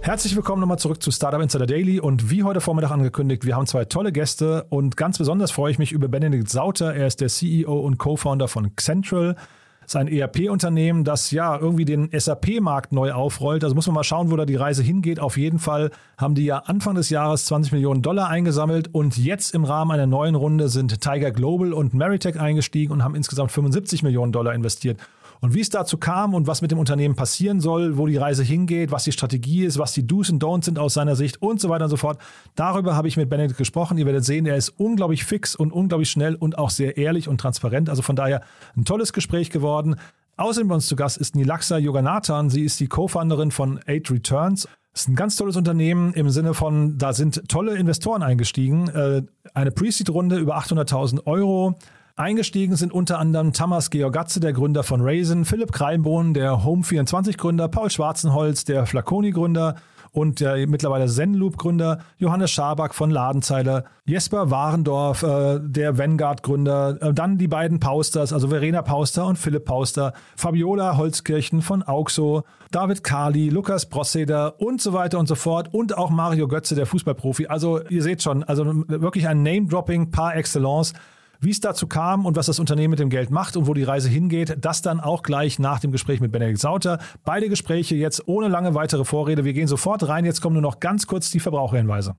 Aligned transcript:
Herzlich 0.00 0.36
willkommen 0.36 0.60
nochmal 0.60 0.78
zurück 0.78 1.02
zu 1.02 1.10
Startup 1.10 1.42
Insider 1.42 1.66
Daily 1.66 2.00
und 2.00 2.30
wie 2.30 2.42
heute 2.44 2.60
Vormittag 2.60 2.92
angekündigt, 2.92 3.44
wir 3.44 3.56
haben 3.56 3.66
zwei 3.66 3.84
tolle 3.84 4.12
Gäste 4.12 4.64
und 4.70 4.96
ganz 4.96 5.18
besonders 5.18 5.50
freue 5.50 5.70
ich 5.72 5.78
mich 5.78 5.92
über 5.92 6.08
Benedikt 6.08 6.48
Sauter. 6.48 6.94
Er 6.94 7.06
ist 7.06 7.20
der 7.20 7.28
CEO 7.28 7.78
und 7.80 7.98
Co-Founder 7.98 8.48
von 8.48 8.70
Central. 8.76 9.36
Ist 9.84 9.96
ein 9.96 10.08
ERP-Unternehmen, 10.08 11.02
das 11.02 11.30
ja 11.30 11.58
irgendwie 11.58 11.86
den 11.86 12.10
SAP-Markt 12.12 12.92
neu 12.92 13.12
aufrollt. 13.12 13.64
Also 13.64 13.74
muss 13.74 13.86
man 13.86 13.94
mal 13.94 14.04
schauen, 14.04 14.30
wo 14.30 14.36
da 14.36 14.44
die 14.44 14.54
Reise 14.54 14.82
hingeht. 14.82 15.18
Auf 15.18 15.38
jeden 15.38 15.58
Fall 15.58 15.90
haben 16.18 16.34
die 16.34 16.44
ja 16.44 16.58
Anfang 16.58 16.94
des 16.94 17.08
Jahres 17.08 17.46
20 17.46 17.72
Millionen 17.72 18.02
Dollar 18.02 18.28
eingesammelt 18.28 18.94
und 18.94 19.16
jetzt 19.16 19.54
im 19.54 19.64
Rahmen 19.64 19.90
einer 19.90 20.06
neuen 20.06 20.34
Runde 20.34 20.68
sind 20.68 21.00
Tiger 21.00 21.30
Global 21.30 21.72
und 21.72 21.94
Meritech 21.94 22.38
eingestiegen 22.38 22.92
und 22.92 23.02
haben 23.02 23.14
insgesamt 23.14 23.50
75 23.50 24.02
Millionen 24.02 24.30
Dollar 24.30 24.54
investiert. 24.54 24.98
Und 25.40 25.54
wie 25.54 25.60
es 25.60 25.70
dazu 25.70 25.98
kam 25.98 26.34
und 26.34 26.46
was 26.46 26.62
mit 26.62 26.70
dem 26.70 26.78
Unternehmen 26.78 27.14
passieren 27.14 27.60
soll, 27.60 27.96
wo 27.96 28.06
die 28.06 28.16
Reise 28.16 28.42
hingeht, 28.42 28.90
was 28.90 29.04
die 29.04 29.12
Strategie 29.12 29.64
ist, 29.64 29.78
was 29.78 29.92
die 29.92 30.06
Do's 30.06 30.30
und 30.30 30.42
Don'ts 30.42 30.64
sind 30.64 30.78
aus 30.78 30.94
seiner 30.94 31.16
Sicht 31.16 31.40
und 31.40 31.60
so 31.60 31.68
weiter 31.68 31.84
und 31.84 31.90
so 31.90 31.96
fort. 31.96 32.18
Darüber 32.54 32.96
habe 32.96 33.08
ich 33.08 33.16
mit 33.16 33.30
Benedikt 33.30 33.58
gesprochen. 33.58 33.98
Ihr 33.98 34.06
werdet 34.06 34.24
sehen, 34.24 34.46
er 34.46 34.56
ist 34.56 34.70
unglaublich 34.70 35.24
fix 35.24 35.54
und 35.54 35.72
unglaublich 35.72 36.10
schnell 36.10 36.34
und 36.34 36.58
auch 36.58 36.70
sehr 36.70 36.96
ehrlich 36.96 37.28
und 37.28 37.40
transparent. 37.40 37.88
Also 37.88 38.02
von 38.02 38.16
daher 38.16 38.42
ein 38.76 38.84
tolles 38.84 39.12
Gespräch 39.12 39.50
geworden. 39.50 39.96
Außerdem 40.36 40.68
bei 40.68 40.74
uns 40.76 40.86
zu 40.86 40.94
Gast 40.94 41.18
ist 41.18 41.34
Nilaxa 41.34 41.78
Yoganathan. 41.78 42.48
Sie 42.48 42.62
ist 42.62 42.78
die 42.78 42.86
Co-Founderin 42.86 43.50
von 43.50 43.80
Eight 43.86 44.10
Returns. 44.10 44.68
Das 44.92 45.02
ist 45.02 45.08
ein 45.08 45.16
ganz 45.16 45.36
tolles 45.36 45.56
Unternehmen 45.56 46.12
im 46.14 46.30
Sinne 46.30 46.54
von, 46.54 46.98
da 46.98 47.12
sind 47.12 47.48
tolle 47.48 47.76
Investoren 47.76 48.22
eingestiegen. 48.22 48.88
Äh, 48.88 49.22
eine 49.54 49.70
Pre-Seed-Runde 49.70 50.38
über 50.38 50.58
800.000 50.58 51.26
Euro. 51.26 51.76
Eingestiegen 52.18 52.74
sind 52.74 52.92
unter 52.92 53.20
anderem 53.20 53.52
Thomas 53.52 53.90
Georgatze, 53.90 54.40
der 54.40 54.52
Gründer 54.52 54.82
von 54.82 55.00
Raisin, 55.02 55.44
Philipp 55.44 55.70
Kreimbohn, 55.70 56.34
der 56.34 56.64
Home24-Gründer, 56.64 57.68
Paul 57.68 57.90
Schwarzenholz, 57.90 58.64
der 58.64 58.86
Flaconi-Gründer 58.86 59.76
und 60.10 60.40
der 60.40 60.66
mittlerweile 60.66 61.06
Zenloop-Gründer, 61.06 62.00
Johannes 62.16 62.50
Schaback 62.50 62.94
von 62.94 63.12
Ladenzeiler, 63.12 63.84
Jesper 64.04 64.50
Warendorf, 64.50 65.22
äh, 65.22 65.60
der 65.62 65.96
Vanguard-Gründer, 65.96 66.98
äh, 67.00 67.14
dann 67.14 67.38
die 67.38 67.46
beiden 67.46 67.78
Pausters, 67.78 68.32
also 68.32 68.48
Verena 68.48 68.82
Pauster 68.82 69.24
und 69.24 69.38
Philipp 69.38 69.64
Pauster, 69.64 70.12
Fabiola 70.34 70.96
Holzkirchen 70.96 71.62
von 71.62 71.84
Auxo, 71.84 72.42
David 72.72 73.04
Kali, 73.04 73.48
Lukas 73.48 73.86
Brosseder 73.86 74.60
und 74.60 74.80
so 74.80 74.92
weiter 74.92 75.20
und 75.20 75.28
so 75.28 75.36
fort 75.36 75.72
und 75.72 75.96
auch 75.96 76.10
Mario 76.10 76.48
Götze, 76.48 76.74
der 76.74 76.86
Fußballprofi. 76.86 77.46
Also 77.46 77.80
ihr 77.88 78.02
seht 78.02 78.24
schon, 78.24 78.42
also 78.42 78.64
wirklich 78.88 79.28
ein 79.28 79.44
Name-Dropping 79.44 80.10
par 80.10 80.34
excellence. 80.34 80.94
Wie 81.40 81.50
es 81.50 81.60
dazu 81.60 81.86
kam 81.86 82.26
und 82.26 82.36
was 82.36 82.46
das 82.46 82.58
Unternehmen 82.58 82.90
mit 82.90 82.98
dem 82.98 83.10
Geld 83.10 83.30
macht 83.30 83.56
und 83.56 83.66
wo 83.66 83.74
die 83.74 83.84
Reise 83.84 84.08
hingeht, 84.08 84.56
das 84.60 84.82
dann 84.82 85.00
auch 85.00 85.22
gleich 85.22 85.58
nach 85.58 85.78
dem 85.78 85.92
Gespräch 85.92 86.20
mit 86.20 86.32
Benedikt 86.32 86.58
Sauter. 86.58 86.98
Beide 87.24 87.48
Gespräche 87.48 87.94
jetzt 87.94 88.26
ohne 88.26 88.48
lange 88.48 88.74
weitere 88.74 89.04
Vorrede. 89.04 89.44
Wir 89.44 89.52
gehen 89.52 89.68
sofort 89.68 90.08
rein. 90.08 90.24
Jetzt 90.24 90.40
kommen 90.40 90.54
nur 90.54 90.62
noch 90.62 90.80
ganz 90.80 91.06
kurz 91.06 91.30
die 91.30 91.40
Verbraucherhinweise. 91.40 92.16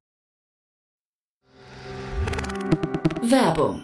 Werbung. 3.21 3.83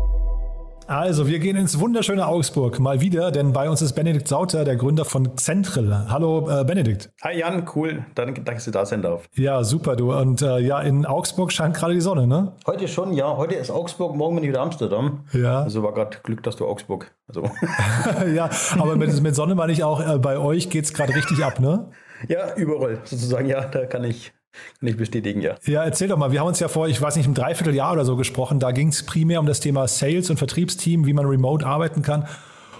Also, 0.91 1.25
wir 1.25 1.39
gehen 1.39 1.55
ins 1.55 1.79
wunderschöne 1.79 2.27
Augsburg 2.27 2.81
mal 2.81 2.99
wieder, 2.99 3.31
denn 3.31 3.53
bei 3.53 3.69
uns 3.69 3.81
ist 3.81 3.93
Benedikt 3.93 4.27
Sauter, 4.27 4.65
der 4.65 4.75
Gründer 4.75 5.05
von 5.05 5.37
Central. 5.37 6.07
Hallo, 6.09 6.49
äh, 6.49 6.65
Benedikt. 6.65 7.09
Hi 7.21 7.39
Jan, 7.39 7.65
cool. 7.73 8.05
Danke, 8.13 8.41
dass 8.41 8.65
du 8.65 8.71
da 8.71 8.85
sein 8.85 9.01
darf. 9.01 9.29
Ja, 9.35 9.63
super, 9.63 9.95
du. 9.95 10.13
Und 10.13 10.41
äh, 10.41 10.59
ja, 10.59 10.81
in 10.81 11.05
Augsburg 11.05 11.53
scheint 11.53 11.77
gerade 11.77 11.93
die 11.93 12.01
Sonne, 12.01 12.27
ne? 12.27 12.51
Heute 12.67 12.89
schon, 12.89 13.13
ja. 13.13 13.37
Heute 13.37 13.55
ist 13.55 13.71
Augsburg, 13.71 14.17
morgen 14.17 14.35
bin 14.35 14.43
ich 14.43 14.49
wieder 14.49 14.59
Amsterdam. 14.59 15.23
Ja. 15.31 15.61
Also 15.61 15.81
war 15.81 15.93
gerade 15.93 16.17
Glück, 16.23 16.43
dass 16.43 16.57
du 16.57 16.67
Augsburg. 16.67 17.09
Also. 17.25 17.49
ja, 18.35 18.49
aber 18.77 18.97
mit, 18.97 19.21
mit 19.21 19.33
Sonne 19.33 19.55
meine 19.55 19.71
ich 19.71 19.85
auch, 19.85 20.05
äh, 20.05 20.19
bei 20.19 20.37
euch 20.39 20.69
geht 20.69 20.83
es 20.83 20.93
gerade 20.93 21.15
richtig 21.15 21.41
ab, 21.41 21.61
ne? 21.61 21.89
Ja, 22.27 22.53
überall 22.55 22.99
sozusagen. 23.05 23.47
Ja, 23.47 23.61
da 23.61 23.85
kann 23.85 24.03
ich 24.03 24.33
kann 24.79 24.89
ich 24.89 24.97
bestätigen, 24.97 25.41
ja. 25.41 25.55
Ja, 25.65 25.83
erzähl 25.83 26.07
doch 26.07 26.17
mal. 26.17 26.31
Wir 26.31 26.41
haben 26.41 26.47
uns 26.47 26.59
ja 26.59 26.67
vor, 26.67 26.87
ich 26.87 27.01
weiß 27.01 27.15
nicht, 27.15 27.25
im 27.25 27.33
Dreivierteljahr 27.33 27.93
oder 27.93 28.05
so 28.05 28.15
gesprochen. 28.15 28.59
Da 28.59 28.71
ging 28.71 28.89
es 28.89 29.05
primär 29.05 29.39
um 29.39 29.45
das 29.45 29.59
Thema 29.59 29.87
Sales 29.87 30.29
und 30.29 30.37
Vertriebsteam, 30.37 31.05
wie 31.05 31.13
man 31.13 31.25
remote 31.25 31.65
arbeiten 31.65 32.01
kann. 32.01 32.27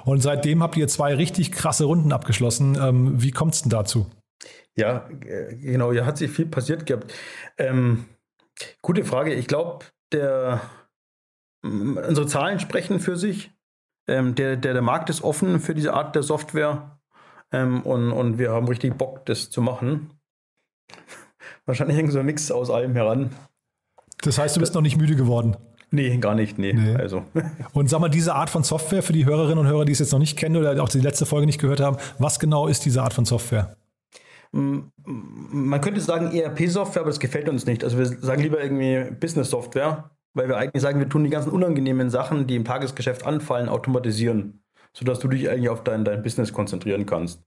Und 0.04 0.22
seitdem 0.22 0.64
habt 0.64 0.76
ihr 0.78 0.88
zwei 0.88 1.14
richtig 1.16 1.52
krasse 1.52 1.86
Runden 1.86 2.12
abgeschlossen. 2.12 2.78
Ähm, 2.82 3.22
wie 3.22 3.32
kommt 3.32 3.54
es 3.54 3.62
denn 3.62 3.70
dazu? 3.70 4.10
Ja, 4.76 5.10
äh, 5.26 5.56
genau. 5.56 5.92
Ja, 5.92 6.06
hat 6.06 6.18
sich 6.18 6.32
viel 6.32 6.48
passiert 6.48 6.86
gehabt. 6.86 7.14
Ähm, 7.58 8.06
gute 8.82 9.04
Frage. 9.04 9.34
Ich 9.34 9.48
glaube, 9.48 9.86
der 10.12 10.62
unsere 11.64 12.26
Zahlen 12.26 12.60
sprechen 12.60 13.00
für 13.00 13.16
sich. 13.16 13.52
Ähm, 14.08 14.34
der, 14.34 14.58
der, 14.58 14.74
der 14.74 14.82
Markt 14.82 15.10
ist 15.10 15.24
offen 15.24 15.60
für 15.60 15.76
diese 15.76 15.94
Art 15.94 16.16
der 16.16 16.24
Software. 16.24 17.00
Ähm, 17.52 17.82
und, 17.84 18.12
und 18.12 18.40
wir 18.40 18.52
haben 18.52 18.68
richtig 18.68 18.98
Bock, 18.98 19.26
das 19.26 19.52
zu 19.52 19.62
machen 19.62 20.10
wahrscheinlich 21.72 21.98
irgend 21.98 22.12
so 22.14 22.20
ein 22.20 22.26
Mix 22.26 22.52
aus 22.52 22.70
allem 22.70 22.94
heran. 22.94 23.32
Das 24.22 24.38
heißt, 24.38 24.56
du 24.56 24.60
bist 24.60 24.76
noch 24.76 24.82
nicht 24.82 24.98
müde 24.98 25.16
geworden? 25.16 25.56
Nee, 25.90 26.18
gar 26.18 26.36
nicht, 26.36 26.58
nee. 26.58 26.74
nee. 26.74 26.96
Also. 26.96 27.24
Und 27.74 27.90
sag 27.90 28.00
mal, 28.00 28.10
diese 28.10 28.36
Art 28.36 28.50
von 28.50 28.64
Software 28.64 29.04
für 29.04 29.14
die 29.14 29.26
Hörerinnen 29.26 29.58
und 29.58 29.68
Hörer, 29.68 29.84
die 29.84 29.92
es 29.92 30.00
jetzt 30.00 30.14
noch 30.14 30.20
nicht 30.20 30.38
kennen 30.38 30.56
oder 30.56 30.82
auch 30.82 30.90
die 30.90 31.00
letzte 31.00 31.26
Folge 31.26 31.46
nicht 31.46 31.60
gehört 31.60 31.82
haben, 31.82 31.98
was 32.18 32.40
genau 32.40 32.68
ist 32.68 32.86
diese 32.86 33.02
Art 33.02 33.14
von 33.14 33.26
Software? 33.26 33.76
Man 34.54 35.82
könnte 35.82 36.00
sagen 36.00 36.32
ERP-Software, 36.32 37.02
aber 37.02 37.10
das 37.10 37.20
gefällt 37.20 37.50
uns 37.50 37.66
nicht. 37.66 37.84
Also 37.84 37.98
wir 37.98 38.06
sagen 38.06 38.42
lieber 38.42 38.62
irgendwie 38.62 39.12
Business-Software, 39.12 40.12
weil 40.34 40.48
wir 40.48 40.58
eigentlich 40.58 40.82
sagen, 40.82 41.00
wir 41.00 41.10
tun 41.10 41.24
die 41.24 41.30
ganzen 41.30 41.52
unangenehmen 41.52 42.10
Sachen, 42.10 42.48
die 42.48 42.56
im 42.56 42.66
Tagesgeschäft 42.66 43.26
anfallen, 43.26 43.68
automatisieren, 43.68 44.62
sodass 44.94 45.20
du 45.20 45.28
dich 45.28 45.50
eigentlich 45.50 45.70
auf 45.70 45.84
dein, 45.84 46.06
dein 46.06 46.24
Business 46.24 46.54
konzentrieren 46.54 47.06
kannst. 47.06 47.44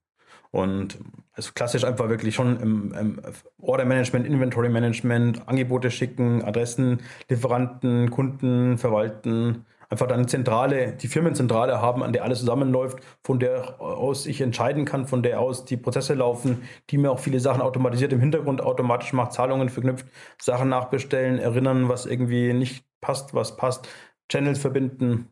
Und 0.55 1.01
also 1.33 1.51
klassisch 1.53 1.83
einfach 1.83 2.09
wirklich 2.09 2.37
schon 2.37 2.61
im, 2.61 2.93
im 2.93 3.21
Order 3.61 3.85
Management, 3.85 4.25
Inventory 4.25 4.69
Management, 4.69 5.49
Angebote 5.49 5.91
schicken, 5.91 6.45
Adressen, 6.45 7.01
Lieferanten, 7.29 8.13
Kunden 8.13 8.79
verwalten. 8.79 9.67
Einfach 9.91 10.07
dann 10.07 10.29
Zentrale, 10.29 10.93
die 10.93 11.09
Firmenzentrale 11.09 11.81
haben, 11.81 12.05
an 12.05 12.13
der 12.13 12.23
alles 12.23 12.39
zusammenläuft, 12.39 12.99
von 13.25 13.41
der 13.41 13.81
aus 13.81 14.27
ich 14.27 14.41
entscheiden 14.41 14.85
kann, 14.85 15.09
von 15.09 15.25
der 15.25 15.41
aus 15.41 15.65
die 15.65 15.77
Prozesse 15.77 16.15
laufen, 16.15 16.63
die 16.89 16.99
mir 16.99 17.11
auch 17.11 17.19
viele 17.19 17.41
Sachen 17.41 17.61
automatisiert 17.61 18.13
im 18.13 18.21
Hintergrund 18.21 18.61
automatisch 18.61 19.13
macht, 19.13 19.33
Zahlungen 19.33 19.71
verknüpft, 19.71 20.07
Sachen 20.41 20.69
nachbestellen, 20.69 21.41
erinnern, 21.41 21.89
was 21.89 22.07
irgendwie 22.07 22.53
nicht 22.53 22.85
passt, 23.01 23.35
was 23.35 23.57
passt, 23.57 23.89
Channels 24.29 24.61
verbinden. 24.61 25.31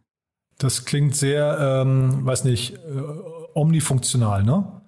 Das 0.58 0.84
klingt 0.84 1.14
sehr, 1.14 1.58
ähm, 1.60 2.26
weiß 2.26 2.42
nicht, 2.42 2.74
äh, 2.74 2.78
omnifunktional, 3.54 4.42
ne? 4.42 4.81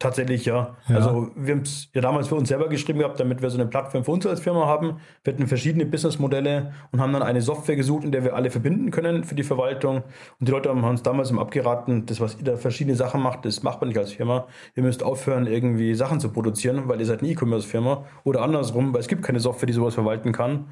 Tatsächlich 0.00 0.46
ja. 0.46 0.78
ja. 0.88 0.96
Also 0.96 1.30
wir 1.36 1.54
haben 1.54 1.60
es 1.60 1.90
ja 1.92 2.00
damals 2.00 2.28
für 2.28 2.34
uns 2.34 2.48
selber 2.48 2.70
geschrieben 2.70 3.00
gehabt, 3.00 3.20
damit 3.20 3.42
wir 3.42 3.50
so 3.50 3.58
eine 3.58 3.68
Plattform 3.68 4.02
für 4.02 4.12
uns 4.12 4.26
als 4.26 4.40
Firma 4.40 4.66
haben. 4.66 4.98
Wir 5.22 5.34
hatten 5.34 5.46
verschiedene 5.46 5.84
Businessmodelle 5.84 6.72
und 6.90 7.02
haben 7.02 7.12
dann 7.12 7.22
eine 7.22 7.42
Software 7.42 7.76
gesucht, 7.76 8.04
in 8.04 8.10
der 8.10 8.24
wir 8.24 8.34
alle 8.34 8.50
verbinden 8.50 8.90
können 8.92 9.24
für 9.24 9.34
die 9.34 9.42
Verwaltung. 9.42 9.96
Und 10.38 10.48
die 10.48 10.52
Leute 10.52 10.70
haben 10.70 10.82
uns 10.82 11.02
damals 11.02 11.30
abgeraten, 11.36 12.06
das, 12.06 12.18
was 12.18 12.38
ihr 12.38 12.44
da 12.44 12.56
verschiedene 12.56 12.96
Sachen 12.96 13.20
macht, 13.20 13.44
das 13.44 13.62
macht 13.62 13.82
man 13.82 13.88
nicht 13.88 13.98
als 13.98 14.14
Firma. 14.14 14.46
Ihr 14.74 14.84
müsst 14.84 15.02
aufhören, 15.02 15.46
irgendwie 15.46 15.94
Sachen 15.94 16.18
zu 16.18 16.30
produzieren, 16.30 16.88
weil 16.88 16.98
ihr 16.98 17.04
seid 17.04 17.20
eine 17.20 17.28
E-Commerce-Firma 17.32 18.06
oder 18.24 18.40
andersrum, 18.40 18.94
weil 18.94 19.00
es 19.00 19.08
gibt 19.08 19.22
keine 19.22 19.38
Software, 19.38 19.66
die 19.66 19.74
sowas 19.74 19.92
verwalten 19.92 20.32
kann. 20.32 20.68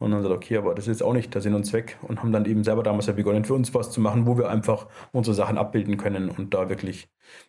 Und 0.00 0.10
dann 0.10 0.22
sagt, 0.22 0.34
okay, 0.34 0.56
aber 0.56 0.74
das 0.74 0.86
ist 0.88 0.94
jetzt 0.94 1.02
auch 1.04 1.12
nicht 1.12 1.32
der 1.32 1.40
Sinn 1.40 1.54
und 1.54 1.62
Zweck 1.62 1.98
und 2.02 2.18
haben 2.18 2.32
dann 2.32 2.46
eben 2.46 2.64
selber 2.64 2.82
damals 2.82 3.06
ja 3.06 3.12
begonnen, 3.12 3.44
für 3.44 3.54
uns 3.54 3.72
was 3.74 3.92
zu 3.92 4.00
machen, 4.00 4.26
wo 4.26 4.36
wir 4.36 4.50
einfach 4.50 4.88
unsere 5.12 5.36
Sachen 5.36 5.56
abbilden 5.56 5.98
können 5.98 6.28
und 6.30 6.52
da 6.52 6.68
wirklich 6.68 7.08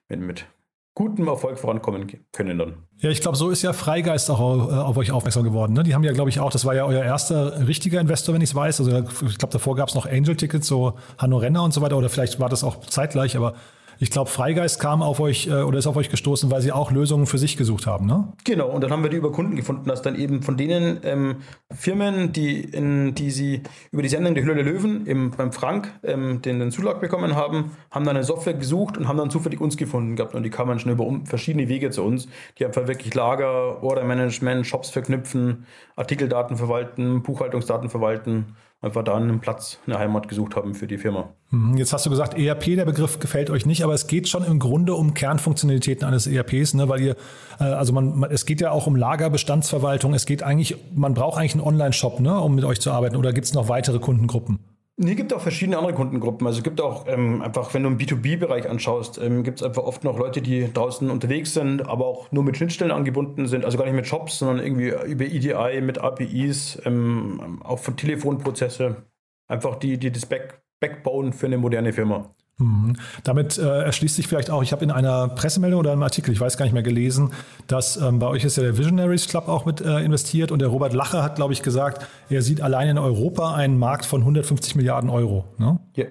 mit, 0.10 0.20
mit 0.20 0.46
gutem 0.96 1.28
Erfolg 1.28 1.58
vorankommen 1.58 2.08
können 2.32 2.58
dann. 2.58 2.74
Ja, 3.00 3.10
ich 3.10 3.22
glaube, 3.22 3.36
so 3.36 3.50
ist 3.50 3.64
ja 3.64 3.74
Freigeist 3.74 4.30
auch 4.30 4.40
äh, 4.40 4.74
auf 4.76 4.96
euch 4.98 5.12
aufmerksam 5.12 5.44
geworden. 5.44 5.74
Ne? 5.74 5.84
Die 5.84 5.96
haben 5.96 6.04
ja, 6.04 6.14
glaube 6.14 6.30
ich, 6.30 6.40
auch, 6.40 6.52
das 6.52 6.66
war 6.66 6.76
ja 6.76 6.86
euer 6.86 7.04
erster 7.04 7.68
richtiger 7.68 8.00
Investor, 8.00 8.36
wenn 8.36 8.42
ich 8.42 8.52
es 8.52 8.56
weiß. 8.56 8.80
Also 8.80 9.00
ich 9.00 9.38
glaube, 9.38 9.52
davor 9.52 9.76
gab 9.76 9.90
es 9.90 9.96
noch 9.96 10.06
Angel-Tickets, 10.06 10.68
so 10.68 10.94
Hanno 11.18 11.38
Renner 11.38 11.64
und 11.64 11.74
so 11.74 11.82
weiter, 11.82 11.98
oder 11.98 12.10
vielleicht 12.10 12.40
war 12.40 12.50
das 12.50 12.64
auch 12.64 12.80
zeitgleich, 12.82 13.36
aber 13.36 13.56
ich 14.04 14.12
glaube, 14.12 14.30
Freigeist 14.30 14.82
kam 14.82 15.02
auf 15.02 15.22
euch 15.22 15.48
äh, 15.48 15.62
oder 15.62 15.78
ist 15.78 15.88
auf 15.88 15.96
euch 15.96 16.10
gestoßen, 16.10 16.52
weil 16.52 16.62
sie 16.62 16.74
auch 16.74 16.92
Lösungen 16.92 17.26
für 17.26 17.38
sich 17.38 17.56
gesucht 17.56 17.88
haben, 17.88 18.06
ne? 18.06 18.34
Genau, 18.44 18.68
und 18.68 18.82
dann 18.82 18.92
haben 18.92 19.02
wir 19.02 19.10
die 19.10 19.16
über 19.16 19.32
Kunden 19.32 19.56
gefunden, 19.56 19.88
dass 19.88 20.02
dann 20.02 20.16
eben 20.16 20.44
von 20.44 20.58
denen 20.58 21.00
ähm, 21.04 21.38
Firmen, 21.74 22.34
die, 22.34 22.60
in, 22.60 23.16
die 23.16 23.32
sie 23.32 23.64
über 23.92 24.02
die 24.02 24.10
Sendung 24.10 24.36
der 24.36 24.44
Hülle 24.44 24.56
der 24.56 24.66
Löwen 24.66 25.06
im, 25.06 25.32
beim 25.32 25.54
Frank 25.54 25.90
ähm, 26.04 26.42
den, 26.42 26.60
den 26.60 26.72
Zulag 26.72 27.00
bekommen 27.00 27.38
haben, 27.38 27.72
haben 27.92 28.04
dann 28.04 28.18
eine 28.18 28.26
Software 28.26 28.56
gesucht 28.56 28.98
und 28.98 29.08
haben 29.08 29.18
dann 29.18 29.30
zufällig 29.30 29.62
uns 29.62 29.78
gefunden 29.78 30.18
gehabt 30.18 30.36
und 30.36 30.44
die 30.44 30.50
kamen 30.50 30.80
schon 30.80 30.92
über 30.92 31.06
um, 31.06 31.26
verschiedene 31.26 31.70
Wege 31.70 31.90
zu 31.90 32.04
uns, 32.04 32.28
die 32.60 32.66
einfach 32.66 32.88
wirklich 32.88 33.14
Lager, 33.14 33.82
Order-Management, 33.82 34.68
Shops 34.68 34.90
verknüpfen, 34.90 35.66
Artikeldaten 35.96 36.58
verwalten, 36.58 37.24
Buchhaltungsdaten 37.24 37.90
verwalten 37.90 38.48
einfach 38.84 39.04
da 39.04 39.16
einen 39.16 39.40
Platz, 39.40 39.80
eine 39.88 39.98
Heimat 39.98 40.28
gesucht 40.28 40.56
haben 40.56 40.76
für 40.76 40.88
die 40.88 40.98
Firma. 40.98 41.30
Mhm, 41.50 41.78
jetzt 41.78 41.94
hast 41.94 42.06
du 42.06 42.10
gesagt, 42.10 42.38
ERP, 42.38 42.76
der 42.76 42.86
Begriff 42.86 43.20
gefällt 43.20 43.50
euch 43.50 43.66
nicht, 43.66 43.84
aber 43.84 43.94
es 43.94 44.08
geht 44.08 44.28
schon 44.28 44.44
im 44.44 44.60
Grunde 44.60 44.94
um 44.94 45.14
Kernfunktionalitäten 45.14 46.06
eines 46.06 46.28
ERPs, 46.28 46.74
ne, 46.74 46.90
weil 46.90 47.02
ihr, 47.02 47.16
äh, 47.60 47.64
also 47.64 47.94
man, 47.94 48.20
man, 48.20 48.32
es 48.32 48.46
geht 48.46 48.62
ja 48.62 48.72
auch 48.72 48.86
um 48.86 48.96
Lagerbestandsverwaltung, 48.96 50.14
es 50.14 50.26
geht 50.26 50.44
eigentlich, 50.44 50.76
man 50.94 51.14
braucht 51.14 51.40
eigentlich 51.40 51.54
einen 51.54 51.64
Online-Shop, 51.64 52.20
ne, 52.20 52.38
um 52.40 52.56
mit 52.56 52.66
euch 52.66 52.82
zu 52.82 52.92
arbeiten, 52.92 53.16
oder 53.16 53.32
gibt 53.32 53.46
es 53.46 53.54
noch 53.54 53.70
weitere 53.70 54.00
Kundengruppen? 54.00 54.60
Nee, 54.96 55.16
gibt 55.16 55.34
auch 55.34 55.42
verschiedene 55.42 55.78
andere 55.78 55.96
Kundengruppen. 55.96 56.46
Also 56.46 56.60
es 56.60 56.64
gibt 56.64 56.80
auch 56.80 57.08
ähm, 57.08 57.42
einfach, 57.42 57.74
wenn 57.74 57.82
du 57.82 57.90
im 57.90 57.98
B2B-Bereich 57.98 58.70
anschaust, 58.70 59.18
ähm, 59.18 59.44
gibt 59.44 59.60
es 59.60 59.66
einfach 59.66 59.82
oft 59.84 60.04
noch 60.04 60.20
Leute, 60.20 60.42
die 60.42 60.72
draußen 60.72 61.10
unterwegs 61.10 61.56
sind, 61.56 61.82
aber 61.82 62.06
auch 62.06 62.32
nur 62.32 62.44
mit 62.44 62.58
Schnittstellen 62.58 62.92
angebunden 62.92 63.48
sind. 63.48 63.66
Also 63.66 63.80
gar 63.80 63.86
nicht 63.86 63.96
mit 63.96 64.06
Shops, 64.06 64.38
sondern 64.38 64.64
irgendwie 64.64 64.90
über 65.12 65.26
EDI, 65.26 65.82
mit 65.82 65.98
APIs, 65.98 66.80
ähm, 66.86 67.60
auch 67.64 67.80
für 67.80 67.96
Telefonprozesse. 67.96 69.08
Einfach 69.48 69.78
die, 69.78 69.98
die 69.98 70.12
das 70.12 70.28
Back 70.28 70.62
Backbone 70.80 71.32
für 71.32 71.46
eine 71.46 71.58
moderne 71.58 71.94
Firma. 71.94 72.36
Mhm. 72.58 72.98
Damit 73.24 73.58
äh, 73.58 73.84
erschließt 73.84 74.16
sich 74.16 74.28
vielleicht 74.28 74.50
auch, 74.50 74.62
ich 74.62 74.72
habe 74.72 74.84
in 74.84 74.92
einer 74.92 75.28
Pressemeldung 75.30 75.80
oder 75.80 75.92
einem 75.92 76.04
Artikel, 76.04 76.32
ich 76.32 76.40
weiß 76.40 76.58
gar 76.58 76.66
nicht 76.66 76.74
mehr, 76.74 76.84
gelesen, 76.84 77.32
dass 77.68 77.98
ähm, 77.98 78.20
bei 78.20 78.28
euch 78.28 78.44
ist 78.44 78.58
ja 78.58 78.64
der 78.64 78.78
Visionaries 78.78 79.28
Club 79.28 79.48
auch 79.48 79.66
mit 79.66 79.82
äh, 79.82 80.00
investiert 80.00 80.52
und 80.52 80.60
der 80.60 80.68
Robert 80.68 80.94
Lacher 80.94 81.24
hat, 81.24 81.36
glaube 81.36 81.54
ich, 81.54 81.64
gesagt, 81.64 82.08
er 82.30 82.42
sieht 82.42 82.62
allein 82.62 82.90
in 82.90 82.98
Europa 82.98 83.56
einen 83.56 83.78
Markt 83.78 84.06
von 84.06 84.22
150 84.22 84.76
Milliarden 84.76 85.10
Euro. 85.10 85.46
Ne? 85.58 85.80
Ja. 85.96 86.06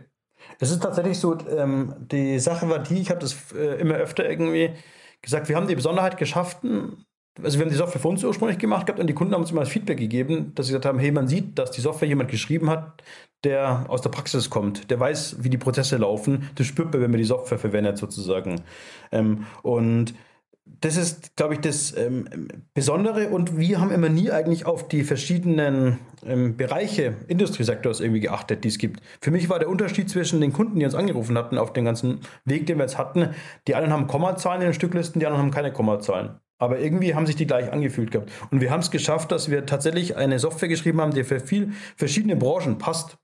Das 0.59 0.71
ist 0.71 0.83
tatsächlich 0.83 1.19
so, 1.19 1.37
ähm, 1.49 1.95
die 1.99 2.39
Sache 2.39 2.69
war 2.69 2.81
die, 2.81 3.01
ich 3.01 3.11
habe 3.11 3.21
das 3.21 3.53
äh, 3.53 3.81
immer 3.81 3.95
öfter 3.95 4.29
irgendwie 4.29 4.71
gesagt, 5.21 5.49
wir 5.49 5.57
haben 5.57 5.69
die 5.69 5.77
Besonderheit 5.77 6.17
geschafft, 6.17 6.65
also 7.43 7.59
wir 7.59 7.65
haben 7.65 7.71
die 7.71 7.79
Software 7.79 8.01
für 8.01 8.09
uns 8.09 8.25
ursprünglich 8.25 8.59
gemacht 8.59 8.87
gehabt 8.87 9.01
und 9.01 9.07
die 9.07 9.15
Kunden 9.15 9.33
haben 9.33 9.41
uns 9.41 9.51
immer 9.51 9.61
das 9.61 9.71
Feedback 9.71 9.99
gegeben, 9.99 10.53
dass 10.55 10.67
sie 10.67 10.73
gesagt 10.73 10.87
haben, 10.87 10.99
hey, 10.99 11.13
man 11.13 11.29
sieht, 11.29 11.59
dass 11.59 11.71
die 11.71 11.81
Software 11.81 12.09
jemand 12.09 12.31
geschrieben 12.31 12.69
hat, 12.69 13.03
der 13.45 13.87
aus 13.89 14.03
der 14.03 14.11
Praxis 14.11 14.51
kommt, 14.51 14.91
der 14.91 15.01
weiß, 15.01 15.37
wie 15.41 15.51
die 15.51 15.59
Prozesse 15.59 15.97
laufen. 15.97 16.51
Das 16.55 16.67
spürt 16.67 16.93
man, 16.93 17.03
wenn 17.03 17.11
man 17.11 17.19
die 17.19 17.25
Software 17.25 17.59
verwendet 17.59 17.99
sozusagen. 17.99 18.61
Ähm, 19.11 19.47
und 19.63 20.15
das 20.65 20.97
ist, 20.97 21.37
glaube 21.37 21.55
ich, 21.55 21.61
das 21.61 21.97
ähm, 21.97 22.49
Besondere 22.75 23.29
und 23.29 23.59
wir 23.59 23.81
haben 23.81 23.91
immer 23.91 24.09
nie 24.09 24.31
eigentlich 24.31 24.65
auf 24.65 24.89
die 24.89 25.03
verschiedenen 25.03 25.99
ähm, 26.25 26.57
Bereiche 26.57 27.17
Industriesektors 27.29 28.01
irgendwie 28.01 28.21
geachtet, 28.21 28.65
die 28.65 28.69
es 28.69 28.79
gibt. 28.79 29.01
Für 29.21 29.31
mich 29.31 29.49
war 29.49 29.59
der 29.59 29.69
Unterschied 29.69 30.09
zwischen 30.09 30.41
den 30.41 30.53
Kunden, 30.53 30.79
die 30.79 30.85
uns 30.85 30.95
angerufen 30.95 31.37
hatten, 31.37 31.59
auf 31.59 31.73
den 31.73 31.85
ganzen 31.85 32.21
Weg, 32.45 32.67
den 32.67 32.79
wir 32.79 32.85
jetzt 32.85 32.99
hatten, 32.99 33.31
die 33.67 33.75
einen 33.75 33.93
haben 33.93 34.07
Kommazahlen 34.07 34.63
in 34.63 34.69
den 34.69 34.75
Stücklisten, 34.75 35.19
die 35.19 35.27
anderen 35.27 35.45
haben 35.45 35.51
keine 35.51 35.73
Kommazahlen. 35.73 36.41
Aber 36.63 36.79
irgendwie 36.79 37.17
haben 37.17 37.27
sich 37.27 37.35
die 37.35 37.49
gleich 37.49 37.73
angefühlt 37.73 38.13
gehabt. 38.13 38.31
Und 38.53 38.61
wir 38.61 38.71
haben 38.71 38.79
es 38.79 38.93
geschafft, 38.93 39.33
dass 39.33 39.51
wir 39.51 39.67
tatsächlich 39.67 40.17
eine 40.17 40.39
Software 40.39 40.69
geschrieben 40.69 41.01
haben, 41.01 41.13
die 41.13 41.25
für 41.25 41.41
viel 41.41 41.73
verschiedene 41.97 42.37
Branchen 42.37 42.79
passt. 42.79 43.17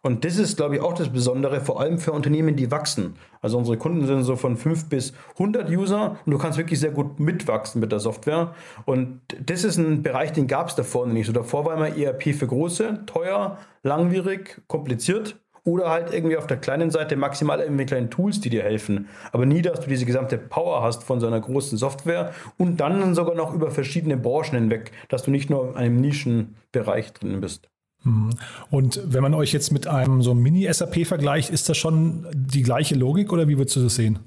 Und 0.00 0.24
das 0.24 0.38
ist, 0.38 0.56
glaube 0.56 0.76
ich, 0.76 0.80
auch 0.80 0.94
das 0.94 1.10
Besondere, 1.12 1.60
vor 1.60 1.82
allem 1.82 1.98
für 1.98 2.12
Unternehmen, 2.12 2.56
die 2.56 2.70
wachsen. 2.70 3.16
Also 3.42 3.58
unsere 3.58 3.76
Kunden 3.76 4.06
sind 4.06 4.22
so 4.22 4.36
von 4.36 4.56
5 4.56 4.88
bis 4.88 5.12
100 5.34 5.68
User 5.68 6.16
und 6.24 6.32
du 6.32 6.38
kannst 6.38 6.56
wirklich 6.56 6.80
sehr 6.80 6.92
gut 6.92 7.20
mitwachsen 7.20 7.78
mit 7.78 7.92
der 7.92 8.00
Software. 8.00 8.54
Und 8.86 9.20
das 9.38 9.64
ist 9.64 9.76
ein 9.76 10.02
Bereich, 10.02 10.32
den 10.32 10.46
gab 10.46 10.68
es 10.68 10.74
davor 10.74 11.06
nicht. 11.06 11.26
So 11.26 11.32
davor 11.32 11.66
war 11.66 11.74
immer 11.74 11.94
ERP 11.94 12.34
für 12.34 12.46
große, 12.46 13.02
teuer, 13.04 13.58
langwierig, 13.82 14.62
kompliziert 14.66 15.38
oder 15.68 15.90
halt 15.90 16.12
irgendwie 16.12 16.36
auf 16.38 16.46
der 16.46 16.56
kleinen 16.56 16.90
Seite 16.90 17.16
maximal 17.16 17.60
irgendwie 17.60 17.84
kleine 17.84 18.08
Tools, 18.08 18.40
die 18.40 18.48
dir 18.48 18.62
helfen. 18.62 19.08
Aber 19.32 19.44
nie, 19.44 19.60
dass 19.60 19.80
du 19.80 19.88
diese 19.88 20.06
gesamte 20.06 20.38
Power 20.38 20.82
hast 20.82 21.04
von 21.04 21.20
so 21.20 21.26
einer 21.26 21.40
großen 21.40 21.76
Software 21.76 22.32
und 22.56 22.78
dann 22.78 23.14
sogar 23.14 23.34
noch 23.34 23.52
über 23.52 23.70
verschiedene 23.70 24.16
Branchen 24.16 24.54
hinweg, 24.54 24.92
dass 25.08 25.24
du 25.24 25.30
nicht 25.30 25.50
nur 25.50 25.70
in 25.70 25.76
einem 25.76 26.00
Nischenbereich 26.00 27.12
drin 27.12 27.40
bist. 27.42 27.68
Mhm. 28.04 28.30
Und 28.70 29.00
wenn 29.04 29.22
man 29.22 29.34
euch 29.34 29.52
jetzt 29.52 29.72
mit 29.72 29.86
einem 29.86 30.22
so 30.22 30.34
Mini-SAP 30.34 31.06
vergleicht, 31.06 31.50
ist 31.50 31.68
das 31.68 31.76
schon 31.76 32.26
die 32.32 32.62
gleiche 32.62 32.94
Logik 32.94 33.32
oder 33.32 33.46
wie 33.46 33.58
würdest 33.58 33.76
du 33.76 33.82
das 33.82 33.96
sehen? 33.96 34.20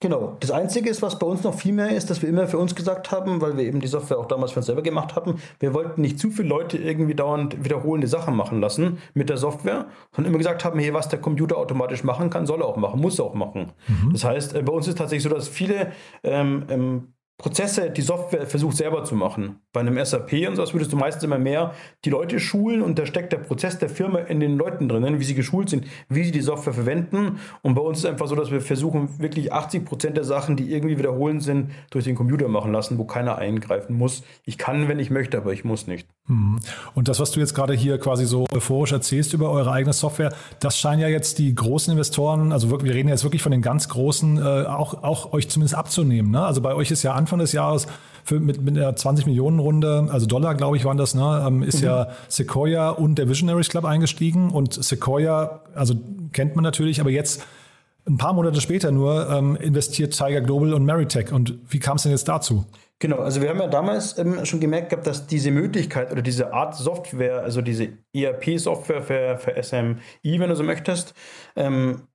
Genau. 0.00 0.36
Das 0.40 0.50
Einzige 0.50 0.90
ist, 0.90 1.00
was 1.00 1.18
bei 1.18 1.26
uns 1.26 1.42
noch 1.42 1.54
viel 1.54 1.72
mehr 1.72 1.88
ist, 1.88 2.10
dass 2.10 2.20
wir 2.20 2.28
immer 2.28 2.46
für 2.46 2.58
uns 2.58 2.74
gesagt 2.74 3.10
haben, 3.12 3.40
weil 3.40 3.56
wir 3.56 3.64
eben 3.64 3.80
die 3.80 3.86
Software 3.86 4.18
auch 4.18 4.26
damals 4.26 4.52
für 4.52 4.58
uns 4.58 4.66
selber 4.66 4.82
gemacht 4.82 5.16
haben, 5.16 5.40
wir 5.58 5.72
wollten 5.72 6.02
nicht 6.02 6.18
zu 6.18 6.30
viele 6.30 6.48
Leute 6.48 6.76
irgendwie 6.76 7.14
dauernd 7.14 7.64
wiederholende 7.64 8.06
Sachen 8.06 8.36
machen 8.36 8.60
lassen 8.60 8.98
mit 9.14 9.30
der 9.30 9.38
Software, 9.38 9.86
sondern 10.12 10.32
immer 10.32 10.38
gesagt 10.38 10.66
haben, 10.66 10.78
hey, 10.78 10.92
was 10.92 11.08
der 11.08 11.18
Computer 11.18 11.56
automatisch 11.56 12.04
machen 12.04 12.28
kann, 12.28 12.44
soll 12.44 12.60
er 12.60 12.66
auch 12.66 12.76
machen, 12.76 13.00
muss 13.00 13.18
er 13.18 13.24
auch 13.24 13.34
machen. 13.34 13.72
Mhm. 13.88 14.12
Das 14.12 14.24
heißt, 14.24 14.54
äh, 14.54 14.62
bei 14.62 14.72
uns 14.72 14.86
ist 14.86 14.98
tatsächlich 14.98 15.22
so, 15.22 15.30
dass 15.30 15.48
viele 15.48 15.92
ähm, 16.22 16.64
ähm, 16.68 17.14
Prozesse 17.38 17.90
die 17.90 18.02
Software 18.02 18.46
versucht 18.46 18.76
selber 18.76 19.04
zu 19.04 19.14
machen. 19.14 19.60
Bei 19.76 19.80
einem 19.80 20.02
SAP 20.02 20.48
und 20.48 20.56
sowas 20.56 20.72
würdest 20.72 20.94
du 20.94 20.96
meistens 20.96 21.22
immer 21.22 21.38
mehr 21.38 21.74
die 22.06 22.08
Leute 22.08 22.40
schulen 22.40 22.80
und 22.80 22.98
da 22.98 23.04
steckt 23.04 23.34
der 23.34 23.36
Prozess 23.36 23.78
der 23.78 23.90
Firma 23.90 24.20
in 24.20 24.40
den 24.40 24.56
Leuten 24.56 24.88
drinnen, 24.88 25.20
wie 25.20 25.24
sie 25.24 25.34
geschult 25.34 25.68
sind, 25.68 25.84
wie 26.08 26.24
sie 26.24 26.30
die 26.30 26.40
Software 26.40 26.72
verwenden. 26.72 27.40
Und 27.60 27.74
bei 27.74 27.82
uns 27.82 27.98
ist 27.98 28.04
es 28.04 28.10
einfach 28.10 28.26
so, 28.26 28.34
dass 28.34 28.50
wir 28.50 28.62
versuchen, 28.62 29.10
wirklich 29.18 29.52
80 29.52 29.84
Prozent 29.84 30.16
der 30.16 30.24
Sachen, 30.24 30.56
die 30.56 30.72
irgendwie 30.72 30.96
wiederholen 30.96 31.40
sind, 31.40 31.72
durch 31.90 32.06
den 32.06 32.14
Computer 32.14 32.48
machen 32.48 32.72
lassen, 32.72 32.96
wo 32.96 33.04
keiner 33.04 33.36
eingreifen 33.36 33.98
muss. 33.98 34.22
Ich 34.46 34.56
kann, 34.56 34.88
wenn 34.88 34.98
ich 34.98 35.10
möchte, 35.10 35.36
aber 35.36 35.52
ich 35.52 35.62
muss 35.62 35.86
nicht. 35.86 36.08
Mhm. 36.26 36.58
Und 36.94 37.08
das, 37.08 37.20
was 37.20 37.32
du 37.32 37.40
jetzt 37.40 37.54
gerade 37.54 37.74
hier 37.74 37.98
quasi 37.98 38.24
so 38.24 38.46
euphorisch 38.54 38.92
erzählst 38.92 39.34
über 39.34 39.50
eure 39.50 39.72
eigene 39.72 39.92
Software, 39.92 40.32
das 40.58 40.78
scheinen 40.78 41.02
ja 41.02 41.08
jetzt 41.08 41.38
die 41.38 41.54
großen 41.54 41.90
Investoren, 41.92 42.50
also 42.50 42.70
wir 42.82 42.94
reden 42.94 43.10
jetzt 43.10 43.24
wirklich 43.24 43.42
von 43.42 43.52
den 43.52 43.60
ganz 43.60 43.90
großen, 43.90 44.38
äh, 44.38 44.40
auch, 44.40 45.02
auch 45.02 45.34
euch 45.34 45.50
zumindest 45.50 45.74
abzunehmen. 45.74 46.30
Ne? 46.30 46.42
Also 46.42 46.62
bei 46.62 46.74
euch 46.74 46.90
ist 46.90 47.02
ja 47.02 47.12
Anfang 47.12 47.40
des 47.40 47.52
Jahres 47.52 47.86
für, 48.26 48.40
mit, 48.40 48.60
mit 48.60 48.76
einer 48.76 48.94
20 48.94 49.26
Millionen 49.26 49.60
Runde, 49.60 50.08
also 50.10 50.26
Dollar, 50.26 50.54
glaube 50.56 50.76
ich, 50.76 50.84
waren 50.84 50.96
das, 50.96 51.14
ne, 51.14 51.44
ähm, 51.46 51.62
ist 51.62 51.78
mhm. 51.78 51.86
ja 51.86 52.08
Sequoia 52.28 52.90
und 52.90 53.16
der 53.18 53.28
Visionaries 53.28 53.68
Club 53.68 53.84
eingestiegen. 53.84 54.50
Und 54.50 54.74
Sequoia, 54.74 55.62
also 55.74 55.94
kennt 56.32 56.56
man 56.56 56.64
natürlich, 56.64 57.00
aber 57.00 57.10
jetzt 57.10 57.46
ein 58.04 58.18
paar 58.18 58.32
Monate 58.32 58.60
später 58.60 58.90
nur 58.90 59.30
ähm, 59.30 59.56
investiert 59.56 60.12
Tiger 60.16 60.40
Global 60.40 60.74
und 60.74 60.84
Meritech. 60.84 61.32
Und 61.32 61.58
wie 61.68 61.78
kam 61.78 61.96
es 61.96 62.02
denn 62.02 62.12
jetzt 62.12 62.28
dazu? 62.28 62.64
Genau, 62.98 63.18
also 63.18 63.40
wir 63.42 63.48
haben 63.48 63.60
ja 63.60 63.68
damals 63.68 64.18
ähm, 64.18 64.44
schon 64.44 64.58
gemerkt 64.58 64.90
gehabt, 64.90 65.06
dass 65.06 65.28
diese 65.28 65.52
Möglichkeit 65.52 66.10
oder 66.10 66.22
diese 66.22 66.52
Art 66.52 66.74
Software, 66.74 67.42
also 67.42 67.60
diese 67.60 67.90
ERP-Software 68.12 69.02
für, 69.02 69.38
für 69.38 69.62
SMI, 69.62 70.40
wenn 70.40 70.48
du 70.48 70.56
so 70.56 70.64
möchtest, 70.64 71.14
ähm, 71.54 72.08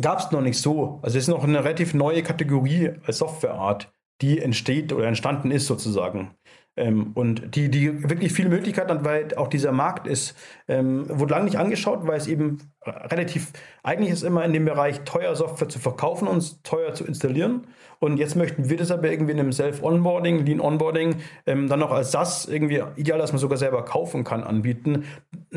gab 0.00 0.20
es 0.20 0.30
noch 0.30 0.40
nicht 0.40 0.58
so. 0.58 1.00
Also 1.02 1.18
es 1.18 1.24
ist 1.24 1.28
noch 1.28 1.44
eine 1.44 1.62
relativ 1.62 1.92
neue 1.92 2.22
Kategorie 2.22 2.92
als 3.04 3.18
Softwareart 3.18 3.92
die 4.20 4.38
entsteht 4.38 4.92
oder 4.92 5.06
entstanden 5.06 5.50
ist 5.50 5.66
sozusagen. 5.66 6.34
Ähm, 6.76 7.10
und 7.14 7.56
die, 7.56 7.68
die 7.68 8.08
wirklich 8.08 8.32
viele 8.32 8.48
Möglichkeiten 8.48 8.90
hat, 8.90 9.04
weil 9.04 9.34
auch 9.36 9.48
dieser 9.48 9.72
Markt 9.72 10.06
ist, 10.06 10.36
ähm, 10.68 11.06
wurde 11.08 11.34
lange 11.34 11.46
nicht 11.46 11.58
angeschaut, 11.58 12.06
weil 12.06 12.16
es 12.16 12.26
eben 12.26 12.58
relativ, 12.86 13.52
eigentlich 13.82 14.10
ist 14.12 14.22
immer 14.22 14.44
in 14.44 14.52
dem 14.52 14.64
Bereich 14.64 15.00
teuer 15.00 15.34
Software 15.34 15.68
zu 15.68 15.78
verkaufen 15.78 16.28
und 16.28 16.62
teuer 16.64 16.94
zu 16.94 17.04
installieren. 17.04 17.66
Und 17.98 18.16
jetzt 18.16 18.34
möchten 18.34 18.70
wir 18.70 18.78
das 18.78 18.90
aber 18.90 19.10
irgendwie 19.10 19.32
in 19.32 19.40
einem 19.40 19.52
Self-Onboarding, 19.52 20.46
Lean-Onboarding, 20.46 21.16
ähm, 21.46 21.68
dann 21.68 21.80
noch 21.80 21.90
als 21.90 22.12
SaaS 22.12 22.46
irgendwie 22.46 22.82
ideal, 22.96 23.18
dass 23.18 23.32
man 23.32 23.40
sogar 23.40 23.58
selber 23.58 23.84
kaufen 23.84 24.24
kann, 24.24 24.42
anbieten, 24.42 25.04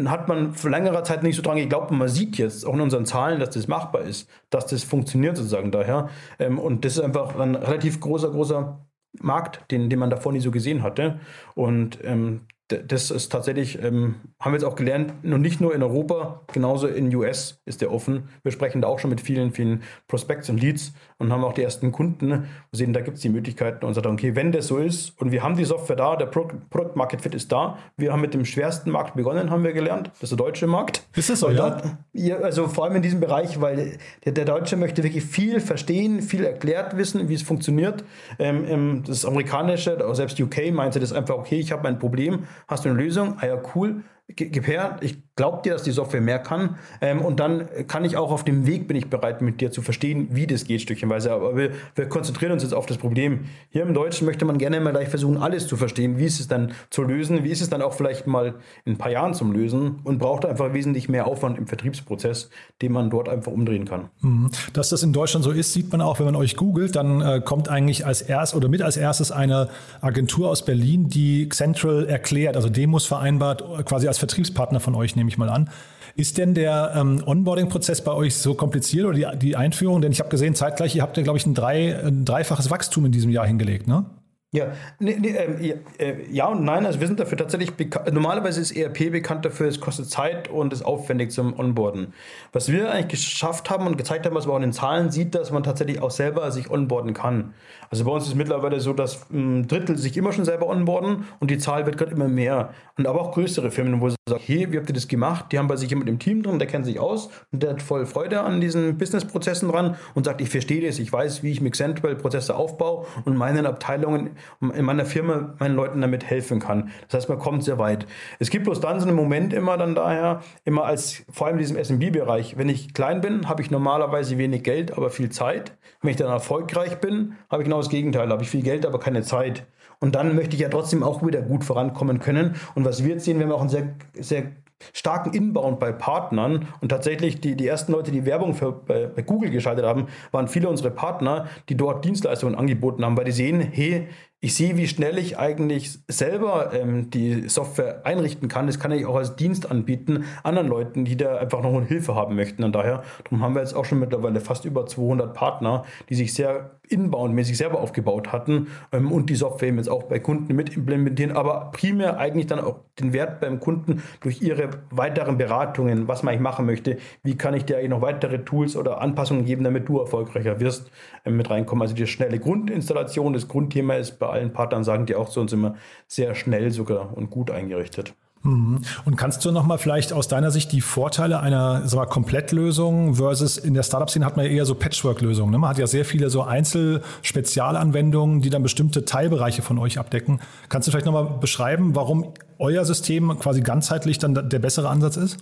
hat 0.05 0.27
man 0.27 0.53
für 0.53 0.69
längere 0.69 1.03
Zeit 1.03 1.23
nicht 1.23 1.37
so 1.37 1.41
dran 1.41 1.57
geglaubt 1.57 1.91
und 1.91 1.99
man 1.99 2.09
sieht 2.09 2.37
jetzt 2.37 2.65
auch 2.65 2.73
in 2.73 2.81
unseren 2.81 3.05
Zahlen, 3.05 3.39
dass 3.39 3.51
das 3.51 3.67
machbar 3.67 4.01
ist, 4.01 4.29
dass 4.49 4.65
das 4.65 4.83
funktioniert 4.83 5.37
sozusagen 5.37 5.71
daher. 5.71 6.09
Ähm, 6.39 6.59
und 6.59 6.83
das 6.83 6.97
ist 6.97 7.01
einfach 7.01 7.39
ein 7.39 7.55
relativ 7.55 8.01
großer, 8.01 8.31
großer 8.31 8.79
Markt, 9.19 9.71
den, 9.71 9.89
den 9.89 9.99
man 9.99 10.09
davor 10.09 10.31
nie 10.31 10.39
so 10.39 10.51
gesehen 10.51 10.83
hatte. 10.83 11.19
Und 11.55 11.99
ähm, 12.03 12.41
das 12.79 13.11
ist 13.11 13.31
tatsächlich, 13.31 13.81
ähm, 13.81 14.15
haben 14.39 14.53
wir 14.53 14.59
jetzt 14.59 14.65
auch 14.65 14.75
gelernt, 14.75 15.23
nur 15.23 15.39
nicht 15.39 15.61
nur 15.61 15.73
in 15.73 15.83
Europa, 15.83 16.41
genauso 16.51 16.87
in 16.87 17.13
US 17.15 17.61
ist 17.65 17.81
der 17.81 17.91
offen. 17.91 18.29
Wir 18.43 18.51
sprechen 18.51 18.81
da 18.81 18.87
auch 18.87 18.99
schon 18.99 19.09
mit 19.09 19.21
vielen, 19.21 19.51
vielen 19.51 19.83
Prospects 20.07 20.49
und 20.49 20.61
Leads 20.61 20.93
und 21.17 21.31
haben 21.31 21.43
auch 21.43 21.53
die 21.53 21.63
ersten 21.63 21.91
Kunden. 21.91 22.29
Wir 22.29 22.47
sehen, 22.71 22.93
da 22.93 23.01
gibt 23.01 23.17
es 23.17 23.21
die 23.23 23.29
Möglichkeiten 23.29 23.85
und 23.85 23.93
sagen, 23.93 24.09
okay, 24.09 24.35
wenn 24.35 24.51
das 24.51 24.67
so 24.67 24.77
ist 24.77 25.19
und 25.21 25.31
wir 25.31 25.43
haben 25.43 25.55
die 25.55 25.65
Software 25.65 25.95
da, 25.95 26.15
der 26.15 26.25
Product 26.25 26.95
Market 26.95 27.21
Fit 27.21 27.35
ist 27.35 27.51
da, 27.51 27.77
wir 27.97 28.11
haben 28.11 28.21
mit 28.21 28.33
dem 28.33 28.45
schwersten 28.45 28.91
Markt 28.91 29.15
begonnen, 29.15 29.49
haben 29.49 29.63
wir 29.63 29.73
gelernt, 29.73 30.11
das 30.19 30.23
ist 30.23 30.39
der 30.39 30.45
deutsche 30.45 30.67
Markt. 30.67 31.03
Ist 31.15 31.29
das 31.29 31.39
so, 31.39 31.49
ja? 31.49 31.81
ja? 32.13 32.37
Also 32.37 32.67
vor 32.67 32.85
allem 32.85 32.95
in 32.97 33.01
diesem 33.01 33.19
Bereich, 33.19 33.61
weil 33.61 33.97
der, 34.25 34.31
der, 34.33 34.45
Deutsche 34.45 34.75
möchte 34.77 35.03
wirklich 35.03 35.23
viel 35.23 35.59
verstehen, 35.59 36.21
viel 36.21 36.43
erklärt 36.43 36.97
wissen, 36.97 37.29
wie 37.29 37.33
es 37.33 37.41
funktioniert. 37.41 38.03
Ähm, 38.39 39.03
das 39.05 39.25
amerikanische, 39.25 39.97
selbst 40.13 40.39
UK 40.39 40.71
meinte 40.71 40.99
das 40.99 41.13
einfach, 41.13 41.35
okay, 41.35 41.59
ich 41.59 41.71
habe 41.71 41.87
ein 41.87 41.99
Problem, 41.99 42.43
hast 42.67 42.85
du 42.85 42.89
eine 42.89 42.97
Lösung? 42.97 43.37
Ah 43.39 43.47
ja, 43.47 43.61
cool 43.75 44.03
gib 44.27 44.67
her, 44.67 44.97
ich 45.01 45.32
glaube 45.35 45.61
dir, 45.63 45.73
dass 45.73 45.83
die 45.83 45.91
Software 45.91 46.21
mehr 46.21 46.39
kann. 46.39 46.77
Ähm, 47.01 47.21
und 47.21 47.39
dann 47.39 47.67
kann 47.87 48.05
ich 48.05 48.17
auch 48.17 48.31
auf 48.31 48.43
dem 48.43 48.67
Weg, 48.67 48.87
bin 48.87 48.97
ich 48.97 49.09
bereit, 49.09 49.41
mit 49.41 49.61
dir 49.61 49.71
zu 49.71 49.81
verstehen, 49.81 50.27
wie 50.31 50.47
das 50.47 50.65
geht, 50.65 50.81
stückchenweise. 50.81 51.31
Aber 51.31 51.57
wir, 51.57 51.71
wir 51.95 52.07
konzentrieren 52.07 52.51
uns 52.51 52.63
jetzt 52.63 52.73
auf 52.73 52.85
das 52.85 52.97
Problem. 52.97 53.45
Hier 53.71 53.83
im 53.83 53.93
Deutschen 53.93 54.25
möchte 54.25 54.45
man 54.45 54.57
gerne 54.57 54.77
immer 54.77 54.91
gleich 54.91 55.09
versuchen, 55.09 55.37
alles 55.37 55.67
zu 55.67 55.75
verstehen. 55.75 56.17
Wie 56.17 56.25
ist 56.25 56.39
es 56.39 56.47
dann 56.47 56.73
zu 56.89 57.03
lösen? 57.03 57.43
Wie 57.43 57.49
ist 57.49 57.61
es 57.61 57.69
dann 57.69 57.81
auch 57.81 57.93
vielleicht 57.93 58.27
mal 58.27 58.55
in 58.85 58.93
ein 58.93 58.97
paar 58.97 59.11
Jahren 59.11 59.33
zum 59.33 59.51
Lösen? 59.51 59.99
Und 60.03 60.19
braucht 60.19 60.45
einfach 60.45 60.73
wesentlich 60.73 61.09
mehr 61.09 61.25
Aufwand 61.25 61.57
im 61.57 61.67
Vertriebsprozess, 61.67 62.49
den 62.81 62.91
man 62.91 63.09
dort 63.09 63.27
einfach 63.27 63.51
umdrehen 63.51 63.85
kann. 63.85 64.09
Mhm. 64.21 64.51
Dass 64.73 64.89
das 64.89 65.01
in 65.01 65.13
Deutschland 65.13 65.43
so 65.43 65.51
ist, 65.51 65.73
sieht 65.73 65.91
man 65.91 66.01
auch, 66.01 66.19
wenn 66.19 66.25
man 66.25 66.35
euch 66.35 66.55
googelt, 66.55 66.95
dann 66.95 67.21
äh, 67.21 67.41
kommt 67.43 67.69
eigentlich 67.69 68.05
als 68.05 68.21
erst 68.21 68.55
oder 68.55 68.69
mit 68.69 68.81
als 68.81 68.97
erstes 68.97 69.31
eine 69.31 69.69
Agentur 70.01 70.49
aus 70.49 70.63
Berlin, 70.63 71.09
die 71.09 71.49
Central 71.49 72.05
erklärt, 72.05 72.55
also 72.55 72.69
Demos 72.69 73.05
vereinbart, 73.05 73.63
quasi 73.85 74.07
als 74.07 74.19
Vertriebspartner 74.19 74.79
von 74.79 74.95
euch, 74.95 75.15
nehme 75.23 75.29
ich 75.29 75.37
mal 75.37 75.49
an. 75.49 75.69
Ist 76.15 76.37
denn 76.37 76.53
der 76.53 76.93
ähm, 76.95 77.23
Onboarding-Prozess 77.25 78.03
bei 78.03 78.11
euch 78.11 78.35
so 78.35 78.53
kompliziert 78.53 79.05
oder 79.05 79.15
die, 79.15 79.39
die 79.39 79.55
Einführung? 79.55 80.01
Denn 80.01 80.11
ich 80.11 80.19
habe 80.19 80.29
gesehen, 80.29 80.53
zeitgleich, 80.53 80.95
ihr 80.95 81.01
habt 81.01 81.17
ja, 81.17 81.23
glaube 81.23 81.39
ich, 81.39 81.45
ein, 81.45 81.55
drei, 81.55 81.97
ein 81.99 82.23
dreifaches 82.23 82.69
Wachstum 82.69 83.05
in 83.05 83.11
diesem 83.11 83.31
Jahr 83.31 83.47
hingelegt, 83.47 83.87
ne? 83.87 84.05
Ja, 84.53 84.67
nee, 84.99 85.17
nee, 85.19 85.73
äh, 85.97 86.31
ja 86.31 86.45
und 86.45 86.63
nein. 86.63 86.85
Also 86.85 86.99
wir 86.99 87.07
sind 87.07 87.19
dafür 87.19 87.39
tatsächlich. 87.39 87.71
Normalerweise 88.11 88.61
ist 88.61 88.71
ERP 88.71 89.11
bekannt 89.11 89.45
dafür, 89.45 89.67
es 89.67 89.79
kostet 89.79 90.11
Zeit 90.11 90.47
und 90.47 90.71
ist 90.71 90.85
aufwendig 90.85 91.31
zum 91.31 91.57
Onboarden. 91.57 92.13
Was 92.51 92.71
wir 92.71 92.91
eigentlich 92.91 93.19
geschafft 93.19 93.71
haben 93.71 93.87
und 93.87 93.97
gezeigt 93.97 94.27
haben, 94.27 94.35
was 94.35 94.45
man 94.45 94.53
auch 94.53 94.57
in 94.57 94.61
den 94.61 94.73
Zahlen 94.73 95.09
sieht, 95.09 95.33
dass 95.33 95.49
man 95.49 95.63
tatsächlich 95.63 96.03
auch 96.03 96.11
selber 96.11 96.51
sich 96.51 96.69
onboarden 96.69 97.15
kann. 97.15 97.55
Also 97.89 98.05
bei 98.05 98.11
uns 98.11 98.23
ist 98.23 98.29
es 98.29 98.35
mittlerweile 98.35 98.79
so, 98.79 98.93
dass 98.93 99.27
ein 99.31 99.67
Drittel 99.67 99.97
sich 99.97 100.15
immer 100.17 100.31
schon 100.31 100.45
selber 100.45 100.67
onboarden 100.67 101.25
und 101.39 101.49
die 101.49 101.57
Zahl 101.57 101.87
wird 101.87 101.97
gerade 101.97 102.11
immer 102.11 102.27
mehr. 102.27 102.73
Und 102.95 103.07
aber 103.07 103.21
auch 103.21 103.31
größere 103.31 103.71
Firmen, 103.71 104.01
wo 104.01 104.09
sie 104.09 104.15
sagen, 104.29 104.43
hey, 104.45 104.71
wie 104.71 104.77
habt 104.77 104.89
ihr 104.89 104.93
das 104.93 105.07
gemacht? 105.07 105.45
Die 105.51 105.57
haben 105.57 105.67
bei 105.67 105.77
sich 105.77 105.89
jemand 105.89 106.09
im 106.09 106.19
Team 106.19 106.43
drin, 106.43 106.59
der 106.59 106.67
kennt 106.67 106.85
sich 106.85 106.99
aus 106.99 107.29
und 107.51 107.63
der 107.63 107.71
hat 107.71 107.81
voll 107.81 108.05
Freude 108.05 108.41
an 108.41 108.61
diesen 108.61 108.97
Businessprozessen 108.97 109.69
dran 109.69 109.95
und 110.13 110.25
sagt, 110.25 110.41
ich 110.41 110.49
verstehe 110.49 110.85
das, 110.85 110.99
ich 110.99 111.11
weiß, 111.11 111.41
wie 111.41 111.51
ich 111.51 111.61
mit 111.61 111.75
Central 111.75 112.15
Prozesse 112.15 112.55
aufbaue 112.55 113.05
und 113.25 113.35
meinen 113.35 113.65
Abteilungen 113.65 114.31
in 114.61 114.85
meiner 114.85 115.05
Firma 115.05 115.55
meinen 115.59 115.75
Leuten 115.75 116.01
damit 116.01 116.25
helfen 116.25 116.59
kann. 116.59 116.91
Das 117.07 117.21
heißt, 117.21 117.29
man 117.29 117.39
kommt 117.39 117.63
sehr 117.63 117.79
weit. 117.79 118.05
Es 118.39 118.49
gibt 118.49 118.65
bloß 118.65 118.79
dann 118.79 118.99
so 118.99 119.07
einen 119.07 119.15
Moment 119.15 119.53
immer 119.53 119.77
dann 119.77 119.95
daher, 119.95 120.41
immer 120.65 120.85
als, 120.85 121.23
vor 121.29 121.47
allem 121.47 121.57
in 121.57 121.59
diesem 121.59 121.77
SMB-Bereich, 121.77 122.57
wenn 122.57 122.69
ich 122.69 122.93
klein 122.93 123.21
bin, 123.21 123.49
habe 123.49 123.61
ich 123.61 123.71
normalerweise 123.71 124.37
wenig 124.37 124.63
Geld, 124.63 124.97
aber 124.97 125.09
viel 125.09 125.29
Zeit. 125.29 125.77
Wenn 126.01 126.11
ich 126.11 126.17
dann 126.17 126.29
erfolgreich 126.29 126.99
bin, 126.99 127.35
habe 127.49 127.63
ich 127.63 127.65
genau 127.65 127.77
das 127.77 127.89
Gegenteil, 127.89 128.29
habe 128.29 128.43
ich 128.43 128.49
viel 128.49 128.63
Geld, 128.63 128.85
aber 128.85 128.99
keine 128.99 129.23
Zeit. 129.23 129.65
Und 129.99 130.15
dann 130.15 130.35
möchte 130.35 130.55
ich 130.55 130.61
ja 130.61 130.69
trotzdem 130.69 131.01
auch 131.01 131.25
wieder 131.25 131.41
gut 131.41 131.63
vorankommen 131.63 132.19
können. 132.19 132.55
Und 132.75 132.83
was 132.83 133.03
wir 133.03 133.11
jetzt 133.11 133.25
sehen, 133.25 133.39
wir 133.39 133.45
haben 133.45 133.53
auch 133.53 133.61
einen 133.61 133.69
sehr, 133.69 133.95
sehr 134.19 134.51
starken 134.91 135.33
Inbound 135.33 135.79
bei 135.79 135.91
Partnern 135.91 136.67
und 136.81 136.89
tatsächlich 136.89 137.39
die, 137.39 137.55
die 137.55 137.67
ersten 137.67 137.91
Leute, 137.91 138.11
die 138.11 138.25
Werbung 138.25 138.53
für, 138.53 138.73
bei, 138.73 139.07
bei 139.07 139.21
Google 139.21 139.49
geschaltet 139.49 139.85
haben, 139.85 140.07
waren 140.31 140.47
viele 140.47 140.67
unserer 140.67 140.89
Partner, 140.89 141.47
die 141.69 141.77
dort 141.77 142.03
Dienstleistungen 142.03 142.55
angeboten 142.55 143.05
haben, 143.05 143.15
weil 143.15 143.25
die 143.25 143.31
sehen, 143.31 143.61
hey, 143.61 144.07
ich 144.43 144.55
sehe, 144.55 144.75
wie 144.75 144.89
schnell 144.89 145.17
ich 145.19 145.39
eigentlich 145.39 145.99
selber 146.09 146.73
ähm, 146.73 147.09
die 147.09 147.47
Software 147.47 148.05
einrichten 148.05 148.49
kann. 148.49 148.67
Das 148.67 148.77
kann 148.77 148.91
ich 148.91 149.05
auch 149.05 149.15
als 149.15 149.37
Dienst 149.37 149.71
anbieten 149.71 150.25
anderen 150.43 150.67
Leuten, 150.67 151.05
die 151.05 151.15
da 151.15 151.37
einfach 151.37 151.63
noch 151.63 151.81
Hilfe 151.85 152.13
haben 152.15 152.35
möchten. 152.35 152.65
Und 152.65 152.75
daher, 152.75 153.03
darum 153.23 153.41
haben 153.41 153.55
wir 153.55 153.61
jetzt 153.61 153.73
auch 153.73 153.85
schon 153.85 153.99
mittlerweile 153.99 154.41
fast 154.41 154.65
über 154.65 154.85
200 154.85 155.33
Partner, 155.33 155.85
die 156.09 156.15
sich 156.15 156.33
sehr 156.33 156.71
inbound-mäßig 156.89 157.55
selber 157.55 157.79
aufgebaut 157.79 158.33
hatten 158.33 158.67
ähm, 158.91 159.11
und 159.11 159.29
die 159.29 159.35
Software 159.35 159.69
eben 159.69 159.77
jetzt 159.77 159.89
auch 159.89 160.03
bei 160.03 160.19
Kunden 160.19 160.53
mit 160.53 160.75
implementieren, 160.75 161.31
aber 161.31 161.71
primär 161.71 162.17
eigentlich 162.17 162.47
dann 162.47 162.59
auch 162.59 162.81
den 162.99 163.13
Wert 163.13 163.39
beim 163.39 163.61
Kunden 163.61 164.03
durch 164.19 164.41
ihre 164.41 164.69
weiteren 164.89 165.37
Beratungen, 165.37 166.09
was 166.09 166.23
man 166.23 166.33
eigentlich 166.33 166.43
machen 166.43 166.65
möchte, 166.65 166.97
wie 167.23 167.37
kann 167.37 167.53
ich 167.53 167.63
dir 167.63 167.77
eigentlich 167.77 167.89
noch 167.89 168.01
weitere 168.01 168.43
Tools 168.43 168.75
oder 168.75 169.01
Anpassungen 169.01 169.45
geben, 169.45 169.63
damit 169.63 169.87
du 169.87 169.99
erfolgreicher 169.99 170.59
wirst, 170.59 170.91
äh, 171.23 171.31
mit 171.31 171.49
reinkommen. 171.49 171.81
Also 171.81 171.95
die 171.95 172.05
schnelle 172.05 172.39
Grundinstallation, 172.39 173.31
das 173.31 173.47
Grundthema 173.47 173.95
ist 173.95 174.19
bei 174.19 174.32
allen 174.33 174.53
Partnern 174.53 174.83
sagen 174.83 175.05
die 175.05 175.15
auch 175.15 175.29
zu 175.29 175.39
uns 175.39 175.53
immer 175.53 175.75
sehr 176.07 176.35
schnell 176.35 176.71
sogar 176.71 177.15
und 177.15 177.29
gut 177.29 177.51
eingerichtet. 177.51 178.13
Mhm. 178.43 178.81
Und 179.05 179.15
kannst 179.15 179.43
du 179.45 179.51
nochmal 179.51 179.77
vielleicht 179.77 180.11
aus 180.11 180.27
deiner 180.27 180.51
Sicht 180.51 180.71
die 180.73 180.81
Vorteile 180.81 181.39
einer 181.39 181.87
so 181.87 182.01
Komplettlösung 182.01 183.15
versus 183.15 183.57
in 183.57 183.73
der 183.73 183.83
Startup-Szene 183.83 184.25
hat 184.25 184.35
man 184.35 184.45
ja 184.45 184.51
eher 184.51 184.65
so 184.65 184.75
Patchwork-Lösungen. 184.75 185.51
Ne? 185.51 185.57
Man 185.57 185.69
hat 185.69 185.77
ja 185.79 185.87
sehr 185.87 186.03
viele 186.03 186.29
so 186.29 186.43
Einzel-Spezialanwendungen, 186.43 188.41
die 188.41 188.49
dann 188.49 188.61
bestimmte 188.61 189.05
Teilbereiche 189.05 189.61
von 189.61 189.79
euch 189.79 189.97
abdecken. 189.97 190.41
Kannst 190.67 190.87
du 190.87 190.91
vielleicht 190.91 191.05
nochmal 191.05 191.37
beschreiben, 191.39 191.95
warum 191.95 192.33
euer 192.59 192.83
System 192.83 193.39
quasi 193.39 193.61
ganzheitlich 193.61 194.19
dann 194.19 194.49
der 194.49 194.59
bessere 194.59 194.89
Ansatz 194.89 195.15
ist? 195.15 195.37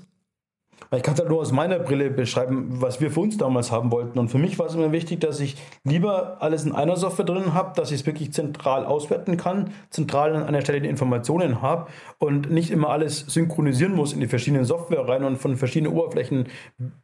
Ich 0.94 1.04
kann 1.04 1.14
es 1.14 1.22
halt 1.22 1.30
nur 1.30 1.40
aus 1.40 1.54
meiner 1.54 1.80
Brille 1.80 2.10
beschreiben, 2.10 2.68
was 2.82 3.00
wir 3.00 3.12
für 3.12 3.22
uns 3.22 3.38
damals 3.38 3.72
haben 3.72 3.94
wollten. 3.94 4.20
Und 4.20 4.28
für 4.28 4.38
mich 4.38 4.60
war 4.60 4.66
es 4.66 4.76
immer 4.76 4.92
wichtig, 4.92 5.22
dass 5.22 5.40
ich 5.40 5.56
lieber 5.86 6.42
alles 6.42 6.66
in 6.66 6.74
einer 6.74 6.98
Software 6.98 7.24
drin 7.24 7.54
habe, 7.54 7.74
dass 7.78 7.92
ich 7.92 8.02
es 8.02 8.06
wirklich 8.06 8.34
zentral 8.34 8.84
auswerten 8.84 9.38
kann, 9.38 9.72
zentral 9.90 10.36
an 10.36 10.44
einer 10.44 10.60
Stelle 10.60 10.82
die 10.82 10.90
Informationen 10.90 11.62
habe 11.62 11.88
und 12.18 12.52
nicht 12.52 12.72
immer 12.72 12.90
alles 12.90 13.20
synchronisieren 13.20 13.96
muss 13.96 14.12
in 14.12 14.20
die 14.20 14.28
verschiedenen 14.28 14.66
Software 14.66 15.08
rein 15.08 15.24
und 15.24 15.38
von 15.38 15.56
verschiedenen 15.56 15.94
Oberflächen 15.94 16.50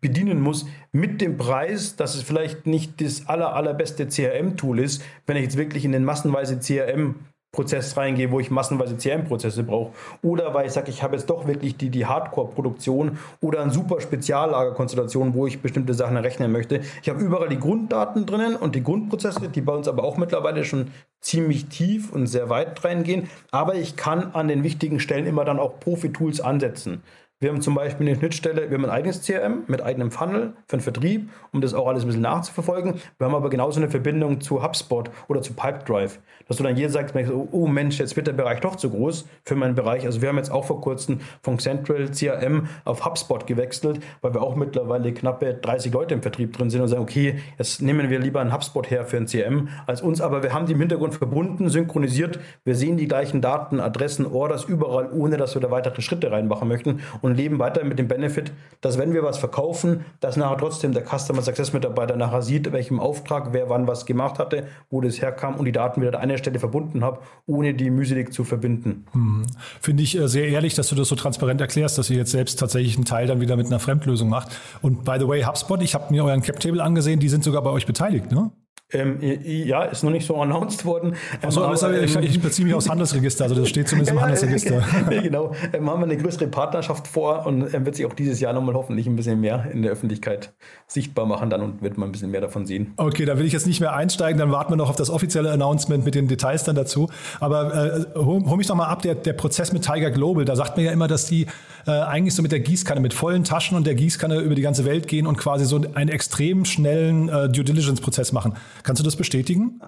bedienen 0.02 0.42
muss, 0.42 0.66
mit 0.92 1.22
dem 1.22 1.38
Preis, 1.38 1.96
dass 1.96 2.16
es 2.16 2.24
vielleicht 2.24 2.68
nicht 2.68 3.00
das 3.00 3.30
aller, 3.30 3.56
allerbeste 3.56 4.08
CRM-Tool 4.08 4.80
ist, 4.80 5.02
wenn 5.28 5.38
ich 5.38 5.44
jetzt 5.44 5.58
wirklich 5.58 5.86
in 5.86 5.94
den 5.94 6.04
massenweise 6.04 6.60
CRM 6.60 7.16
Prozess 7.58 7.98
reingehe, 7.98 8.30
wo 8.30 8.40
ich 8.40 8.52
massenweise 8.52 8.98
CRM-Prozesse 8.98 9.64
brauche. 9.64 9.92
Oder 10.22 10.54
weil 10.54 10.68
ich 10.68 10.74
sage, 10.74 10.92
ich 10.92 11.02
habe 11.02 11.16
jetzt 11.16 11.28
doch 11.28 11.48
wirklich 11.48 11.76
die, 11.76 11.90
die 11.90 12.06
Hardcore-Produktion 12.06 13.18
oder 13.42 13.62
eine 13.62 13.72
super 13.72 14.00
Speziallagerkonstellation, 14.00 15.34
wo 15.34 15.48
ich 15.48 15.60
bestimmte 15.60 15.96
Sachen 15.96 16.16
errechnen 16.18 16.52
möchte. 16.52 16.82
Ich 17.02 17.10
habe 17.10 17.20
überall 17.20 17.50
die 17.50 17.58
Grunddaten 17.58 18.28
drinnen 18.28 18.56
und 18.56 18.76
die 18.76 18.84
Grundprozesse, 18.84 19.50
die 19.50 19.62
bei 19.62 19.74
uns 19.74 19.88
aber 19.88 20.04
auch 20.04 20.18
mittlerweile 20.18 20.64
schon 20.66 20.92
ziemlich 21.20 21.66
tief 21.66 22.14
und 22.14 22.28
sehr 22.28 22.52
weit 22.52 22.84
reingehen. 22.84 23.28
Aber 23.50 23.74
ich 23.74 23.96
kann 23.96 24.36
an 24.36 24.48
den 24.48 24.64
wichtigen 24.64 25.00
Stellen 25.00 25.26
immer 25.26 25.44
dann 25.44 25.58
auch 25.58 25.80
Profi-Tools 25.80 26.42
ansetzen. 26.42 27.02
Wir 27.40 27.52
haben 27.52 27.62
zum 27.62 27.76
Beispiel 27.76 28.08
eine 28.08 28.16
Schnittstelle, 28.16 28.72
wir 28.72 28.80
haben 28.80 28.86
ein 28.86 28.90
eigenes 28.90 29.22
CRM 29.22 29.62
mit 29.68 29.84
eigenem 29.84 30.10
Funnel 30.10 30.54
für 30.68 30.78
den 30.78 30.82
Vertrieb, 30.82 31.30
um 31.52 31.62
das 31.62 31.76
auch 31.76 31.86
alles 31.86 32.02
ein 32.02 32.08
bisschen 32.08 32.24
nachzuverfolgen. 32.24 32.96
Wir 33.20 33.28
haben 33.28 33.36
aber 33.36 33.52
genauso 33.52 33.80
eine 33.80 33.92
Verbindung 33.92 34.42
zu 34.42 34.64
HubSpot 34.64 35.12
oder 35.28 35.44
zu 35.44 35.54
Pipedrive, 35.54 36.18
dass 36.48 36.58
du 36.58 36.64
dann 36.64 36.76
hier 36.76 36.90
sagst, 36.90 37.14
oh 37.52 37.68
Mensch, 37.68 38.00
jetzt 38.00 38.16
wird 38.16 38.26
der 38.26 38.34
Bereich 38.34 38.62
doch 38.62 38.76
zu 38.76 38.90
groß 38.90 39.28
für 39.44 39.54
meinen 39.54 39.76
Bereich. 39.76 40.04
Also 40.04 40.24
wir 40.24 40.30
haben 40.30 40.38
jetzt 40.38 40.52
auch 40.52 40.66
vor 40.66 40.82
kurzem 40.82 41.20
von 41.44 41.60
Central 41.60 42.10
CRM 42.10 42.70
auf 42.86 43.06
HubSpot 43.06 43.46
gewechselt, 43.46 44.00
weil 44.22 44.34
wir 44.34 44.42
auch 44.42 44.56
mittlerweile 44.56 45.14
knappe 45.14 45.54
30 45.54 45.94
Leute 45.94 46.16
im 46.16 46.24
Vertrieb 46.24 46.58
drin 46.58 46.72
sind 46.72 46.82
und 46.82 46.88
sagen, 46.88 47.04
okay, 47.04 47.36
jetzt 47.60 47.84
nehmen 47.84 48.10
wir 48.10 48.18
lieber 48.18 48.42
einen 48.42 48.52
HubSpot 48.52 48.90
her 48.90 49.06
für 49.06 49.18
ein 49.18 49.28
CRM 49.28 49.70
als 49.86 50.02
uns, 50.02 50.22
aber 50.22 50.42
wir 50.42 50.56
haben 50.56 50.66
die 50.66 50.74
im 50.74 50.80
Hintergrund 50.80 51.14
verbunden, 51.14 51.70
synchronisiert. 51.70 52.40
Wir 52.66 52.74
sehen 52.74 52.98
die 52.98 53.08
gleichen 53.08 53.42
Daten, 53.42 53.80
Adressen, 53.80 54.26
Orders 54.26 54.64
überall, 54.64 55.12
ohne 55.12 55.38
dass 55.38 55.54
wir 55.54 55.62
da 55.62 55.70
weitere 55.70 56.02
Schritte 56.02 56.32
reinmachen 56.32 56.68
möchten 56.68 57.02
und 57.27 57.27
leben 57.36 57.60
weiter 57.60 57.84
mit 57.84 58.00
dem 58.00 58.08
Benefit, 58.08 58.52
dass 58.82 58.98
wenn 58.98 59.14
wir 59.14 59.24
was 59.24 59.38
verkaufen, 59.38 60.06
dass 60.20 60.38
nachher 60.38 60.58
trotzdem 60.58 60.94
der 60.94 61.04
Customer 61.04 61.42
Success 61.42 61.74
Mitarbeiter 61.74 62.16
nachher 62.16 62.42
sieht, 62.42 62.72
welchem 62.72 63.00
Auftrag, 63.00 63.54
wer 63.54 63.70
wann 63.70 63.88
was 63.88 64.06
gemacht 64.06 64.40
hatte, 64.40 64.68
wo 64.90 65.02
das 65.02 65.22
herkam 65.22 65.56
und 65.56 65.66
die 65.66 65.72
Daten 65.72 66.02
wieder 66.02 66.18
an 66.18 66.22
einer 66.22 66.38
Stelle 66.38 66.60
verbunden 66.60 67.04
habe, 67.04 67.20
ohne 67.46 67.74
die 67.74 67.90
mühselig 67.90 68.34
zu 68.34 68.44
verbinden. 68.44 69.06
Hm. 69.12 69.44
Finde 69.82 70.04
ich 70.04 70.18
äh, 70.18 70.28
sehr 70.28 70.48
ehrlich, 70.48 70.76
dass 70.76 70.90
du 70.90 70.96
das 70.96 71.08
so 71.08 71.16
transparent 71.16 71.62
erklärst, 71.62 71.98
dass 71.98 72.10
ihr 72.10 72.18
jetzt 72.18 72.32
selbst 72.32 72.60
tatsächlich 72.60 72.96
einen 72.96 73.06
Teil 73.06 73.28
dann 73.28 73.42
wieder 73.42 73.56
mit 73.56 73.68
einer 73.68 73.80
Fremdlösung 73.80 74.30
macht. 74.30 74.60
Und 74.82 75.04
by 75.06 75.18
the 75.20 75.28
way, 75.28 75.44
HubSpot, 75.44 75.82
ich 75.82 75.96
habe 75.96 76.14
mir 76.14 76.24
euren 76.24 76.42
Cap-Table 76.42 76.84
angesehen, 76.84 77.20
die 77.20 77.30
sind 77.30 77.44
sogar 77.44 77.62
bei 77.62 77.70
euch 77.70 77.86
beteiligt, 77.86 78.32
ne? 78.32 78.52
Ähm, 78.94 79.18
ja, 79.22 79.84
ist 79.84 80.04
noch 80.04 80.12
nicht 80.12 80.26
so 80.26 80.38
announced 80.38 80.86
worden. 80.86 81.16
Also, 81.42 81.62
ähm, 81.62 81.72
aber, 81.72 82.02
ich, 82.02 82.16
ich, 82.16 82.42
beziehe 82.42 82.66
mich 82.66 82.74
aufs 82.74 82.90
Handelsregister, 82.90 83.44
also 83.44 83.56
das 83.56 83.68
steht 83.68 83.90
zumindest 83.90 84.14
im 84.14 84.22
Handelsregister. 84.22 84.82
genau, 85.10 85.52
ähm, 85.74 85.90
haben 85.90 86.00
wir 86.00 86.06
eine 86.06 86.16
größere 86.16 86.48
Partnerschaft 86.48 87.06
vor 87.06 87.46
und 87.46 87.74
ähm, 87.74 87.86
wird 87.86 87.96
sich 87.96 88.06
auch 88.06 88.14
dieses 88.14 88.40
Jahr 88.40 88.54
nochmal 88.54 88.76
hoffentlich 88.76 89.06
ein 89.06 89.18
bisschen 89.18 89.42
mehr 89.42 89.68
in 89.74 89.82
der 89.82 89.92
Öffentlichkeit 89.92 90.54
sichtbar 90.88 91.26
machen 91.26 91.50
dann 91.50 91.62
und 91.62 91.82
wird 91.82 91.98
man 91.98 92.08
ein 92.08 92.12
bisschen 92.14 92.32
mehr 92.32 92.40
davon 92.40 92.66
sehen. 92.66 92.94
Okay, 92.96 93.26
da 93.26 93.38
will 93.38 93.46
ich 93.46 93.52
jetzt 93.52 93.68
nicht 93.68 93.82
mehr 93.82 93.94
einsteigen, 93.94 94.40
dann 94.40 94.54
warten 94.54 94.72
wir 94.72 94.78
noch 94.78 94.90
auf 94.90 94.96
das 94.96 95.10
offizielle 95.10 95.52
Announcement 95.52 96.06
mit 96.06 96.16
den 96.16 96.30
Details 96.30 96.64
dann 96.64 96.76
dazu. 96.78 97.10
Aber 97.42 97.74
äh, 97.74 98.06
hol, 98.16 98.46
hol 98.46 98.56
mich 98.56 98.70
noch 98.70 98.78
mal 98.78 98.88
ab, 98.88 99.02
der, 99.02 99.16
der 99.16 99.34
Prozess 99.34 99.74
mit 99.74 99.84
Tiger 99.84 100.12
Global, 100.12 100.46
da 100.46 100.56
sagt 100.56 100.78
man 100.78 100.86
ja 100.86 100.94
immer, 100.94 101.10
dass 101.10 101.26
die 101.26 101.48
äh, 101.88 101.92
eigentlich 101.92 102.36
so 102.36 102.42
mit 102.42 102.52
der 102.52 102.60
Gießkanne, 102.60 103.00
mit 103.00 103.14
vollen 103.14 103.44
Taschen 103.44 103.78
und 103.78 103.88
der 103.88 103.96
Gießkanne 103.96 104.40
über 104.40 104.56
die 104.56 104.62
ganze 104.62 104.86
Welt 104.86 105.08
gehen 105.08 105.26
und 105.26 105.38
quasi 105.38 105.66
so 105.66 105.82
einen 105.94 106.10
extrem 106.10 106.66
schnellen 106.66 107.30
äh, 107.30 107.50
Due 107.50 107.64
Diligence-Prozess 107.64 108.34
machen. 108.34 108.54
Kannst 108.84 109.00
du 109.00 109.04
das 109.04 109.16
bestätigen? 109.16 109.80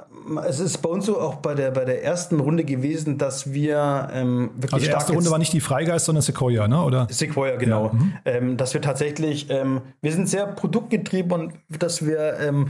Es 0.48 0.60
ist 0.60 0.78
bei 0.78 0.90
uns 0.90 1.06
so 1.06 1.20
auch 1.20 1.36
bei 1.36 1.56
der, 1.56 1.72
bei 1.72 1.86
der 1.86 2.04
ersten 2.04 2.40
Runde 2.40 2.64
gewesen, 2.64 3.18
dass 3.18 3.52
wir 3.52 4.10
ähm, 4.14 4.52
wirklich. 4.56 4.74
Also 4.74 4.86
die 4.86 4.92
erste 4.92 5.14
Runde 5.14 5.30
war 5.32 5.40
nicht 5.40 5.54
die 5.54 5.60
Freigeist, 5.60 6.06
sondern 6.06 6.22
Sequoia, 6.22 6.68
ne? 6.68 6.84
Oder? 6.84 7.08
Sequoia, 7.10 7.56
genau. 7.58 7.88
Ja. 7.88 7.94
Mhm. 7.94 8.14
Ähm, 8.26 8.58
dass 8.58 8.74
wir 8.74 8.82
tatsächlich, 8.82 9.50
ähm, 9.50 9.82
wir 10.02 10.12
sind 10.12 10.30
sehr 10.30 10.46
produktgetrieben 10.48 11.32
und 11.32 11.54
dass 11.80 12.06
wir 12.06 12.40
ähm, 12.40 12.68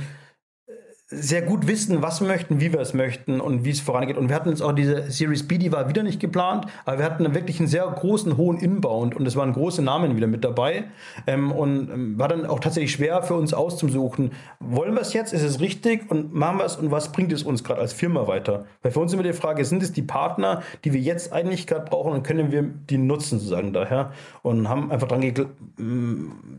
sehr 1.12 1.42
gut 1.42 1.66
wissen, 1.66 2.04
was 2.04 2.22
wir 2.22 2.28
möchten, 2.28 2.62
wie 2.62 2.72
wir 2.72 2.80
es 2.80 2.94
möchten 2.94 3.42
und 3.42 3.66
wie 3.66 3.72
es 3.72 3.80
vorangeht. 3.80 4.16
Und 4.16 4.30
wir 4.30 4.36
hatten 4.36 4.50
jetzt 4.50 4.62
auch 4.62 4.74
diese 4.74 5.10
Series 5.10 5.48
B, 5.48 5.58
die 5.58 5.72
war 5.72 5.90
wieder 5.90 6.04
nicht 6.04 6.20
geplant, 6.20 6.68
aber 6.86 7.00
wir 7.00 7.06
hatten 7.06 7.34
wirklich 7.34 7.60
einen 7.60 7.68
sehr 7.68 7.88
großen, 7.88 8.38
hohen 8.38 8.60
Inbound 8.60 9.16
und 9.16 9.26
es 9.26 9.36
waren 9.36 9.54
große 9.54 9.82
Namen 9.82 10.16
wieder 10.16 10.28
mit 10.28 10.44
dabei. 10.44 10.84
Ähm, 11.26 11.52
und 11.52 11.90
ähm, 11.90 12.20
war 12.20 12.28
dann 12.28 12.46
auch 12.46 12.60
tatsächlich 12.60 12.92
schwer 12.92 13.24
für 13.24 13.34
uns 13.34 13.56
auszusuchen, 13.56 14.34
wollen 14.60 14.94
wir 14.94 15.02
es 15.02 15.14
jetzt, 15.14 15.34
ist 15.34 15.42
es 15.42 15.60
richtig 15.60 16.12
und 16.12 16.36
machen 16.36 16.60
wir 16.60 16.66
es 16.66 16.76
und 16.76 16.92
was 16.92 17.12
bringt 17.12 17.34
es 17.34 17.42
uns 17.42 17.64
gerade 17.64 17.82
als 17.82 17.94
Firma 17.94 18.28
weiter? 18.28 18.66
Weil 18.84 18.92
für 18.92 19.00
uns 19.00 19.12
immer 19.12 19.24
die 19.24 19.34
Frage, 19.34 19.66
sind 19.66 19.82
es 19.82 19.92
die 19.92 20.04
Partner, 20.04 20.62
die 20.84 20.94
wir 20.94 21.02
jetzt 21.02 21.34
eigentlich 21.34 21.66
gerade 21.66 21.90
brauchen 21.90 22.12
und 22.14 22.22
können 22.22 22.52
wir 22.52 22.62
die 22.62 23.00
nutzen 23.00 23.40
sozusagen 23.40 23.74
daher? 23.74 24.12
Und 24.44 24.70
haben 24.70 24.92
einfach 24.92 25.08
dran 25.08 25.22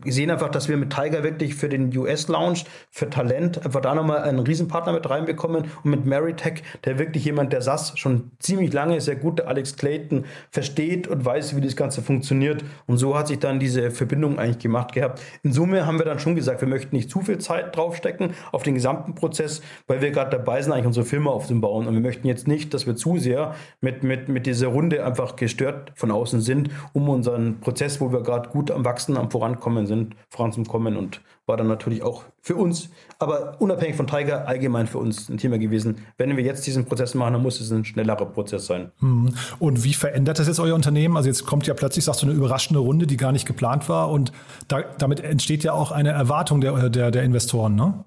gesehen, 0.03 0.29
einfach, 0.29 0.49
dass 0.49 0.67
wir 0.67 0.75
mit 0.75 0.91
Tiger 0.93 1.23
wirklich 1.23 1.55
für 1.55 1.69
den 1.69 1.95
US-Lounge, 1.95 2.59
für 2.89 3.09
Talent, 3.09 3.65
einfach 3.65 3.79
da 3.79 3.95
nochmal 3.95 4.23
einen 4.23 4.40
Riesenpartner 4.47 4.93
mit 4.93 5.09
reinbekommen 5.09 5.65
und 5.83 5.89
mit 5.89 6.05
Maritech, 6.05 6.63
der 6.85 6.99
wirklich 6.99 7.25
jemand, 7.25 7.53
der 7.53 7.61
SAS 7.61 7.97
schon 7.97 8.31
ziemlich 8.39 8.73
lange 8.73 9.01
sehr 9.01 9.15
gut, 9.15 9.39
der 9.39 9.47
Alex 9.47 9.75
Clayton, 9.75 10.25
versteht 10.49 11.07
und 11.07 11.23
weiß, 11.25 11.55
wie 11.55 11.61
das 11.61 11.75
Ganze 11.75 12.01
funktioniert. 12.01 12.63
Und 12.87 12.97
so 12.97 13.17
hat 13.17 13.27
sich 13.27 13.39
dann 13.39 13.59
diese 13.59 13.91
Verbindung 13.91 14.39
eigentlich 14.39 14.59
gemacht 14.59 14.93
gehabt. 14.93 15.21
In 15.43 15.53
Summe 15.53 15.85
haben 15.85 15.97
wir 15.97 16.05
dann 16.05 16.19
schon 16.19 16.35
gesagt, 16.35 16.61
wir 16.61 16.67
möchten 16.67 16.95
nicht 16.95 17.09
zu 17.09 17.21
viel 17.21 17.37
Zeit 17.37 17.75
draufstecken 17.75 18.33
auf 18.51 18.63
den 18.63 18.75
gesamten 18.75 19.15
Prozess, 19.15 19.61
weil 19.87 20.01
wir 20.01 20.11
gerade 20.11 20.31
dabei 20.31 20.61
sind, 20.61 20.73
eigentlich 20.73 20.87
unsere 20.87 21.05
Firma 21.05 21.31
aufzubauen. 21.31 21.87
Und 21.87 21.93
wir 21.93 22.01
möchten 22.01 22.27
jetzt 22.27 22.47
nicht, 22.47 22.73
dass 22.73 22.87
wir 22.87 22.95
zu 22.95 23.17
sehr 23.17 23.55
mit, 23.79 24.03
mit, 24.03 24.29
mit 24.29 24.45
dieser 24.45 24.67
Runde 24.67 25.05
einfach 25.05 25.35
gestört 25.35 25.91
von 25.95 26.11
außen 26.11 26.41
sind, 26.41 26.69
um 26.93 27.09
unseren 27.09 27.59
Prozess, 27.59 28.01
wo 28.01 28.11
wir 28.11 28.21
gerade 28.21 28.49
gut 28.49 28.71
am 28.71 28.85
Wachsen, 28.85 29.17
am 29.17 29.31
Vorankommen 29.31 29.87
sind, 29.87 30.15
voranzukommen 30.29 30.97
und 30.97 31.21
war 31.47 31.57
dann 31.57 31.67
natürlich 31.67 32.03
auch 32.03 32.23
für 32.41 32.55
uns, 32.55 32.89
aber 33.19 33.59
unabhängig 33.59 33.95
von 33.95 34.07
Tiger, 34.07 34.47
allgemein 34.47 34.87
für 34.87 34.99
uns 34.99 35.29
ein 35.29 35.37
Thema 35.37 35.57
gewesen. 35.57 35.97
Wenn 36.17 36.35
wir 36.37 36.43
jetzt 36.43 36.65
diesen 36.65 36.85
Prozess 36.85 37.13
machen, 37.15 37.33
dann 37.33 37.41
muss 37.41 37.59
es 37.59 37.71
ein 37.71 37.83
schnellerer 37.83 38.25
Prozess 38.25 38.67
sein. 38.67 38.91
Hm. 38.99 39.33
Und 39.59 39.83
wie 39.83 39.93
verändert 39.93 40.39
das 40.39 40.47
jetzt 40.47 40.59
euer 40.59 40.75
Unternehmen? 40.75 41.17
Also 41.17 41.29
jetzt 41.29 41.45
kommt 41.45 41.67
ja 41.67 41.73
plötzlich, 41.73 42.05
sagst 42.05 42.21
du, 42.21 42.27
eine 42.27 42.35
überraschende 42.35 42.79
Runde, 42.79 43.07
die 43.07 43.17
gar 43.17 43.31
nicht 43.31 43.45
geplant 43.45 43.89
war 43.89 44.09
und 44.09 44.31
da, 44.67 44.81
damit 44.97 45.19
entsteht 45.19 45.63
ja 45.63 45.73
auch 45.73 45.91
eine 45.91 46.11
Erwartung 46.11 46.61
der, 46.61 46.89
der, 46.89 47.11
der 47.11 47.23
Investoren, 47.23 47.75
ne? 47.75 48.05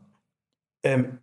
Ähm, 0.82 1.18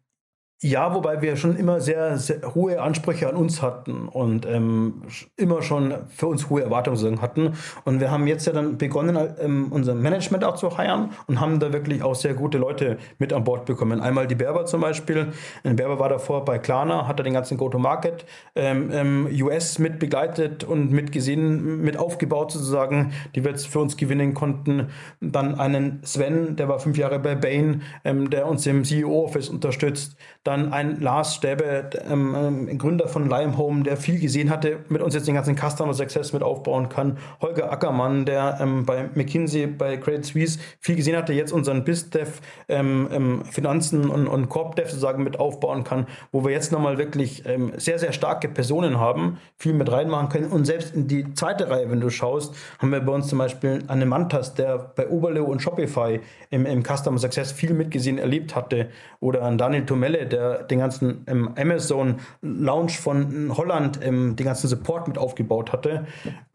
ja, 0.64 0.94
wobei 0.94 1.24
wir 1.24 1.38
schon 1.38 1.56
immer 1.56 1.82
sehr, 1.82 2.20
sehr 2.20 2.54
hohe 2.54 2.80
Ansprüche 2.80 3.28
an 3.28 3.36
uns 3.36 3.64
hatten 3.64 4.08
und 4.08 4.46
ähm, 4.46 5.02
immer 5.36 5.64
schon 5.64 5.96
für 6.10 6.28
uns 6.28 6.52
hohe 6.52 6.62
Erwartungen 6.62 7.20
hatten. 7.20 7.54
Und 7.84 8.00
wir 8.00 8.12
haben 8.12 8.28
jetzt 8.28 8.46
ja 8.46 8.54
dann 8.54 8.78
begonnen, 8.78 9.18
ähm, 9.40 9.72
unser 9.72 9.96
Management 9.96 10.44
auch 10.44 10.56
zu 10.56 10.78
heiren 10.78 11.10
und 11.26 11.40
haben 11.40 11.60
da 11.60 11.74
wirklich 11.74 12.04
auch 12.04 12.14
sehr 12.14 12.36
gute 12.36 12.60
Leute 12.60 13.00
mit 13.18 13.34
an 13.34 13.44
Bord 13.44 13.66
bekommen. 13.66 14.02
Einmal 14.02 14.28
die 14.28 14.36
Berber 14.36 14.68
zum 14.68 14.82
Beispiel. 14.82 15.30
Berber 15.64 15.98
war 15.98 16.10
davor 16.10 16.46
bei 16.46 16.60
Klarna, 16.60 17.08
hat 17.08 17.20
er 17.20 17.24
den 17.24 17.34
ganzen 17.34 17.58
Go-to-Market 17.58 18.26
ähm, 18.56 18.92
ähm 18.92 19.30
US 19.42 19.80
mit 19.80 19.98
begleitet 19.98 20.64
und 20.64 20.92
mitgesehen, 20.92 21.82
mit 21.82 21.98
aufgebaut 21.98 22.52
sozusagen, 22.52 23.14
die 23.34 23.44
wir 23.44 23.50
jetzt 23.50 23.66
für 23.66 23.80
uns 23.80 23.98
gewinnen 23.98 24.36
konnten. 24.36 24.90
Dann 25.22 25.60
einen 25.60 26.02
Sven, 26.04 26.56
der 26.56 26.68
war 26.70 26.80
fünf 26.80 27.00
Jahre 27.00 27.18
bei 27.18 27.34
Bain, 27.34 27.82
ähm, 28.04 28.30
der 28.30 28.46
uns 28.46 28.68
im 28.68 28.84
CEO-Office 28.84 29.50
unterstützt. 29.50 30.18
Dann 30.44 30.51
ein 30.52 31.00
Lars 31.00 31.36
Stäbe, 31.36 31.90
ähm, 32.10 32.36
ähm, 32.36 32.78
Gründer 32.78 33.08
von 33.08 33.30
Limehome, 33.30 33.84
der 33.84 33.98
viel 33.98 34.20
gesehen 34.20 34.50
hatte, 34.50 34.80
mit 34.90 35.02
uns 35.02 35.14
jetzt 35.14 35.28
den 35.28 35.36
ganzen 35.36 35.56
Customer 35.56 35.94
Success 35.94 36.34
mit 36.34 36.44
aufbauen 36.44 36.90
kann. 36.90 37.18
Holger 37.42 37.72
Ackermann, 37.72 38.26
der 38.26 38.58
ähm, 38.62 38.86
bei 38.86 39.10
McKinsey, 39.16 39.68
bei 39.68 39.98
Credit 39.98 40.26
Suisse 40.26 40.60
viel 40.80 40.96
gesehen 40.96 41.16
hatte, 41.16 41.34
jetzt 41.34 41.52
unseren 41.52 41.84
BizDev, 41.84 42.42
ähm, 42.68 43.08
ähm, 43.12 43.46
Finanzen 43.46 44.10
und, 44.10 44.28
und 44.28 44.50
CorpDev 44.50 44.90
sozusagen 44.90 45.24
mit 45.24 45.40
aufbauen 45.40 45.84
kann, 45.84 46.08
wo 46.32 46.44
wir 46.44 46.52
jetzt 46.52 46.72
nochmal 46.72 46.98
wirklich 46.98 47.44
ähm, 47.46 47.72
sehr, 47.78 48.00
sehr 48.00 48.12
starke 48.12 48.48
Personen 48.48 49.00
haben, 49.00 49.38
viel 49.58 49.74
mit 49.74 49.92
reinmachen 49.92 50.30
können. 50.30 50.48
Und 50.52 50.66
selbst 50.66 50.96
in 50.96 51.08
die 51.08 51.34
zweite 51.34 51.70
Reihe, 51.70 51.90
wenn 51.90 52.02
du 52.02 52.10
schaust, 52.10 52.56
haben 52.80 52.92
wir 52.92 53.00
bei 53.00 53.14
uns 53.14 53.28
zum 53.28 53.38
Beispiel 53.38 53.80
einen 53.88 54.10
Mantas, 54.10 54.54
der 54.54 54.78
bei 54.96 55.08
Oberleo 55.08 55.46
und 55.46 55.62
Shopify 55.62 56.20
im, 56.50 56.66
im 56.66 56.84
Customer 56.84 57.18
Success 57.18 57.52
viel 57.52 57.74
mitgesehen 57.74 58.18
erlebt 58.18 58.56
hatte. 58.56 58.90
Oder 59.20 59.44
an 59.44 59.58
Daniel 59.58 59.86
Tomelle, 59.86 60.26
der 60.26 60.41
der 60.42 60.64
den 60.64 60.80
ganzen 60.80 61.24
ähm, 61.28 61.52
Amazon 61.56 62.16
Launch 62.42 63.00
von 63.00 63.56
Holland, 63.56 64.00
ähm, 64.04 64.36
den 64.36 64.46
ganzen 64.46 64.68
Support 64.68 65.08
mit 65.08 65.18
aufgebaut 65.18 65.72
hatte, 65.72 66.06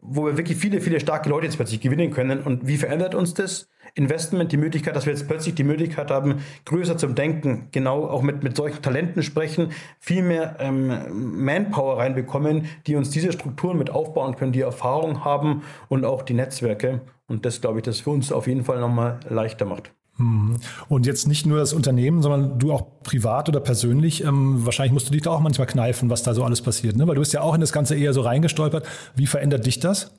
wo 0.01 0.25
wir 0.25 0.37
wirklich 0.37 0.57
viele, 0.57 0.81
viele 0.81 0.99
starke 0.99 1.29
Leute 1.29 1.45
jetzt 1.45 1.55
plötzlich 1.55 1.81
gewinnen 1.81 2.11
können. 2.11 2.41
Und 2.41 2.67
wie 2.67 2.77
verändert 2.77 3.15
uns 3.15 3.33
das? 3.33 3.69
Investment, 3.95 4.51
die 4.51 4.57
Möglichkeit, 4.57 4.95
dass 4.95 5.05
wir 5.05 5.13
jetzt 5.13 5.27
plötzlich 5.27 5.55
die 5.55 5.63
Möglichkeit 5.63 6.11
haben, 6.11 6.43
größer 6.65 6.97
zum 6.97 7.15
Denken, 7.15 7.69
genau 7.71 8.05
auch 8.05 8.21
mit, 8.21 8.43
mit 8.43 8.55
solchen 8.55 8.81
Talenten 8.81 9.23
sprechen, 9.23 9.71
viel 9.99 10.21
mehr 10.21 10.57
ähm, 10.59 11.43
Manpower 11.43 11.97
reinbekommen, 11.97 12.67
die 12.85 12.95
uns 12.95 13.09
diese 13.09 13.31
Strukturen 13.31 13.77
mit 13.77 13.89
aufbauen 13.89 14.35
können, 14.35 14.51
die 14.51 14.61
Erfahrung 14.61 15.25
haben 15.25 15.63
und 15.87 16.05
auch 16.05 16.21
die 16.21 16.35
Netzwerke. 16.35 17.01
Und 17.27 17.45
das 17.45 17.61
glaube 17.61 17.79
ich, 17.79 17.85
das 17.85 18.01
für 18.01 18.11
uns 18.11 18.31
auf 18.31 18.45
jeden 18.45 18.65
Fall 18.65 18.79
nochmal 18.79 19.19
leichter 19.29 19.65
macht. 19.65 19.91
Mhm. 20.17 20.57
Und 20.89 21.05
jetzt 21.05 21.27
nicht 21.27 21.45
nur 21.45 21.59
das 21.59 21.73
Unternehmen, 21.73 22.21
sondern 22.21 22.59
du 22.59 22.73
auch 22.73 23.01
privat 23.03 23.49
oder 23.49 23.59
persönlich. 23.59 24.23
Ähm, 24.23 24.65
wahrscheinlich 24.65 24.93
musst 24.93 25.07
du 25.07 25.11
dich 25.11 25.21
da 25.21 25.31
auch 25.31 25.39
manchmal 25.39 25.67
kneifen, 25.67 26.09
was 26.09 26.23
da 26.23 26.33
so 26.33 26.43
alles 26.43 26.61
passiert, 26.61 26.95
ne? 26.95 27.07
Weil 27.07 27.15
du 27.15 27.21
bist 27.21 27.33
ja 27.33 27.41
auch 27.41 27.53
in 27.53 27.61
das 27.61 27.71
Ganze 27.71 27.95
eher 27.95 28.13
so 28.13 28.21
reingestolpert. 28.21 28.85
Wie 29.15 29.27
verändert 29.27 29.65
dich 29.65 29.79
das? 29.79 30.11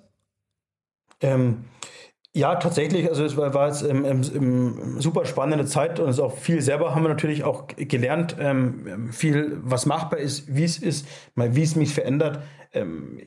Ähm, 1.21 1.65
ja, 2.35 2.55
tatsächlich. 2.57 3.09
Also 3.09 3.25
es 3.25 3.37
war, 3.37 3.53
war 3.55 3.69
jetzt 3.69 3.83
ähm, 3.83 4.05
ähm, 4.05 5.01
super 5.01 5.25
spannende 5.25 5.67
Zeit 5.67 5.99
und 5.99 6.09
es 6.09 6.17
ist 6.17 6.23
auch 6.23 6.37
viel 6.37 6.61
selber 6.61 6.95
haben 6.95 7.03
wir 7.03 7.09
natürlich 7.09 7.43
auch 7.43 7.65
gelernt, 7.77 8.37
ähm, 8.39 9.11
viel 9.13 9.59
was 9.63 9.87
machbar 9.87 10.21
ist, 10.21 10.55
wie 10.55 10.63
es 10.63 10.79
ist, 10.79 11.09
wie 11.35 11.63
es 11.63 11.75
mich 11.75 11.93
verändert 11.93 12.41
ähm, 12.74 13.20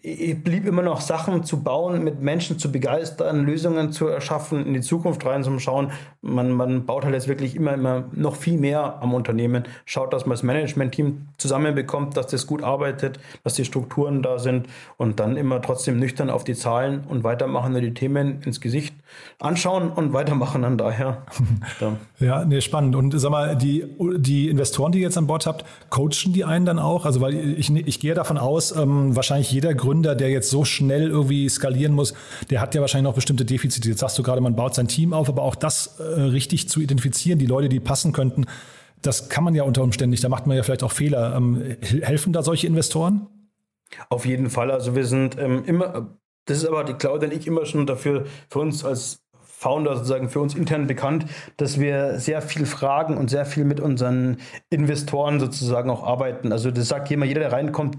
blieb 0.43 0.67
immer 0.67 0.83
noch 0.83 1.01
Sachen 1.01 1.43
zu 1.43 1.63
bauen, 1.63 2.03
mit 2.03 2.21
Menschen 2.21 2.59
zu 2.59 2.71
begeistern, 2.71 3.43
Lösungen 3.43 3.91
zu 3.91 4.07
erschaffen, 4.07 4.65
in 4.65 4.73
die 4.73 4.81
Zukunft 4.81 5.25
reinzuschauen. 5.25 5.91
Man, 6.21 6.51
man 6.51 6.85
baut 6.85 7.03
halt 7.05 7.15
jetzt 7.15 7.27
wirklich 7.27 7.55
immer, 7.55 7.73
immer 7.73 8.05
noch 8.11 8.35
viel 8.35 8.59
mehr 8.59 9.01
am 9.01 9.13
Unternehmen, 9.15 9.63
schaut, 9.85 10.13
dass 10.13 10.25
man 10.25 10.31
das 10.31 10.43
Management-Team 10.43 11.29
zusammenbekommt, 11.37 12.15
dass 12.17 12.27
das 12.27 12.45
gut 12.45 12.61
arbeitet, 12.61 13.19
dass 13.43 13.55
die 13.55 13.65
Strukturen 13.65 14.21
da 14.21 14.37
sind 14.37 14.67
und 14.97 15.19
dann 15.19 15.37
immer 15.37 15.59
trotzdem 15.61 15.97
nüchtern 15.97 16.29
auf 16.29 16.43
die 16.43 16.55
Zahlen 16.55 17.03
und 17.09 17.23
weitermachen 17.23 17.75
und 17.75 17.81
die 17.81 17.93
Themen 17.95 18.41
ins 18.43 18.61
Gesicht 18.61 18.93
anschauen 19.39 19.89
und 19.89 20.13
weitermachen 20.13 20.61
dann 20.61 20.77
daher. 20.77 21.23
ja, 21.79 21.97
ja 22.19 22.45
nee, 22.45 22.61
spannend. 22.61 22.95
Und 22.95 23.19
sag 23.19 23.31
mal, 23.31 23.55
die, 23.55 23.85
die 24.17 24.49
Investoren, 24.49 24.91
die 24.91 24.99
ihr 24.99 25.05
jetzt 25.05 25.17
an 25.17 25.27
Bord 25.27 25.47
habt, 25.47 25.65
coachen 25.89 26.31
die 26.33 26.45
einen 26.45 26.65
dann 26.65 26.79
auch? 26.79 27.05
Also, 27.05 27.21
weil 27.21 27.33
ich, 27.57 27.75
ich 27.75 27.99
gehe 27.99 28.13
davon 28.13 28.37
aus, 28.37 28.75
ähm, 28.75 29.15
wahrscheinlich 29.15 29.30
wahrscheinlich 29.31 29.51
jeder 29.51 29.73
Gründer, 29.73 30.13
der 30.13 30.29
jetzt 30.29 30.49
so 30.49 30.65
schnell 30.65 31.07
irgendwie 31.07 31.47
skalieren 31.47 31.93
muss, 31.93 32.13
der 32.49 32.59
hat 32.59 32.75
ja 32.75 32.81
wahrscheinlich 32.81 33.09
noch 33.09 33.15
bestimmte 33.15 33.45
Defizite. 33.45 33.87
Jetzt 33.87 34.01
sagst 34.01 34.19
du 34.19 34.23
gerade, 34.23 34.41
man 34.41 34.57
baut 34.57 34.75
sein 34.75 34.89
Team 34.89 35.13
auf, 35.13 35.29
aber 35.29 35.41
auch 35.41 35.55
das 35.55 35.99
äh, 35.99 36.03
richtig 36.03 36.67
zu 36.67 36.81
identifizieren, 36.81 37.39
die 37.39 37.45
Leute, 37.45 37.69
die 37.69 37.79
passen 37.79 38.11
könnten, 38.11 38.45
das 39.01 39.29
kann 39.29 39.45
man 39.45 39.55
ja 39.55 39.63
unter 39.63 39.83
Umständen 39.83 40.11
nicht. 40.11 40.23
Da 40.23 40.29
macht 40.29 40.47
man 40.47 40.57
ja 40.57 40.63
vielleicht 40.63 40.83
auch 40.83 40.91
Fehler. 40.91 41.33
Ähm, 41.35 41.77
helfen 42.01 42.33
da 42.33 42.43
solche 42.43 42.67
Investoren? 42.67 43.27
Auf 44.09 44.25
jeden 44.25 44.49
Fall. 44.49 44.69
Also 44.69 44.95
wir 44.95 45.05
sind 45.05 45.39
ähm, 45.39 45.63
immer, 45.65 46.17
das 46.45 46.57
ist 46.57 46.65
aber 46.65 46.83
die 46.83 46.93
Claudia 46.93 47.29
und 47.29 47.35
ich 47.35 47.47
immer 47.47 47.65
schon 47.65 47.87
dafür 47.87 48.25
für 48.49 48.59
uns 48.59 48.83
als 48.83 49.21
Founder 49.41 49.95
sozusagen 49.95 50.29
für 50.29 50.41
uns 50.41 50.55
intern 50.55 50.87
bekannt, 50.87 51.25
dass 51.57 51.79
wir 51.79 52.19
sehr 52.19 52.41
viel 52.41 52.65
fragen 52.65 53.17
und 53.17 53.29
sehr 53.29 53.45
viel 53.45 53.63
mit 53.63 53.79
unseren 53.79 54.37
Investoren 54.69 55.39
sozusagen 55.39 55.89
auch 55.89 56.03
arbeiten. 56.03 56.51
Also 56.51 56.69
das 56.69 56.87
sagt 56.87 57.09
jemand, 57.09 57.29
jeder, 57.29 57.41
der 57.41 57.51
reinkommt, 57.51 57.97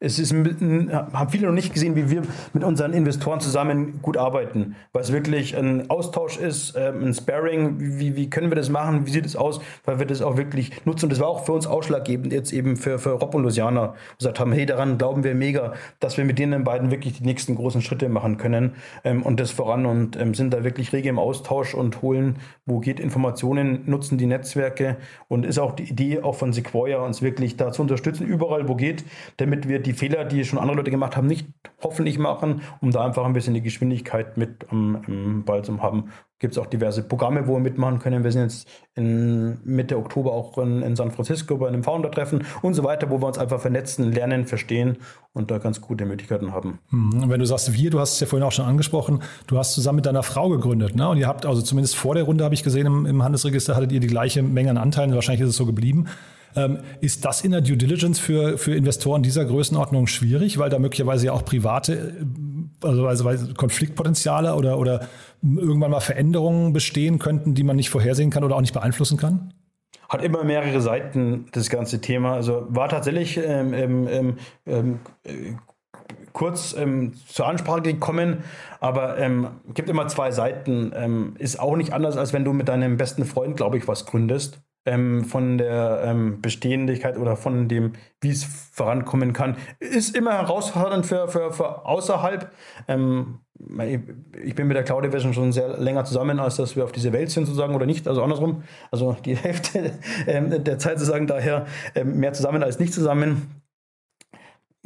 es 0.00 0.18
ist, 0.18 0.32
haben 0.32 1.28
viele 1.30 1.46
noch 1.46 1.54
nicht 1.54 1.72
gesehen, 1.72 1.96
wie 1.96 2.10
wir 2.10 2.22
mit 2.52 2.64
unseren 2.64 2.92
Investoren 2.92 3.40
zusammen 3.40 4.00
gut 4.02 4.16
arbeiten, 4.16 4.76
weil 4.92 5.02
es 5.02 5.12
wirklich 5.12 5.56
ein 5.56 5.88
Austausch 5.90 6.38
ist, 6.38 6.74
ähm, 6.76 7.04
ein 7.04 7.14
Sparring, 7.14 7.76
wie, 7.78 8.16
wie 8.16 8.30
können 8.30 8.50
wir 8.50 8.56
das 8.56 8.68
machen, 8.68 9.06
wie 9.06 9.10
sieht 9.10 9.26
es 9.26 9.36
aus, 9.36 9.60
weil 9.84 9.98
wir 9.98 10.06
das 10.06 10.22
auch 10.22 10.36
wirklich 10.36 10.72
nutzen. 10.84 11.06
Und 11.06 11.10
das 11.10 11.20
war 11.20 11.28
auch 11.28 11.44
für 11.44 11.52
uns 11.52 11.66
ausschlaggebend 11.66 12.32
jetzt 12.32 12.52
eben 12.52 12.76
für, 12.76 12.98
für 12.98 13.12
Rob 13.12 13.34
und 13.34 13.42
Luciana, 13.42 13.94
gesagt 14.18 14.40
haben, 14.40 14.52
hey, 14.52 14.66
daran 14.66 14.98
glauben 14.98 15.24
wir 15.24 15.34
mega, 15.34 15.74
dass 16.00 16.16
wir 16.16 16.24
mit 16.24 16.38
denen 16.38 16.64
beiden 16.64 16.90
wirklich 16.90 17.18
die 17.18 17.24
nächsten 17.24 17.54
großen 17.54 17.82
Schritte 17.82 18.08
machen 18.08 18.36
können 18.36 18.72
ähm, 19.04 19.22
und 19.22 19.40
das 19.40 19.50
voran 19.50 19.86
und 19.86 20.16
ähm, 20.16 20.34
sind 20.34 20.52
da 20.52 20.64
wirklich 20.64 20.92
rege 20.92 21.08
im 21.08 21.18
Austausch 21.18 21.74
und 21.74 22.02
holen, 22.02 22.36
wo 22.66 22.80
geht 22.80 23.00
Informationen, 23.00 23.82
nutzen 23.86 24.18
die 24.18 24.26
Netzwerke. 24.26 24.96
Und 25.28 25.46
ist 25.46 25.58
auch 25.58 25.72
die 25.72 25.84
Idee 25.84 26.20
auch 26.22 26.34
von 26.34 26.52
Sequoia, 26.52 26.98
uns 26.98 27.22
wirklich 27.22 27.56
da 27.56 27.72
zu 27.72 27.82
unterstützen, 27.82 28.26
überall 28.26 28.68
wo 28.68 28.74
geht, 28.74 29.04
damit 29.36 29.63
wir 29.68 29.78
die 29.78 29.92
Fehler, 29.92 30.24
die 30.24 30.44
schon 30.44 30.58
andere 30.58 30.76
Leute 30.76 30.90
gemacht 30.90 31.16
haben, 31.16 31.26
nicht 31.26 31.46
hoffentlich 31.82 32.18
machen, 32.18 32.62
um 32.80 32.90
da 32.90 33.04
einfach 33.04 33.24
ein 33.24 33.32
bisschen 33.32 33.54
die 33.54 33.62
Geschwindigkeit 33.62 34.36
mit 34.36 34.66
am, 34.70 35.02
am 35.06 35.44
Ball 35.44 35.64
zu 35.64 35.82
haben. 35.82 36.10
Gibt 36.40 36.54
es 36.54 36.58
auch 36.58 36.66
diverse 36.66 37.02
Programme, 37.02 37.46
wo 37.46 37.54
wir 37.54 37.60
mitmachen 37.60 38.00
können. 38.00 38.22
Wir 38.22 38.32
sind 38.32 38.42
jetzt 38.42 38.68
in 38.94 39.58
Mitte 39.64 39.96
Oktober 39.96 40.32
auch 40.32 40.58
in, 40.58 40.82
in 40.82 40.96
San 40.96 41.10
Francisco 41.10 41.56
bei 41.56 41.68
einem 41.68 41.82
Founder-Treffen 41.82 42.44
und 42.60 42.74
so 42.74 42.84
weiter, 42.84 43.08
wo 43.08 43.20
wir 43.20 43.26
uns 43.28 43.38
einfach 43.38 43.60
vernetzen, 43.60 44.12
lernen, 44.12 44.44
verstehen 44.44 44.98
und 45.32 45.50
da 45.50 45.58
ganz 45.58 45.80
gute 45.80 46.04
Möglichkeiten 46.04 46.52
haben. 46.52 46.80
Mhm. 46.90 47.30
Wenn 47.30 47.40
du 47.40 47.46
sagst 47.46 47.72
wir, 47.72 47.90
du 47.90 47.98
hast 48.00 48.14
es 48.14 48.20
ja 48.20 48.26
vorhin 48.26 48.46
auch 48.46 48.52
schon 48.52 48.66
angesprochen, 48.66 49.22
du 49.46 49.56
hast 49.56 49.74
zusammen 49.74 49.96
mit 49.96 50.06
deiner 50.06 50.22
Frau 50.22 50.50
gegründet, 50.50 50.96
ne? 50.96 51.08
Und 51.08 51.18
ihr 51.18 51.28
habt 51.28 51.46
also 51.46 51.62
zumindest 51.62 51.96
vor 51.96 52.14
der 52.14 52.24
Runde, 52.24 52.44
habe 52.44 52.54
ich 52.54 52.62
gesehen, 52.62 52.86
im, 52.86 53.06
im 53.06 53.22
Handelsregister 53.22 53.74
hattet 53.74 53.92
ihr 53.92 54.00
die 54.00 54.06
gleiche 54.08 54.42
Menge 54.42 54.70
an 54.70 54.76
Anteilen. 54.76 55.14
Wahrscheinlich 55.14 55.42
ist 55.42 55.50
es 55.50 55.56
so 55.56 55.66
geblieben. 55.66 56.06
Ähm, 56.56 56.78
ist 57.00 57.24
das 57.24 57.42
in 57.42 57.50
der 57.50 57.60
Due 57.60 57.76
Diligence 57.76 58.20
für, 58.20 58.58
für 58.58 58.74
Investoren 58.74 59.22
dieser 59.22 59.44
Größenordnung 59.44 60.06
schwierig, 60.06 60.58
weil 60.58 60.70
da 60.70 60.78
möglicherweise 60.78 61.26
ja 61.26 61.32
auch 61.32 61.44
private, 61.44 62.14
äh, 62.82 62.86
also, 62.86 63.06
also 63.06 63.54
Konfliktpotenziale 63.54 64.54
oder, 64.54 64.78
oder 64.78 65.08
irgendwann 65.42 65.90
mal 65.90 66.00
Veränderungen 66.00 66.72
bestehen 66.72 67.18
könnten, 67.18 67.54
die 67.54 67.64
man 67.64 67.76
nicht 67.76 67.90
vorhersehen 67.90 68.30
kann 68.30 68.44
oder 68.44 68.56
auch 68.56 68.60
nicht 68.60 68.74
beeinflussen 68.74 69.18
kann? 69.18 69.52
Hat 70.08 70.22
immer 70.22 70.44
mehrere 70.44 70.80
Seiten, 70.80 71.46
das 71.52 71.70
ganze 71.70 72.00
Thema. 72.00 72.34
Also 72.34 72.66
war 72.68 72.88
tatsächlich 72.88 73.36
ähm, 73.36 73.72
ähm, 73.72 74.08
ähm, 74.08 74.36
ähm 74.66 74.98
äh, 75.24 75.54
kurz 76.32 76.74
ähm, 76.76 77.12
zur 77.28 77.46
Ansprache 77.46 77.82
gekommen, 77.82 78.42
aber 78.80 79.18
ähm, 79.18 79.48
gibt 79.72 79.88
immer 79.88 80.08
zwei 80.08 80.32
Seiten. 80.32 81.36
Ist 81.38 81.60
auch 81.60 81.76
nicht 81.76 81.92
anders, 81.92 82.16
als 82.16 82.32
wenn 82.32 82.44
du 82.44 82.52
mit 82.52 82.68
deinem 82.68 82.96
besten 82.96 83.24
Freund, 83.24 83.56
glaube 83.56 83.78
ich, 83.78 83.86
was 83.86 84.04
gründest 84.04 84.63
ähm, 84.86 85.24
von 85.24 85.58
der 85.58 86.02
ähm, 86.04 86.40
Bestehendigkeit 86.40 87.16
oder 87.18 87.36
von 87.36 87.68
dem, 87.68 87.92
wie 88.20 88.30
es 88.30 88.44
vorankommen 88.44 89.32
kann, 89.32 89.56
ist 89.78 90.16
immer 90.16 90.32
herausfordernd 90.32 91.06
für, 91.06 91.28
für, 91.28 91.52
für 91.52 91.86
außerhalb. 91.86 92.50
Ähm, 92.88 93.40
ich 94.42 94.54
bin 94.54 94.66
mit 94.66 94.76
der 94.76 94.82
Cloud 94.82 95.04
Division 95.04 95.32
schon 95.32 95.52
sehr 95.52 95.78
länger 95.78 96.04
zusammen, 96.04 96.40
als 96.40 96.56
dass 96.56 96.74
wir 96.76 96.84
auf 96.84 96.92
diese 96.92 97.12
Welt 97.12 97.30
sind, 97.30 97.46
sozusagen, 97.46 97.74
oder 97.74 97.86
nicht, 97.86 98.08
also 98.08 98.22
andersrum. 98.22 98.64
Also 98.90 99.16
die 99.24 99.36
Hälfte 99.36 99.92
ähm, 100.26 100.64
der 100.64 100.78
Zeit 100.78 100.98
sozusagen 100.98 101.26
daher 101.26 101.66
ähm, 101.94 102.18
mehr 102.18 102.32
zusammen 102.32 102.62
als 102.62 102.78
nicht 102.78 102.92
zusammen 102.92 103.63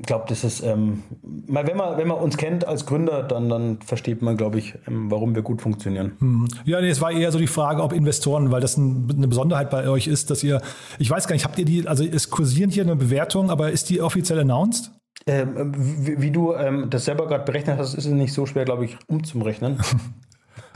glaube, 0.07 0.27
das 0.29 0.45
ist, 0.45 0.63
ähm, 0.63 1.03
mal 1.47 1.67
wenn 1.67 1.77
man, 1.77 1.99
wenn 1.99 2.07
man 2.07 2.19
uns 2.19 2.37
kennt 2.37 2.67
als 2.67 2.87
Gründer, 2.87 3.23
dann, 3.23 3.49
dann 3.49 3.81
versteht 3.81 4.23
man, 4.23 4.37
glaube 4.37 4.59
ich, 4.59 4.75
ähm, 4.87 5.11
warum 5.11 5.35
wir 5.35 5.43
gut 5.43 5.61
funktionieren. 5.61 6.13
Hm. 6.21 6.49
Ja, 6.65 6.81
nee, 6.81 6.89
es 6.89 7.01
war 7.01 7.11
eher 7.11 7.33
so 7.33 7.39
die 7.39 7.49
Frage, 7.49 7.83
ob 7.83 7.93
Investoren, 7.93 8.53
weil 8.53 8.61
das 8.61 8.77
ein, 8.77 9.09
eine 9.15 9.29
Besonderheit 9.29 9.71
bei 9.71 9.89
euch 9.89 10.07
ist, 10.07 10.31
dass 10.31 10.45
ihr, 10.45 10.61
ich 10.99 11.11
weiß 11.11 11.27
gar 11.27 11.35
nicht, 11.35 11.45
habt 11.45 11.59
ihr 11.59 11.65
die, 11.65 11.89
also 11.89 12.05
es 12.05 12.31
kursieren 12.31 12.71
hier 12.71 12.85
eine 12.85 12.97
Bewertung, 12.97 13.51
aber 13.51 13.71
ist 13.73 13.91
die 13.91 14.01
offiziell 14.01 14.39
announced? 14.39 14.93
Ähm, 15.27 15.73
wie, 15.77 16.23
wie, 16.23 16.31
du 16.31 16.55
ähm, 16.55 16.91
das 16.91 17.05
selber 17.05 17.27
gerade 17.27 17.45
berechnet 17.45 17.79
hast, 17.79 17.95
ist 17.95 18.07
es 18.07 18.13
nicht 18.13 18.33
so 18.33 18.47
schwer, 18.47 18.65
glaube 18.65 18.85
ich, 18.85 18.97
umzurechnen. 19.09 19.79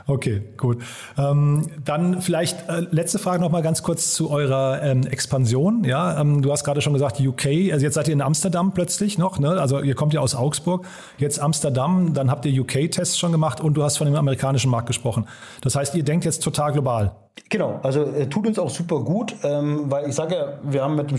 Okay, 0.05 0.41
gut. 0.57 0.81
Ähm, 1.17 1.69
dann 1.85 2.21
vielleicht 2.21 2.67
äh, 2.69 2.81
letzte 2.91 3.19
Frage 3.19 3.41
noch 3.41 3.51
mal 3.51 3.61
ganz 3.61 3.83
kurz 3.83 4.13
zu 4.13 4.29
eurer 4.29 4.81
ähm, 4.81 5.07
Expansion. 5.07 5.85
Ja, 5.85 6.19
ähm, 6.19 6.41
du 6.41 6.51
hast 6.51 6.65
gerade 6.65 6.81
schon 6.81 6.93
gesagt 6.93 7.21
UK. 7.21 7.71
Also 7.71 7.85
jetzt 7.85 7.93
seid 7.93 8.07
ihr 8.07 8.13
in 8.13 8.21
Amsterdam 8.21 8.73
plötzlich 8.73 9.17
noch. 9.17 9.39
Ne? 9.39 9.49
Also 9.49 9.81
ihr 9.81 9.95
kommt 9.95 10.13
ja 10.13 10.19
aus 10.19 10.35
Augsburg. 10.35 10.85
Jetzt 11.17 11.39
Amsterdam. 11.39 12.13
Dann 12.13 12.29
habt 12.29 12.45
ihr 12.45 12.61
UK-Tests 12.61 13.17
schon 13.17 13.31
gemacht 13.31 13.61
und 13.61 13.75
du 13.75 13.83
hast 13.83 13.97
von 13.97 14.05
dem 14.05 14.15
amerikanischen 14.15 14.69
Markt 14.69 14.87
gesprochen. 14.87 15.25
Das 15.61 15.75
heißt, 15.75 15.95
ihr 15.95 16.03
denkt 16.03 16.25
jetzt 16.25 16.43
total 16.43 16.73
global. 16.73 17.15
Genau, 17.49 17.79
also 17.83 18.03
äh, 18.03 18.27
tut 18.27 18.47
uns 18.47 18.57
auch 18.59 18.69
super 18.69 19.01
gut, 19.01 19.35
ähm, 19.43 19.91
weil 19.91 20.09
ich 20.09 20.15
sage 20.15 20.35
ja, 20.35 20.59
wir 20.63 20.83
haben 20.83 20.95
mit 20.95 21.11
dem 21.11 21.17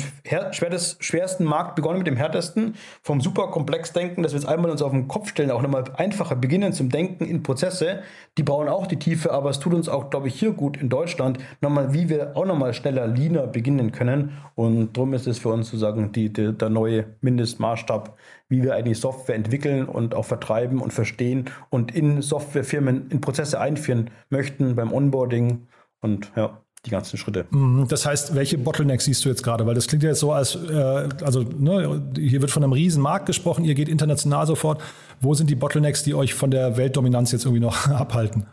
schwerst, 0.53 1.03
schwersten 1.03 1.45
Markt 1.45 1.75
begonnen, 1.75 1.99
mit 1.99 2.07
dem 2.07 2.17
härtesten, 2.17 2.75
vom 3.03 3.21
super 3.21 3.49
komplex 3.49 3.93
denken, 3.93 4.23
dass 4.23 4.33
wir 4.33 4.41
jetzt 4.41 4.49
einmal 4.49 4.71
uns 4.71 4.83
auf 4.83 4.93
den 4.93 5.09
Kopf 5.09 5.29
stellen, 5.29 5.51
auch 5.51 5.63
nochmal 5.63 5.85
einfacher 5.97 6.37
beginnen 6.37 6.73
zum 6.73 6.89
Denken 6.89 7.25
in 7.25 7.43
Prozesse. 7.43 8.01
Die 8.39 8.43
brauchen 8.43 8.69
auch 8.69 8.87
die 8.87 8.99
Tiefe, 8.99 9.33
aber 9.33 9.51
es 9.51 9.59
tut 9.59 9.75
uns 9.75 9.89
auch, 9.89 10.11
glaube 10.11 10.29
ich, 10.29 10.39
hier 10.39 10.53
gut 10.53 10.77
in 10.77 10.89
Deutschland, 10.89 11.39
nochmal, 11.61 11.95
wie 11.95 12.09
wir 12.09 12.37
auch 12.37 12.47
nochmal 12.47 12.75
schneller, 12.75 13.07
leaner 13.07 13.47
beginnen 13.47 13.93
können. 13.93 14.33
Und 14.55 14.97
darum 14.97 15.15
ist 15.15 15.27
es 15.27 15.39
für 15.39 15.51
uns 15.51 15.67
sozusagen 15.67 16.13
die, 16.13 16.33
die, 16.33 16.53
der 16.53 16.69
neue 16.69 17.07
Mindestmaßstab, 17.21 18.17
wie 18.49 18.63
wir 18.63 18.75
eigentlich 18.75 18.99
Software 18.99 19.37
entwickeln 19.37 19.87
und 19.87 20.15
auch 20.15 20.25
vertreiben 20.25 20.81
und 20.81 20.93
verstehen 20.93 21.47
und 21.71 21.95
in 21.95 22.23
Softwarefirmen 22.23 23.11
in 23.11 23.21
Prozesse 23.21 23.61
einführen 23.61 24.11
möchten 24.31 24.77
beim 24.77 24.93
Onboarding 24.93 25.67
und 26.05 26.31
ja, 26.37 26.61
die 26.85 26.91
ganzen 26.91 27.17
Schritte. 27.17 27.47
Mhm. 27.51 27.89
Das 27.89 28.05
heißt, 28.05 28.35
welche 28.35 28.59
Bottlenecks 28.59 29.07
siehst 29.07 29.25
du 29.25 29.31
jetzt 29.31 29.43
gerade? 29.43 29.67
Weil 29.67 29.75
das 29.75 29.87
klingt 29.87 30.03
ja 30.03 30.11
jetzt 30.11 30.21
so, 30.21 30.33
als 30.33 30.55
äh, 30.55 31.09
also 31.25 31.43
ne, 31.43 32.13
hier 32.17 32.43
wird 32.43 32.51
von 32.51 32.63
einem 32.63 32.73
riesen 32.73 33.03
Markt 33.03 33.27
gesprochen, 33.27 33.65
ihr 33.65 33.75
geht 33.75 33.89
international 33.89 34.47
sofort. 34.47 34.83
Wo 35.21 35.35
sind 35.35 35.49
die 35.49 35.55
Bottlenecks, 35.55 36.03
die 36.03 36.15
euch 36.15 36.35
von 36.35 36.51
der 36.51 36.77
Weltdominanz 36.77 37.33
jetzt 37.33 37.47
irgendwie 37.47 37.63
noch 37.63 37.89
abhalten? 37.91 38.47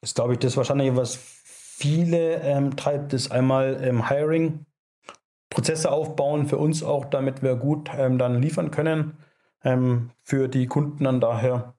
Das 0.00 0.10
ist, 0.10 0.14
glaube 0.14 0.34
ich, 0.34 0.38
das 0.38 0.56
wahrscheinlich, 0.56 0.94
was 0.94 1.16
viele 1.16 2.40
ähm, 2.42 2.76
treibt, 2.76 3.12
ist 3.12 3.32
einmal 3.32 3.80
ähm, 3.82 4.08
Hiring, 4.08 4.64
Prozesse 5.50 5.90
aufbauen 5.90 6.46
für 6.46 6.58
uns 6.58 6.82
auch, 6.84 7.04
damit 7.04 7.42
wir 7.42 7.56
gut 7.56 7.90
ähm, 7.96 8.18
dann 8.18 8.40
liefern 8.40 8.70
können 8.70 9.14
ähm, 9.64 10.10
für 10.22 10.48
die 10.48 10.66
Kunden 10.66 11.02
dann 11.04 11.20
daher. 11.20 11.74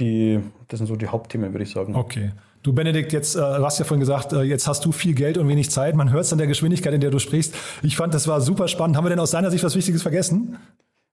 Die, 0.00 0.40
das 0.68 0.78
sind 0.78 0.86
so 0.86 0.96
die 0.96 1.08
Hauptthemen, 1.08 1.52
würde 1.52 1.62
ich 1.62 1.70
sagen. 1.70 1.94
Okay. 1.94 2.32
Du, 2.62 2.72
Benedikt, 2.72 3.12
jetzt, 3.12 3.34
äh, 3.34 3.40
du 3.40 3.64
hast 3.64 3.78
ja 3.78 3.84
vorhin 3.84 4.00
gesagt, 4.00 4.32
äh, 4.32 4.42
jetzt 4.42 4.68
hast 4.68 4.84
du 4.84 4.92
viel 4.92 5.14
Geld 5.14 5.36
und 5.36 5.48
wenig 5.48 5.70
Zeit. 5.70 5.96
Man 5.96 6.12
hört 6.12 6.24
es 6.24 6.32
an 6.32 6.38
der 6.38 6.46
Geschwindigkeit, 6.46 6.94
in 6.94 7.00
der 7.00 7.10
du 7.10 7.18
sprichst. 7.18 7.54
Ich 7.82 7.96
fand, 7.96 8.14
das 8.14 8.28
war 8.28 8.40
super 8.40 8.68
spannend. 8.68 8.96
Haben 8.96 9.04
wir 9.04 9.10
denn 9.10 9.18
aus 9.18 9.32
deiner 9.32 9.50
Sicht 9.50 9.64
was 9.64 9.74
Wichtiges 9.74 10.02
vergessen? 10.02 10.58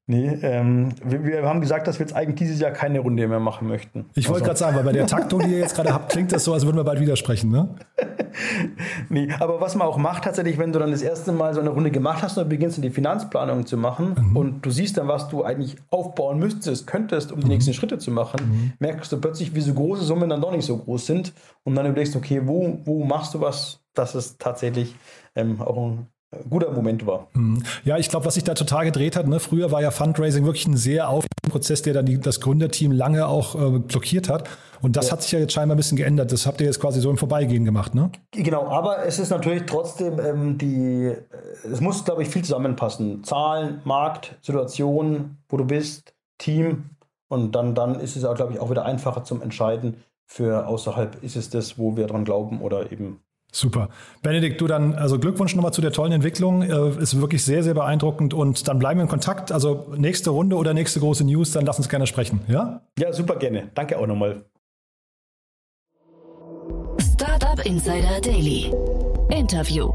Nee, 0.10 0.39
ähm, 0.41 0.89
wir, 1.06 1.24
wir, 1.24 1.43
haben 1.43 1.62
gesagt, 1.62 1.88
dass 1.88 2.00
wir 2.00 2.08
jetzt 2.08 2.15
eigentlich 2.15 2.39
dieses 2.39 2.60
Jahr 2.60 2.72
keine 2.72 3.00
Runde 3.00 3.28
mehr 3.28 3.39
machen 3.39 3.67
möchten. 3.67 4.10
Ich 4.15 4.28
wollte 4.28 4.41
also. 4.41 4.45
gerade 4.45 4.58
sagen, 4.58 4.78
weil 4.78 4.84
bei 4.84 4.91
der 4.91 5.06
Taktung, 5.06 5.39
die 5.41 5.52
ihr 5.52 5.60
jetzt 5.60 5.76
gerade 5.76 5.93
habt, 5.93 6.12
klingt 6.12 6.32
das 6.32 6.45
so, 6.45 6.52
als 6.52 6.65
würden 6.65 6.78
wir 6.78 6.84
bald 6.84 7.00
widersprechen, 7.00 7.52
ne? 7.52 7.76
nee, 9.10 9.30
aber 9.39 9.62
was 9.62 9.76
man 9.76 9.88
auch 9.88 9.98
macht 9.98 10.24
tatsächlich, 10.24 10.58
wenn 10.58 10.74
du 10.74 10.80
dann 10.80 10.89
das 10.89 11.04
erste 11.04 11.32
Mal 11.32 11.54
so 11.54 11.60
eine 11.60 11.69
Runde 11.69 11.91
gemacht 11.91 12.24
hast 12.24 12.39
und 12.39 12.50
beginnst 12.50 12.84
die 12.84 12.89
Finanzplanung 12.89 13.67
zu 13.67 13.78
machen 13.78 14.15
mhm. 14.17 14.36
und 14.36 14.65
du 14.65 14.72
siehst 14.72 14.98
dann, 14.98 15.08
was 15.08 15.30
du 15.30 15.43
eigentlich 15.43 15.76
aufbauen 15.91 16.39
müsstest, 16.39 16.88
könntest, 16.88 17.32
um 17.32 17.41
die 17.41 17.45
mhm. 17.45 17.52
nächsten 17.52 17.76
Schritte 17.76 18.00
zu 18.00 18.10
machen, 18.10 18.39
mhm. 18.50 18.74
merkst 18.80 19.12
du 19.12 19.22
plötzlich, 19.22 19.54
wie 19.54 19.62
so 19.62 19.76
große 19.76 20.04
Summen 20.04 20.28
dann 20.28 20.41
doch 20.41 20.52
nicht 20.52 20.65
so 20.65 20.76
groß 20.76 21.06
sind 21.06 21.34
und 21.63 21.76
dann 21.76 21.86
überlegst 21.86 22.15
du, 22.15 22.17
okay, 22.17 22.41
wo, 22.45 22.80
wo 22.84 23.04
machst 23.04 23.36
du 23.36 23.41
was, 23.41 23.84
dass 23.93 24.15
es 24.15 24.39
tatsächlich 24.39 24.95
ähm, 25.36 25.62
auch 25.62 25.78
ein 25.78 26.08
guter 26.50 26.72
Moment 26.72 27.06
war. 27.06 27.28
Mhm. 27.34 27.63
Ja, 27.84 27.98
ich 27.98 28.10
glaube, 28.10 28.26
was 28.26 28.36
sich 28.36 28.44
da 28.44 28.54
total 28.54 28.86
gedreht 28.86 29.15
hat, 29.15 29.28
ne? 29.28 29.39
früher 29.39 29.72
war 29.72 29.82
ja 29.82 29.92
Fundraising 29.92 30.46
wirklich 30.46 30.68
ein 30.68 30.78
sehr 30.78 31.10
aufwendiger 31.10 31.50
Prozess, 31.50 31.82
der 31.82 31.94
dann 31.94 32.06
die, 32.06 32.20
das 32.20 32.39
Gründerteam 32.39 32.92
lange 32.92 33.28
auch 33.28 33.56
äh, 33.56 33.80
blockiert 33.80 34.30
hat. 34.30 34.48
Und 34.82 34.96
das 34.96 35.08
ja. 35.08 35.13
hat 35.13 35.24
sich 35.24 35.32
ja 35.32 35.39
jetzt 35.39 35.54
scheinbar 35.54 35.76
ein 35.76 35.78
bisschen 35.78 35.98
geändert. 35.98 36.32
Das 36.32 36.46
habt 36.46 36.62
ihr 36.62 36.68
jetzt 36.68 36.80
quasi 36.80 37.02
so 37.02 37.10
im 37.10 37.18
Vorbeigehen 37.18 37.65
gemacht, 37.65 37.96
ne? 37.96 38.12
Genau, 38.32 38.68
aber 38.68 39.06
es 39.06 39.20
ist 39.20 39.30
natürlich 39.30 39.63
trotzdem 39.65 40.20
ähm, 40.20 40.58
die, 40.58 41.08
äh, 41.08 41.18
es 41.72 41.82
muss, 41.82 42.06
glaube 42.06 42.22
ich, 42.22 42.30
viel 42.30 42.44
zusammenpassen. 42.44 43.24
Zahlen, 43.24 43.82
Markt, 43.84 44.38
Situation, 44.42 45.38
wo 45.50 45.58
du 45.58 45.65
bist, 45.65 46.13
Team. 46.38 46.92
Und 47.28 47.54
dann, 47.54 47.76
dann 47.76 48.00
ist 48.00 48.15
es 48.15 48.26
auch, 48.26 48.36
glaube 48.36 48.54
ich, 48.54 48.60
auch 48.60 48.70
wieder 48.70 48.86
einfacher 48.86 49.24
zum 49.24 49.42
Entscheiden 49.42 49.98
für 50.26 50.68
außerhalb, 50.68 51.24
ist 51.24 51.36
es 51.36 51.50
das, 51.50 51.80
wo 51.80 51.98
wir 51.98 52.06
dran 52.06 52.24
glauben 52.24 52.62
oder 52.62 52.92
eben 52.92 53.20
Super. 53.51 53.89
Benedikt, 54.21 54.62
du 54.62 54.67
dann, 54.67 54.93
also 54.93 55.17
Glückwunsch 55.17 55.55
nochmal 55.55 55.73
zu 55.73 55.81
der 55.81 55.91
tollen 55.91 56.12
Entwicklung. 56.12 56.62
Äh, 56.62 57.01
ist 57.01 57.19
wirklich 57.19 57.43
sehr, 57.43 57.63
sehr 57.63 57.73
beeindruckend 57.73 58.33
und 58.33 58.67
dann 58.67 58.77
bleiben 58.77 58.99
wir 58.99 59.03
in 59.03 59.09
Kontakt. 59.09 59.51
Also 59.51 59.88
nächste 59.97 60.29
Runde 60.29 60.55
oder 60.55 60.73
nächste 60.73 60.99
große 60.99 61.23
News, 61.23 61.51
dann 61.51 61.65
lass 61.65 61.77
uns 61.77 61.89
gerne 61.89 62.05
sprechen, 62.05 62.41
ja? 62.47 62.81
Ja, 62.97 63.12
super 63.12 63.38
gerne. 63.38 63.69
Danke 63.73 63.97
auch 63.97 64.07
nochmal. 64.07 64.45
Startup 66.99 67.65
Insider 67.65 68.21
Daily. 68.21 68.71
Interview. 69.29 69.91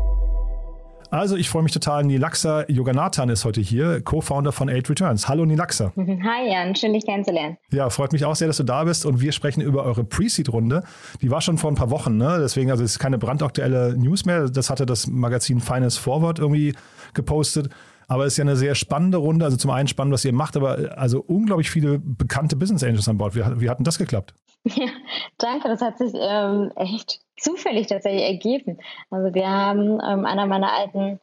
Also 1.14 1.37
ich 1.37 1.48
freue 1.48 1.62
mich 1.62 1.70
total. 1.70 2.03
Nilaxa 2.03 2.64
Yoganathan 2.66 3.29
ist 3.29 3.44
heute 3.44 3.61
hier, 3.61 4.00
Co-Founder 4.00 4.50
von 4.50 4.68
Eight 4.68 4.90
Returns. 4.90 5.29
Hallo 5.29 5.46
Nilaxa. 5.46 5.92
Hi 5.96 6.50
Jan, 6.50 6.74
schön 6.74 6.92
dich 6.92 7.07
kennenzulernen. 7.07 7.57
Ja, 7.70 7.88
freut 7.88 8.12
mich 8.12 8.24
auch 8.24 8.35
sehr, 8.35 8.48
dass 8.48 8.57
du 8.57 8.64
da 8.64 8.83
bist 8.83 9.07
und 9.07 9.20
wir 9.20 9.31
sprechen 9.31 9.61
über 9.61 9.85
eure 9.85 10.03
Pre-Seed-Runde. 10.03 10.83
Die 11.22 11.31
war 11.31 11.40
schon 11.40 11.57
vor 11.57 11.70
ein 11.70 11.77
paar 11.77 11.90
Wochen, 11.90 12.16
ne? 12.16 12.38
deswegen 12.40 12.72
also 12.72 12.83
ist 12.83 12.98
keine 12.98 13.16
brandaktuelle 13.16 13.96
News 13.96 14.24
mehr. 14.24 14.48
Das 14.48 14.70
hatte 14.70 14.87
das 14.87 15.07
Magazin 15.07 15.61
Finance 15.61 16.00
Forward 16.00 16.40
irgendwie 16.40 16.74
gepostet. 17.14 17.70
Aber 18.08 18.24
es 18.24 18.34
ist 18.34 18.36
ja 18.38 18.42
eine 18.42 18.56
sehr 18.56 18.74
spannende 18.74 19.18
Runde. 19.18 19.44
Also 19.44 19.56
zum 19.56 19.70
einen 19.70 19.88
spannend, 19.88 20.14
was 20.14 20.24
ihr 20.24 20.32
macht, 20.32 20.56
aber 20.56 20.96
also 20.98 21.20
unglaublich 21.20 21.70
viele 21.70 21.98
bekannte 21.98 22.56
Business 22.56 22.82
Angels 22.82 23.08
an 23.08 23.18
Bord. 23.18 23.34
Wie, 23.34 23.42
wie 23.60 23.70
hat 23.70 23.78
denn 23.78 23.84
das 23.84 23.98
geklappt? 23.98 24.34
Ja, 24.66 24.88
danke. 25.36 25.68
Das 25.68 25.82
hat 25.82 25.98
sich 25.98 26.12
ähm, 26.14 26.72
echt 26.76 27.20
zufällig 27.36 27.88
tatsächlich 27.88 28.22
ergeben. 28.22 28.78
Also 29.10 29.34
wir 29.34 29.48
haben 29.48 30.00
ähm, 30.00 30.24
einer 30.24 30.46
meiner 30.46 30.72
alten 30.72 31.20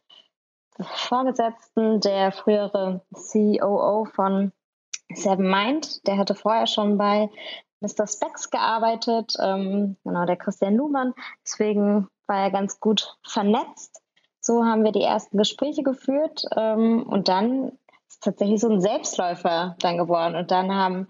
Vorgesetzten, 0.80 2.00
der 2.00 2.32
frühere 2.32 3.02
COO 3.12 4.04
von 4.04 4.52
Seven 5.12 5.50
Mind, 5.50 6.06
der 6.06 6.16
hatte 6.18 6.34
vorher 6.34 6.66
schon 6.66 6.96
bei 6.96 7.28
Mr. 7.80 8.06
Specs 8.06 8.50
gearbeitet, 8.50 9.34
ähm, 9.40 9.96
genau, 10.04 10.24
der 10.24 10.36
Christian 10.36 10.76
Luhmann. 10.76 11.14
Deswegen 11.44 12.08
war 12.26 12.44
er 12.44 12.50
ganz 12.50 12.80
gut 12.80 13.18
vernetzt. 13.26 14.01
So 14.44 14.64
haben 14.64 14.82
wir 14.82 14.90
die 14.90 15.02
ersten 15.02 15.38
Gespräche 15.38 15.84
geführt 15.84 16.44
ähm, 16.56 17.04
und 17.04 17.28
dann 17.28 17.78
ist 18.08 18.24
tatsächlich 18.24 18.60
so 18.60 18.68
ein 18.68 18.80
Selbstläufer 18.80 19.76
dann 19.78 19.96
geworden. 19.96 20.34
Und 20.34 20.50
dann 20.50 20.74
haben 20.74 21.06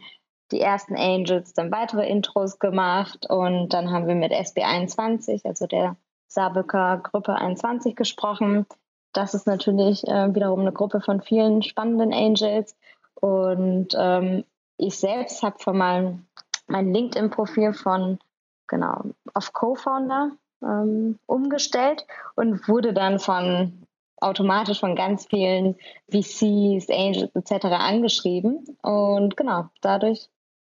die 0.53 0.61
ersten 0.61 0.95
Angels 0.95 1.55
dann 1.55 1.73
weitere 1.73 2.07
Intros 2.07 2.59
gemacht 2.59 3.27
und 3.29 3.71
dann 3.71 3.91
haben 3.91 4.07
wir 4.07 4.15
mit 4.15 4.33
SB21, 4.33 5.47
also 5.47 5.67
der 5.67 5.97
Saarbrücker 6.29 6.99
Gruppe 6.99 7.35
21 7.35 7.97
gesprochen. 7.97 8.67
Das 9.15 9.33
ist 9.33 9.47
natürlich 9.47 10.07
äh, 10.07 10.35
wiederum 10.35 10.61
eine 10.61 10.73
Gruppe 10.73 11.01
von 11.01 11.23
vielen 11.23 11.63
spannenden 11.63 12.13
Angels. 12.13 12.77
Und 13.15 13.97
ähm, 13.99 14.45
ich 14.77 14.99
selbst 14.99 15.43
habe 15.43 15.59
von 15.59 15.79
meinem 15.79 16.27
mein 16.67 16.93
LinkedIn-Profil 16.93 17.73
von 17.73 18.19
genau 18.67 19.05
auf 19.35 19.53
Co-Founder 19.53 20.33
ähm, 20.63 21.19
umgestellt 21.27 22.07
und 22.35 22.69
wurde 22.69 22.93
dann 22.93 23.19
von 23.19 23.87
automatisch 24.23 24.81
von 24.81 24.95
ganz 24.95 25.27
vielen 25.27 25.77
VCs, 26.11 26.89
Angels 26.89 27.35
etc. 27.35 27.67
angeschrieben. 27.67 28.65
Und 28.83 29.37
genau, 29.37 29.67
dadurch 29.81 30.29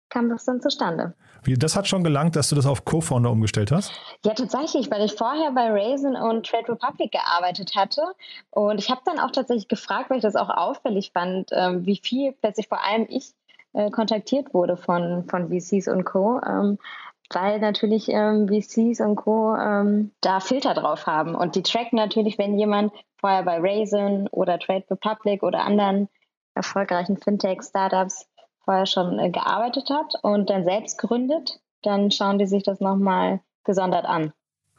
kam 0.09 0.29
das 0.29 0.45
dann 0.45 0.61
zustande. 0.61 1.15
Wie, 1.45 1.55
das 1.55 1.75
hat 1.75 1.89
schon 1.89 2.05
gelangt, 2.05 2.37
dass 2.37 2.49
du 2.51 2.55
das 2.55 2.67
auf 2.67 2.85
Co-Founder 2.85 3.31
umgestellt 3.31 3.73
hast? 3.73 3.93
Ja, 4.25 4.33
tatsächlich, 4.35 4.91
weil 4.91 5.05
ich 5.05 5.15
vorher 5.15 5.51
bei 5.53 5.71
Raisin 5.71 6.15
und 6.15 6.47
Trade 6.47 6.73
Republic 6.73 7.13
gearbeitet 7.13 7.75
hatte. 7.75 8.03
Und 8.51 8.79
ich 8.79 8.91
habe 8.91 9.01
dann 9.05 9.19
auch 9.19 9.33
tatsächlich 9.33 9.69
gefragt, 9.69 10.09
weil 10.09 10.19
ich 10.19 10.23
das 10.23 10.37
auch 10.37 10.51
auffällig 10.51 11.11
fand, 11.13 11.51
ähm, 11.53 11.85
wie 11.85 12.01
viel 12.01 12.33
plötzlich 12.33 12.69
vor 12.69 12.85
allem 12.85 13.07
ich 13.09 13.33
äh, 13.73 13.91
kontaktiert 13.91 14.55
wurde 14.55 14.77
von, 14.77 15.25
von 15.29 15.49
VCs 15.49 15.89
und 15.89 16.05
Co. 16.05 16.41
Weil 17.33 17.61
natürlich 17.61 18.09
ähm, 18.09 18.49
VCs 18.49 19.01
und 19.01 19.17
Co. 19.17 19.55
Ähm, 19.57 20.13
da 20.21 20.41
Filter 20.41 20.75
drauf 20.75 21.07
haben. 21.07 21.35
Und 21.35 21.55
die 21.55 21.63
tracken 21.63 21.97
natürlich, 21.97 22.39
wenn 22.39 22.59
jemand 22.59 22.93
vorher 23.19 23.43
bei 23.43 23.59
Raisin 23.59 24.29
oder 24.29 24.59
Trade 24.59 24.85
Republic 24.91 25.43
oder 25.43 25.65
anderen 25.65 26.09
erfolgreichen 26.55 27.17
Fintech-Startups 27.17 28.27
vorher 28.65 28.87
schon 28.87 29.19
äh, 29.19 29.31
gearbeitet 29.31 29.91
hat 29.91 30.15
und 30.23 30.51
dann 30.51 30.65
selbst 30.65 30.99
gründet, 30.99 31.61
dann 31.83 32.11
schauen 32.11 32.39
die 32.39 32.47
sich 32.47 32.63
das 32.63 32.81
nochmal 32.81 33.41
gesondert 33.65 34.05
an. 34.05 34.33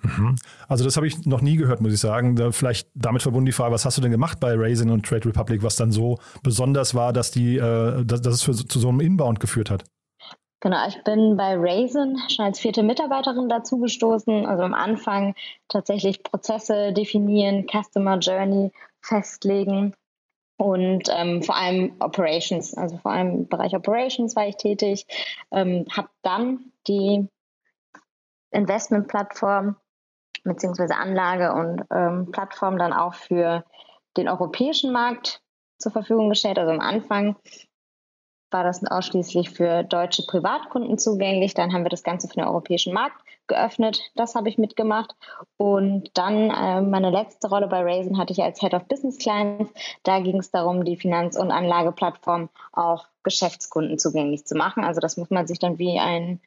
Mhm. 0.03 0.35
Also 0.67 0.83
das 0.83 0.97
habe 0.97 1.07
ich 1.07 1.25
noch 1.25 1.41
nie 1.41 1.55
gehört, 1.55 1.81
muss 1.81 1.93
ich 1.93 1.99
sagen. 1.99 2.35
Da 2.35 2.51
vielleicht 2.51 2.89
damit 2.93 3.21
verbunden 3.21 3.45
die 3.45 3.51
Frage, 3.51 3.73
was 3.73 3.85
hast 3.85 3.97
du 3.97 4.01
denn 4.01 4.11
gemacht 4.11 4.39
bei 4.39 4.53
Raisin 4.55 4.89
und 4.89 5.05
Trade 5.05 5.25
Republic, 5.25 5.63
was 5.63 5.75
dann 5.75 5.91
so 5.91 6.19
besonders 6.43 6.93
war, 6.93 7.13
dass, 7.13 7.31
die, 7.31 7.57
äh, 7.57 8.03
dass, 8.03 8.21
dass 8.21 8.35
es 8.35 8.43
für, 8.43 8.53
zu 8.53 8.79
so 8.79 8.89
einem 8.89 8.99
Inbound 8.99 9.39
geführt 9.39 9.69
hat? 9.69 9.85
Genau, 10.63 10.87
ich 10.87 11.03
bin 11.03 11.35
bei 11.35 11.57
Raisin 11.57 12.17
schon 12.29 12.45
als 12.45 12.57
vierte 12.57 12.83
Mitarbeiterin 12.83 13.49
dazugestoßen. 13.49 14.45
Also 14.45 14.63
am 14.63 14.73
Anfang 14.73 15.35
tatsächlich 15.67 16.23
Prozesse 16.23 16.93
definieren, 16.93 17.67
Customer 17.67 18.17
Journey 18.17 18.71
festlegen 19.01 19.93
und 20.55 21.09
ähm, 21.11 21.43
vor 21.43 21.57
allem 21.57 21.97
Operations, 21.99 22.77
also 22.77 22.95
vor 22.95 23.11
allem 23.11 23.39
im 23.39 23.47
Bereich 23.49 23.75
Operations 23.75 24.37
war 24.37 24.47
ich 24.47 24.55
tätig, 24.55 25.05
ähm, 25.51 25.85
habe 25.91 26.07
dann 26.21 26.71
die 26.87 27.27
Investmentplattform 28.51 29.75
beziehungsweise 30.45 30.95
Anlage 30.95 31.51
und 31.51 31.83
ähm, 31.91 32.31
Plattform 32.31 32.77
dann 32.77 32.93
auch 32.93 33.15
für 33.15 33.65
den 34.15 34.29
europäischen 34.29 34.93
Markt 34.93 35.41
zur 35.77 35.91
Verfügung 35.91 36.29
gestellt. 36.29 36.57
Also 36.57 36.71
am 36.71 36.79
Anfang 36.79 37.35
war 38.53 38.63
das 38.63 38.85
ausschließlich 38.85 39.49
für 39.49 39.83
deutsche 39.83 40.25
Privatkunden 40.25 40.97
zugänglich. 40.97 41.53
Dann 41.53 41.73
haben 41.73 41.83
wir 41.83 41.89
das 41.89 42.03
Ganze 42.03 42.27
für 42.27 42.35
den 42.35 42.45
europäischen 42.45 42.93
Markt 42.93 43.21
geöffnet. 43.47 43.99
Das 44.15 44.35
habe 44.35 44.49
ich 44.49 44.57
mitgemacht. 44.57 45.15
Und 45.57 46.11
dann 46.17 46.49
äh, 46.49 46.81
meine 46.81 47.09
letzte 47.09 47.49
Rolle 47.49 47.67
bei 47.67 47.81
Raisin 47.81 48.17
hatte 48.17 48.31
ich 48.31 48.41
als 48.41 48.59
Head 48.61 48.73
of 48.73 48.87
Business 48.87 49.17
Clients. 49.17 49.71
Da 50.03 50.19
ging 50.19 50.37
es 50.37 50.51
darum, 50.51 50.85
die 50.85 50.95
Finanz- 50.95 51.37
und 51.37 51.51
Anlageplattform 51.51 52.49
auch 52.71 53.07
Geschäftskunden 53.23 53.97
zugänglich 53.97 54.45
zu 54.45 54.55
machen. 54.55 54.83
Also 54.83 55.01
das 55.01 55.17
muss 55.17 55.29
man 55.29 55.47
sich 55.47 55.59
dann 55.59 55.79
wie 55.79 55.99
ein 55.99 56.39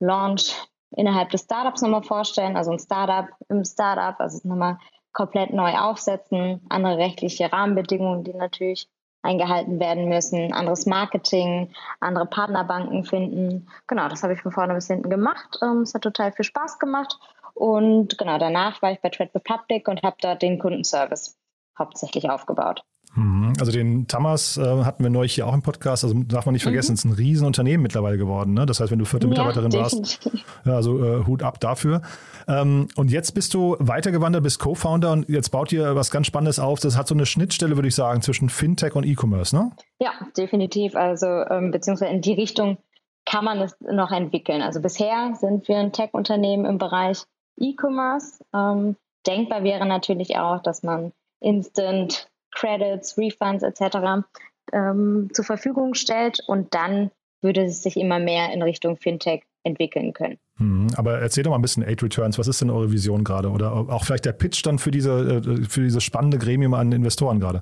Launch 0.00 0.54
innerhalb 0.96 1.30
des 1.30 1.42
Startups 1.42 1.82
nochmal 1.82 2.02
vorstellen. 2.02 2.56
Also 2.56 2.70
ein 2.70 2.78
Startup 2.78 3.28
im 3.48 3.64
Startup, 3.64 4.18
also 4.20 4.46
nochmal 4.46 4.78
komplett 5.12 5.52
neu 5.52 5.76
aufsetzen, 5.76 6.60
andere 6.68 6.98
rechtliche 6.98 7.52
Rahmenbedingungen, 7.52 8.24
die 8.24 8.34
natürlich 8.34 8.88
eingehalten 9.28 9.78
werden 9.78 10.08
müssen, 10.08 10.52
anderes 10.52 10.86
Marketing, 10.86 11.70
andere 12.00 12.26
Partnerbanken 12.26 13.04
finden. 13.04 13.68
Genau, 13.86 14.08
das 14.08 14.22
habe 14.22 14.32
ich 14.32 14.42
von 14.42 14.52
vorne 14.52 14.74
bis 14.74 14.86
hinten 14.86 15.10
gemacht. 15.10 15.58
Ähm, 15.62 15.82
es 15.82 15.94
hat 15.94 16.02
total 16.02 16.32
viel 16.32 16.44
Spaß 16.44 16.78
gemacht. 16.78 17.18
Und 17.54 18.16
genau, 18.18 18.38
danach 18.38 18.80
war 18.82 18.92
ich 18.92 19.00
bei 19.00 19.10
Trade 19.10 19.34
Republic 19.34 19.88
und 19.88 20.02
habe 20.02 20.16
dort 20.20 20.42
den 20.42 20.58
Kundenservice 20.58 21.36
hauptsächlich 21.78 22.30
aufgebaut. 22.30 22.84
Mhm. 23.14 23.54
Also 23.58 23.72
den 23.72 24.06
Tamas 24.06 24.56
äh, 24.56 24.84
hatten 24.84 25.02
wir 25.02 25.10
neulich 25.10 25.34
hier 25.34 25.46
auch 25.46 25.54
im 25.54 25.62
Podcast, 25.62 26.04
also 26.04 26.22
darf 26.24 26.46
man 26.46 26.52
nicht 26.52 26.62
vergessen, 26.62 26.92
mhm. 26.92 26.94
es 26.94 27.04
ist 27.04 27.10
ein 27.10 27.12
Riesenunternehmen 27.12 27.82
mittlerweile 27.82 28.18
geworden. 28.18 28.54
Ne? 28.54 28.66
Das 28.66 28.80
heißt, 28.80 28.90
wenn 28.90 28.98
du 28.98 29.04
vierte 29.04 29.26
Mitarbeiterin 29.26 29.70
ja, 29.70 29.80
warst, 29.80 30.30
ja, 30.64 30.74
also 30.74 31.02
äh, 31.02 31.26
Hut 31.26 31.42
ab 31.42 31.60
dafür. 31.60 32.02
Ähm, 32.46 32.88
und 32.96 33.10
jetzt 33.10 33.32
bist 33.32 33.54
du 33.54 33.76
weitergewandert, 33.78 34.42
bist 34.42 34.58
Co-Founder 34.58 35.12
und 35.12 35.28
jetzt 35.28 35.50
baut 35.50 35.72
ihr 35.72 35.94
was 35.96 36.10
ganz 36.10 36.26
Spannendes 36.26 36.58
auf. 36.58 36.80
Das 36.80 36.96
hat 36.96 37.08
so 37.08 37.14
eine 37.14 37.26
Schnittstelle, 37.26 37.76
würde 37.76 37.88
ich 37.88 37.94
sagen, 37.94 38.22
zwischen 38.22 38.48
Fintech 38.48 38.94
und 38.94 39.04
E-Commerce, 39.04 39.54
ne? 39.54 39.72
Ja, 40.00 40.12
definitiv. 40.36 40.94
Also 40.94 41.26
ähm, 41.26 41.70
beziehungsweise 41.70 42.12
in 42.12 42.20
die 42.20 42.34
Richtung 42.34 42.78
kann 43.24 43.44
man 43.44 43.60
es 43.60 43.76
noch 43.80 44.10
entwickeln. 44.10 44.62
Also 44.62 44.80
bisher 44.80 45.34
sind 45.34 45.68
wir 45.68 45.76
ein 45.76 45.92
Tech-Unternehmen 45.92 46.64
im 46.64 46.78
Bereich 46.78 47.24
E-Commerce. 47.58 48.42
Ähm, 48.54 48.96
denkbar 49.26 49.64
wäre 49.64 49.86
natürlich 49.86 50.38
auch, 50.38 50.62
dass 50.62 50.82
man 50.82 51.12
Instant 51.40 52.30
Credits, 52.52 53.16
Refunds 53.18 53.62
etc. 53.62 54.26
Ähm, 54.72 55.30
zur 55.32 55.44
Verfügung 55.44 55.94
stellt 55.94 56.40
und 56.46 56.74
dann 56.74 57.10
würde 57.40 57.64
es 57.64 57.82
sich 57.82 57.96
immer 57.96 58.18
mehr 58.18 58.52
in 58.52 58.62
Richtung 58.62 58.96
Fintech 58.96 59.42
entwickeln 59.62 60.12
können. 60.12 60.38
Hm, 60.56 60.88
aber 60.96 61.20
erzähl 61.20 61.44
doch 61.44 61.50
mal 61.50 61.58
ein 61.58 61.62
bisschen 61.62 61.84
Eight 61.84 62.02
Returns. 62.02 62.38
Was 62.38 62.48
ist 62.48 62.60
denn 62.60 62.70
eure 62.70 62.90
Vision 62.90 63.22
gerade? 63.24 63.50
Oder 63.50 63.72
auch 63.72 64.04
vielleicht 64.04 64.24
der 64.24 64.32
Pitch 64.32 64.64
dann 64.64 64.78
für 64.78 64.90
diese, 64.90 65.36
äh, 65.36 65.64
für 65.64 65.82
dieses 65.82 66.02
spannende 66.02 66.38
Gremium 66.38 66.74
an 66.74 66.92
Investoren 66.92 67.38
gerade? 67.38 67.60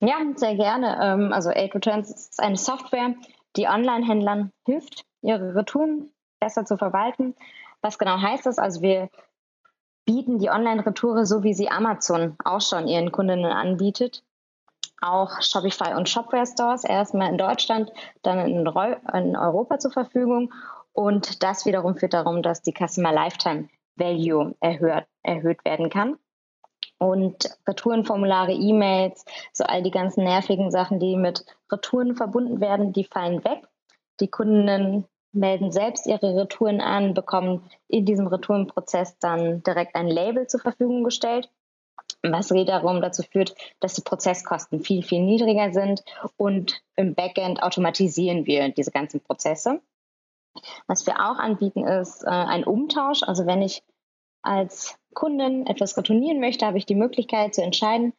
Ja, 0.00 0.16
sehr 0.34 0.56
gerne. 0.56 0.98
Ähm, 1.00 1.32
also 1.32 1.50
Eight 1.50 1.74
Returns 1.74 2.10
ist 2.10 2.40
eine 2.40 2.56
Software, 2.56 3.14
die 3.56 3.66
Online-Händlern 3.66 4.50
hilft, 4.66 5.04
ihre 5.22 5.54
Retouren 5.54 6.10
besser 6.40 6.64
zu 6.64 6.76
verwalten. 6.76 7.34
Was 7.82 7.98
genau 7.98 8.20
heißt 8.20 8.46
das? 8.46 8.58
Also 8.58 8.82
wir 8.82 9.08
bieten 10.04 10.38
die 10.38 10.50
Online-Retoure 10.50 11.26
so, 11.26 11.42
wie 11.42 11.54
sie 11.54 11.70
Amazon 11.70 12.36
auch 12.44 12.60
schon 12.60 12.88
ihren 12.88 13.12
Kundinnen 13.12 13.52
anbietet, 13.52 14.24
auch 15.00 15.40
Shopify 15.42 15.94
und 15.94 16.08
Shopware 16.08 16.46
Stores 16.46 16.84
erstmal 16.84 17.30
in 17.30 17.38
Deutschland, 17.38 17.90
dann 18.22 18.38
in, 18.38 18.66
in 18.66 19.36
Europa 19.36 19.78
zur 19.78 19.90
Verfügung. 19.90 20.52
Und 20.92 21.42
das 21.42 21.66
wiederum 21.66 21.96
führt 21.96 22.14
darum, 22.14 22.42
dass 22.42 22.62
die 22.62 22.74
Customer 22.74 23.12
Lifetime 23.12 23.68
Value 23.96 24.54
erhöht, 24.60 25.04
erhöht 25.22 25.64
werden 25.64 25.90
kann. 25.90 26.18
Und 26.98 27.58
Retourenformulare, 27.66 28.52
E-Mails, 28.52 29.24
so 29.52 29.64
all 29.64 29.82
die 29.82 29.90
ganzen 29.90 30.22
nervigen 30.22 30.70
Sachen, 30.70 31.00
die 31.00 31.16
mit 31.16 31.44
Retouren 31.70 32.14
verbunden 32.14 32.60
werden, 32.60 32.92
die 32.92 33.04
fallen 33.04 33.44
weg. 33.44 33.66
Die 34.20 34.28
Kundinnen 34.28 35.04
melden 35.32 35.72
selbst 35.72 36.06
ihre 36.06 36.36
Retouren 36.36 36.80
an, 36.80 37.14
bekommen 37.14 37.68
in 37.88 38.04
diesem 38.04 38.26
Retourenprozess 38.26 39.18
dann 39.18 39.62
direkt 39.62 39.94
ein 39.94 40.08
Label 40.08 40.46
zur 40.46 40.60
Verfügung 40.60 41.04
gestellt, 41.04 41.50
was 42.22 42.50
wiederum 42.52 43.00
dazu 43.00 43.22
führt, 43.22 43.54
dass 43.80 43.94
die 43.94 44.02
Prozesskosten 44.02 44.80
viel, 44.80 45.02
viel 45.02 45.22
niedriger 45.22 45.72
sind 45.72 46.04
und 46.36 46.82
im 46.96 47.14
Backend 47.14 47.62
automatisieren 47.62 48.46
wir 48.46 48.68
diese 48.68 48.90
ganzen 48.90 49.20
Prozesse. 49.20 49.80
Was 50.86 51.06
wir 51.06 51.16
auch 51.16 51.38
anbieten, 51.38 51.86
ist 51.86 52.24
äh, 52.24 52.28
ein 52.28 52.64
Umtausch. 52.64 53.22
Also 53.22 53.46
wenn 53.46 53.62
ich 53.62 53.82
als 54.42 54.98
Kundin 55.14 55.66
etwas 55.66 55.96
retournieren 55.96 56.40
möchte, 56.40 56.66
habe 56.66 56.78
ich 56.78 56.86
die 56.86 56.94
Möglichkeit 56.94 57.54
zu 57.54 57.62
entscheiden, 57.62 58.12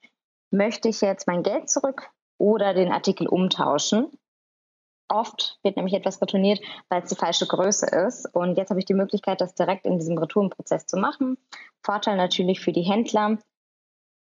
möchte 0.52 0.90
ich 0.90 1.02
jetzt 1.02 1.28
mein 1.28 1.44
Geld 1.44 1.70
zurück 1.70 2.10
oder 2.38 2.74
den 2.74 2.92
Artikel 2.92 3.28
umtauschen. 3.28 4.08
Oft 5.14 5.60
wird 5.62 5.76
nämlich 5.76 5.94
etwas 5.94 6.20
retourniert, 6.22 6.60
weil 6.90 7.04
es 7.04 7.10
die 7.10 7.16
falsche 7.16 7.46
Größe 7.46 7.86
ist. 7.86 8.26
Und 8.34 8.58
jetzt 8.58 8.72
habe 8.72 8.80
ich 8.80 8.86
die 8.86 8.96
Möglichkeit, 8.96 9.42
das 9.42 9.54
direkt 9.54 9.86
in 9.86 10.00
diesem 10.00 10.18
Retourenprozess 10.18 10.88
zu 10.88 10.98
machen. 10.98 11.38
Vorteil 11.84 12.18
natürlich 12.18 12.60
für 12.60 12.72
die 12.72 12.82
Händler. 12.82 13.38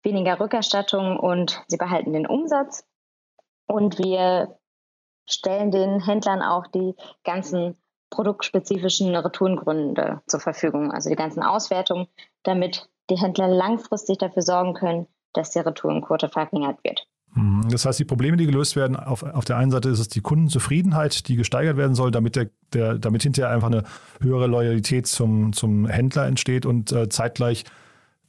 weniger 0.04 0.40
Rückerstattung 0.40 1.20
und 1.20 1.64
sie 1.68 1.78
behalten 1.78 2.14
den 2.14 2.28
Umsatz. 2.28 2.86
Und 3.66 3.98
wir 3.98 4.60
stellen 5.28 5.72
den 5.72 6.00
Händlern 6.00 6.44
auch 6.44 6.68
die 6.68 6.94
ganzen 7.24 7.82
produktspezifischen 8.12 9.16
Retourengründe 9.16 10.22
zur 10.28 10.40
Verfügung, 10.40 10.92
also 10.92 11.10
die 11.10 11.16
ganzen 11.16 11.42
Auswertungen, 11.42 12.08
damit 12.44 12.88
die 13.10 13.18
Händler 13.18 13.48
langfristig 13.48 14.20
dafür 14.20 14.44
sorgen 14.44 14.76
können, 14.76 15.08
dass 15.34 15.50
die 15.50 15.60
Retourenquote 15.60 16.30
verringert 16.30 16.84
wird. 16.84 17.08
Mhm. 17.36 17.70
Das 17.70 17.86
heißt, 17.86 18.00
die 18.00 18.06
Probleme, 18.06 18.38
die 18.38 18.46
gelöst 18.46 18.76
werden, 18.76 18.96
auf, 18.96 19.24
auf 19.24 19.46
der 19.46 19.58
einen 19.58 19.72
Seite 19.72 19.90
ist 19.90 20.00
es 20.00 20.08
die 20.08 20.22
Kundenzufriedenheit, 20.22 21.28
die 21.28 21.36
gesteigert 21.36 21.78
werden 21.78 21.96
soll, 21.96 22.12
damit, 22.12 22.36
der, 22.36 22.50
der, 22.74 22.98
damit 22.98 23.24
hinterher 23.24 23.54
einfach 23.54 23.68
eine 23.68 23.84
höhere 24.22 24.48
Loyalität 24.48 25.08
zum, 25.08 25.54
zum 25.54 25.86
Händler 25.86 26.26
entsteht 26.26 26.66
und 26.66 26.92
äh, 26.92 27.10
zeitgleich 27.10 27.66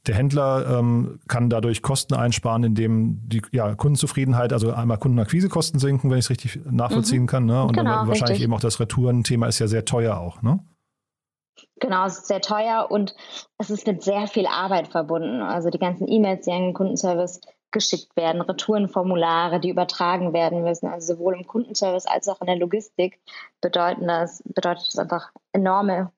der 0.05 0.15
Händler 0.15 0.79
ähm, 0.79 1.19
kann 1.27 1.49
dadurch 1.49 1.81
Kosten 1.81 2.13
einsparen, 2.13 2.63
indem 2.63 3.19
die 3.27 3.41
ja, 3.51 3.75
Kundenzufriedenheit, 3.75 4.53
also 4.53 4.71
einmal 4.71 4.97
Kundenakquisekosten 4.97 5.79
sinken, 5.79 6.09
wenn 6.09 6.17
ich 6.17 6.25
es 6.25 6.29
richtig 6.29 6.59
nachvollziehen 6.69 7.23
mhm. 7.23 7.27
kann. 7.27 7.45
Ne? 7.45 7.61
Und 7.63 7.73
genau, 7.73 7.91
dann 7.91 8.07
wahrscheinlich 8.07 8.35
richtig. 8.35 8.43
eben 8.43 8.53
auch 8.53 8.61
das 8.61 8.79
Retourenthema 8.79 9.47
ist 9.47 9.59
ja 9.59 9.67
sehr 9.67 9.85
teuer 9.85 10.17
auch. 10.17 10.41
Ne? 10.41 10.59
Genau, 11.79 12.05
es 12.05 12.19
ist 12.19 12.27
sehr 12.27 12.41
teuer 12.41 12.87
und 12.89 13.15
es 13.57 13.69
ist 13.69 13.85
mit 13.85 14.01
sehr 14.01 14.27
viel 14.27 14.47
Arbeit 14.47 14.87
verbunden. 14.87 15.41
Also 15.41 15.69
die 15.69 15.79
ganzen 15.79 16.07
E-Mails, 16.07 16.45
die 16.45 16.51
an 16.51 16.61
den 16.61 16.73
Kundenservice 16.73 17.41
geschickt 17.77 18.15
werden, 18.15 18.41
Retourenformulare, 18.41 19.59
die 19.59 19.69
übertragen 19.69 20.33
werden 20.33 20.63
müssen. 20.63 20.87
Also 20.87 21.13
sowohl 21.13 21.35
im 21.35 21.45
Kundenservice 21.45 22.07
als 22.07 22.27
auch 22.27 22.41
in 22.41 22.47
der 22.47 22.57
Logistik 22.57 23.19
bedeuten 23.61 24.07
das, 24.07 24.41
bedeutet 24.45 24.87
das 24.87 24.97
einfach 24.97 25.31
enorme 25.51 26.11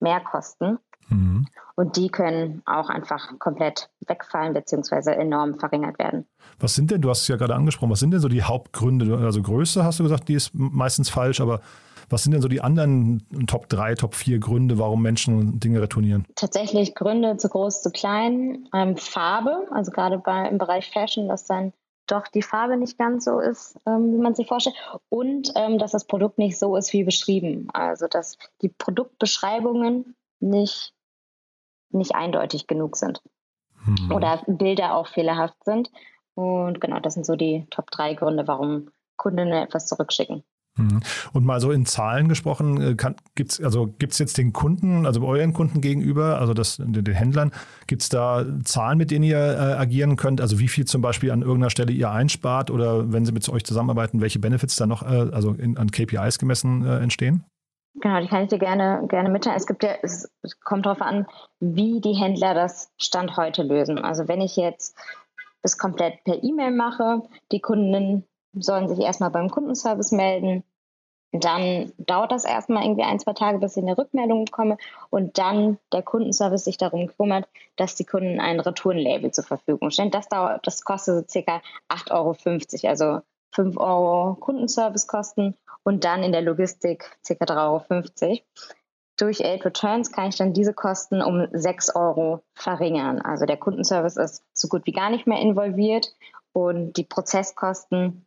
Mehrkosten. 0.00 0.78
Mhm. 1.08 1.46
Und 1.76 1.96
die 1.96 2.08
können 2.08 2.62
auch 2.66 2.88
einfach 2.88 3.38
komplett 3.38 3.90
wegfallen 4.06 4.54
bzw. 4.54 5.12
enorm 5.12 5.58
verringert 5.58 5.98
werden. 5.98 6.26
Was 6.58 6.74
sind 6.74 6.90
denn, 6.90 7.00
du 7.00 7.10
hast 7.10 7.22
es 7.22 7.28
ja 7.28 7.36
gerade 7.36 7.54
angesprochen, 7.54 7.90
was 7.90 8.00
sind 8.00 8.10
denn 8.10 8.20
so 8.20 8.28
die 8.28 8.42
Hauptgründe? 8.42 9.18
Also 9.18 9.42
Größe 9.42 9.84
hast 9.84 10.00
du 10.00 10.04
gesagt, 10.04 10.28
die 10.28 10.34
ist 10.34 10.50
meistens 10.54 11.10
falsch, 11.10 11.40
aber 11.40 11.60
was 12.08 12.22
sind 12.22 12.32
denn 12.32 12.42
so 12.42 12.48
die 12.48 12.60
anderen 12.60 13.26
Top 13.46 13.68
3, 13.68 13.94
Top 13.94 14.14
4 14.14 14.38
Gründe, 14.38 14.78
warum 14.78 15.02
Menschen 15.02 15.60
Dinge 15.60 15.80
retournieren? 15.80 16.26
Tatsächlich 16.34 16.94
Gründe 16.94 17.36
zu 17.36 17.48
groß, 17.48 17.82
zu 17.82 17.90
klein. 17.90 18.68
Ähm, 18.74 18.96
Farbe, 18.96 19.66
also 19.70 19.90
gerade 19.90 20.18
bei, 20.18 20.48
im 20.48 20.58
Bereich 20.58 20.90
Fashion, 20.90 21.28
dass 21.28 21.46
dann 21.46 21.72
doch 22.06 22.28
die 22.28 22.42
Farbe 22.42 22.76
nicht 22.76 22.98
ganz 22.98 23.24
so 23.24 23.40
ist, 23.40 23.78
ähm, 23.86 24.12
wie 24.12 24.22
man 24.22 24.34
sich 24.34 24.46
vorstellt. 24.46 24.76
Und 25.08 25.52
ähm, 25.54 25.78
dass 25.78 25.92
das 25.92 26.06
Produkt 26.06 26.38
nicht 26.38 26.58
so 26.58 26.76
ist 26.76 26.92
wie 26.92 27.04
beschrieben. 27.04 27.68
Also 27.72 28.06
dass 28.08 28.36
die 28.62 28.68
Produktbeschreibungen 28.68 30.14
nicht, 30.40 30.92
nicht 31.90 32.14
eindeutig 32.14 32.66
genug 32.66 32.96
sind. 32.96 33.22
Hm. 33.84 34.12
Oder 34.12 34.42
Bilder 34.46 34.96
auch 34.96 35.08
fehlerhaft 35.08 35.62
sind. 35.64 35.90
Und 36.34 36.80
genau, 36.80 37.00
das 37.00 37.14
sind 37.14 37.24
so 37.24 37.36
die 37.36 37.66
Top 37.70 37.90
3 37.90 38.14
Gründe, 38.14 38.46
warum 38.46 38.90
Kunden 39.16 39.52
etwas 39.52 39.86
zurückschicken. 39.86 40.42
Mhm. 40.76 41.00
Und 41.32 41.44
mal 41.44 41.60
so 41.60 41.70
in 41.70 41.86
Zahlen 41.86 42.28
gesprochen, 42.28 42.96
gibt 43.34 43.52
es 43.52 43.60
also 43.60 43.86
gibt's 43.98 44.18
jetzt 44.18 44.38
den 44.38 44.52
Kunden, 44.52 45.06
also 45.06 45.24
euren 45.24 45.52
Kunden 45.52 45.80
gegenüber, 45.80 46.40
also 46.40 46.52
das, 46.52 46.78
den 46.78 47.06
Händlern, 47.14 47.52
gibt 47.86 48.02
es 48.02 48.08
da 48.08 48.44
Zahlen, 48.64 48.98
mit 48.98 49.10
denen 49.10 49.24
ihr 49.24 49.38
äh, 49.38 49.74
agieren 49.74 50.16
könnt? 50.16 50.40
Also 50.40 50.58
wie 50.58 50.68
viel 50.68 50.84
zum 50.84 51.00
Beispiel 51.00 51.30
an 51.30 51.42
irgendeiner 51.42 51.70
Stelle 51.70 51.92
ihr 51.92 52.10
einspart 52.10 52.70
oder 52.70 53.12
wenn 53.12 53.24
sie 53.24 53.32
mit 53.32 53.48
euch 53.48 53.64
zusammenarbeiten, 53.64 54.20
welche 54.20 54.40
Benefits 54.40 54.74
da 54.76 54.86
noch, 54.86 55.02
äh, 55.02 55.30
also 55.32 55.52
in, 55.52 55.76
an 55.78 55.90
KPIs 55.90 56.38
gemessen 56.38 56.84
äh, 56.84 56.98
entstehen? 56.98 57.44
Genau, 58.00 58.20
die 58.20 58.26
kann 58.26 58.42
ich 58.42 58.48
dir 58.48 58.58
gerne, 58.58 59.06
gerne 59.08 59.28
mitteilen. 59.28 59.56
Es 59.56 59.68
gibt 59.68 59.84
ja, 59.84 59.92
es 60.02 60.28
kommt 60.64 60.86
darauf 60.86 61.00
an, 61.00 61.26
wie 61.60 62.00
die 62.00 62.14
Händler 62.14 62.52
das 62.52 62.90
Stand 62.98 63.36
heute 63.36 63.62
lösen. 63.62 63.98
Also 63.98 64.26
wenn 64.26 64.40
ich 64.40 64.56
jetzt 64.56 64.96
das 65.62 65.78
komplett 65.78 66.24
per 66.24 66.42
E-Mail 66.42 66.72
mache, 66.72 67.22
die 67.52 67.60
Kunden 67.60 68.24
sollen 68.58 68.88
sich 68.88 68.98
erstmal 69.00 69.30
beim 69.30 69.50
Kundenservice 69.50 70.12
melden. 70.12 70.64
Dann 71.32 71.92
dauert 71.98 72.30
das 72.30 72.44
erstmal 72.44 72.84
irgendwie 72.84 73.02
ein, 73.02 73.18
zwei 73.18 73.32
Tage, 73.32 73.58
bis 73.58 73.76
ich 73.76 73.82
eine 73.82 73.98
Rückmeldung 73.98 74.44
bekomme 74.44 74.76
und 75.10 75.36
dann 75.36 75.78
der 75.92 76.02
Kundenservice 76.02 76.64
sich 76.64 76.76
darum 76.76 77.08
kümmert, 77.08 77.48
dass 77.74 77.96
die 77.96 78.04
Kunden 78.04 78.38
ein 78.38 78.60
Retourenlabel 78.60 79.32
zur 79.32 79.42
Verfügung 79.42 79.90
stellen. 79.90 80.12
Das 80.12 80.28
dauert, 80.28 80.64
das 80.64 80.84
kostet 80.84 81.28
so 81.28 81.28
circa 81.28 81.60
8,50 81.88 82.84
Euro, 82.84 82.88
also 82.88 83.20
5 83.52 83.76
Euro 83.78 84.34
Kundenservicekosten 84.36 85.56
und 85.82 86.04
dann 86.04 86.22
in 86.22 86.30
der 86.30 86.42
Logistik 86.42 87.18
circa 87.24 87.46
3,50 87.46 88.22
Euro. 88.22 88.38
Durch 89.16 89.44
Aid 89.44 89.64
Returns 89.64 90.10
kann 90.10 90.28
ich 90.28 90.36
dann 90.36 90.52
diese 90.52 90.74
Kosten 90.74 91.22
um 91.22 91.46
6 91.52 91.94
Euro 91.94 92.42
verringern. 92.54 93.20
Also 93.20 93.46
der 93.46 93.56
Kundenservice 93.56 94.16
ist 94.16 94.42
so 94.52 94.68
gut 94.68 94.86
wie 94.86 94.92
gar 94.92 95.10
nicht 95.10 95.26
mehr 95.26 95.40
involviert 95.40 96.14
und 96.52 96.96
die 96.96 97.04
Prozesskosten 97.04 98.26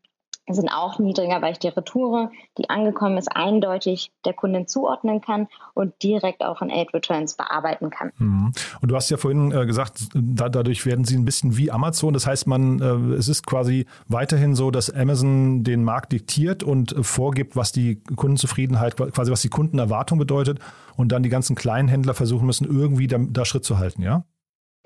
sind 0.56 0.70
auch 0.70 1.00
niedriger, 1.00 1.42
weil 1.42 1.52
ich 1.52 1.60
die 1.60 1.68
Retoure, 1.68 2.32
die 2.58 2.70
angekommen 2.70 3.18
ist, 3.18 3.28
eindeutig 3.28 4.12
der 4.26 4.34
Kundin 4.34 4.68
zuordnen 4.68 5.22
kann 5.22 5.48
und 5.74 6.02
direkt 6.02 6.44
auch 6.44 6.62
in 6.62 6.70
Aid 6.70 6.94
Returns 6.94 7.36
bearbeiten 7.36 7.90
kann. 7.90 8.12
Mhm. 8.18 8.52
Und 8.82 8.92
du 8.92 8.96
hast 8.96 9.10
ja 9.10 9.18
vorhin 9.18 9.52
äh, 9.52 9.66
gesagt, 9.66 10.08
da, 10.14 10.50
dadurch 10.50 10.86
werden 10.86 11.06
sie 11.06 11.18
ein 11.18 11.26
bisschen 11.26 11.58
wie 11.58 11.72
Amazon. 11.72 12.14
Das 12.14 12.26
heißt, 12.26 12.48
man, 12.48 12.80
äh, 12.80 13.16
es 13.16 13.28
ist 13.28 13.46
quasi 13.46 13.86
weiterhin 14.08 14.56
so, 14.56 14.72
dass 14.72 14.90
Amazon 14.90 15.64
den 15.64 15.84
Markt 15.84 16.14
diktiert 16.14 16.64
und 16.64 16.94
äh, 16.94 17.04
vorgibt, 17.04 17.56
was 17.56 17.72
die 17.72 18.02
Kundenzufriedenheit, 18.16 18.96
quasi 18.96 19.32
was 19.32 19.42
die 19.42 19.50
Kundenerwartung 19.50 20.18
bedeutet 20.18 20.60
und 20.96 21.12
dann 21.12 21.24
die 21.24 21.30
ganzen 21.30 21.56
kleinen 21.56 21.90
Händler 21.90 22.14
versuchen 22.14 22.46
müssen, 22.46 22.66
irgendwie 22.66 23.08
da, 23.08 23.18
da 23.20 23.44
Schritt 23.44 23.66
zu 23.66 23.78
halten, 23.78 24.02
ja? 24.02 24.24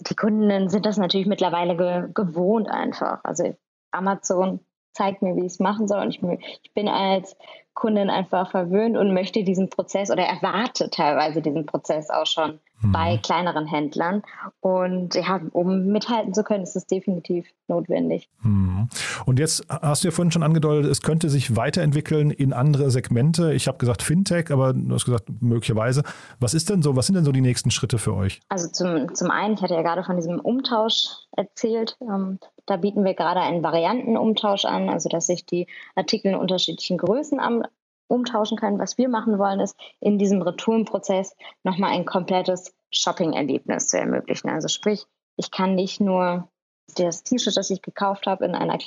Die 0.09 0.15
Kunden 0.15 0.69
sind 0.69 0.87
das 0.87 0.97
natürlich 0.97 1.27
mittlerweile 1.27 1.77
ge 1.77 2.07
gewohnt 2.15 2.67
einfach. 2.67 3.19
Also 3.23 3.55
Amazon 3.91 4.59
zeigt 4.93 5.21
mir, 5.21 5.35
wie 5.35 5.45
ich 5.45 5.53
es 5.53 5.59
machen 5.59 5.87
soll. 5.87 6.01
Und 6.01 6.09
ich, 6.09 6.21
ich 6.63 6.73
bin 6.73 6.87
als 6.87 7.35
Kundin 7.73 8.09
einfach 8.09 8.51
verwöhnt 8.51 8.97
und 8.97 9.13
möchte 9.13 9.43
diesen 9.43 9.69
Prozess 9.69 10.11
oder 10.11 10.23
erwarte 10.23 10.89
teilweise 10.89 11.41
diesen 11.41 11.65
Prozess 11.65 12.09
auch 12.09 12.25
schon 12.25 12.59
mhm. 12.81 12.91
bei 12.91 13.17
kleineren 13.17 13.65
Händlern. 13.65 14.23
Und 14.59 15.15
ja, 15.15 15.41
um 15.51 15.87
mithalten 15.87 16.33
zu 16.33 16.43
können, 16.43 16.63
ist 16.63 16.75
es 16.75 16.85
definitiv 16.85 17.47
notwendig. 17.67 18.29
Mhm. 18.41 18.89
Und 19.25 19.39
jetzt 19.39 19.65
hast 19.69 20.03
du 20.03 20.09
ja 20.09 20.11
vorhin 20.11 20.31
schon 20.31 20.43
angedeutet, 20.43 20.91
es 20.91 21.01
könnte 21.01 21.29
sich 21.29 21.55
weiterentwickeln 21.55 22.31
in 22.31 22.53
andere 22.53 22.91
Segmente. 22.91 23.53
Ich 23.53 23.67
habe 23.67 23.77
gesagt 23.77 24.01
Fintech, 24.01 24.51
aber 24.51 24.73
du 24.73 24.93
hast 24.93 25.05
gesagt 25.05 25.25
möglicherweise. 25.41 26.03
Was 26.39 26.53
ist 26.53 26.69
denn 26.69 26.81
so, 26.81 26.95
was 26.95 27.07
sind 27.07 27.15
denn 27.15 27.25
so 27.25 27.31
die 27.31 27.41
nächsten 27.41 27.71
Schritte 27.71 27.97
für 27.97 28.13
euch? 28.15 28.41
Also 28.49 28.67
zum, 28.67 29.13
zum 29.15 29.31
einen, 29.31 29.55
ich 29.55 29.61
hatte 29.61 29.73
ja 29.73 29.81
gerade 29.81 30.03
von 30.03 30.17
diesem 30.17 30.39
Umtausch 30.39 31.07
erzählt. 31.31 31.97
Ähm, 32.01 32.39
da 32.65 32.77
bieten 32.77 33.03
wir 33.03 33.13
gerade 33.13 33.41
einen 33.41 33.63
Variantenumtausch 33.63 34.65
an, 34.65 34.89
also 34.89 35.09
dass 35.09 35.27
sich 35.27 35.45
die 35.45 35.67
Artikel 35.95 36.29
in 36.29 36.35
unterschiedlichen 36.35 36.97
Größen 36.97 37.39
am, 37.39 37.63
umtauschen 38.11 38.57
können. 38.57 38.79
Was 38.79 38.97
wir 38.97 39.09
machen 39.09 39.39
wollen, 39.39 39.59
ist 39.59 39.77
in 39.99 40.17
diesem 40.17 40.41
Retourenprozess 40.41 41.35
nochmal 41.63 41.91
ein 41.91 42.05
komplettes 42.05 42.73
Shopping-Erlebnis 42.91 43.87
zu 43.87 43.97
ermöglichen. 43.97 44.49
Also 44.49 44.67
sprich, 44.67 45.05
ich 45.37 45.49
kann 45.51 45.75
nicht 45.75 46.01
nur 46.01 46.49
das 46.97 47.23
T-Shirt, 47.23 47.55
das 47.55 47.69
ich 47.69 47.81
gekauft 47.81 48.27
habe, 48.27 48.45
in 48.45 48.53
einer 48.53 48.77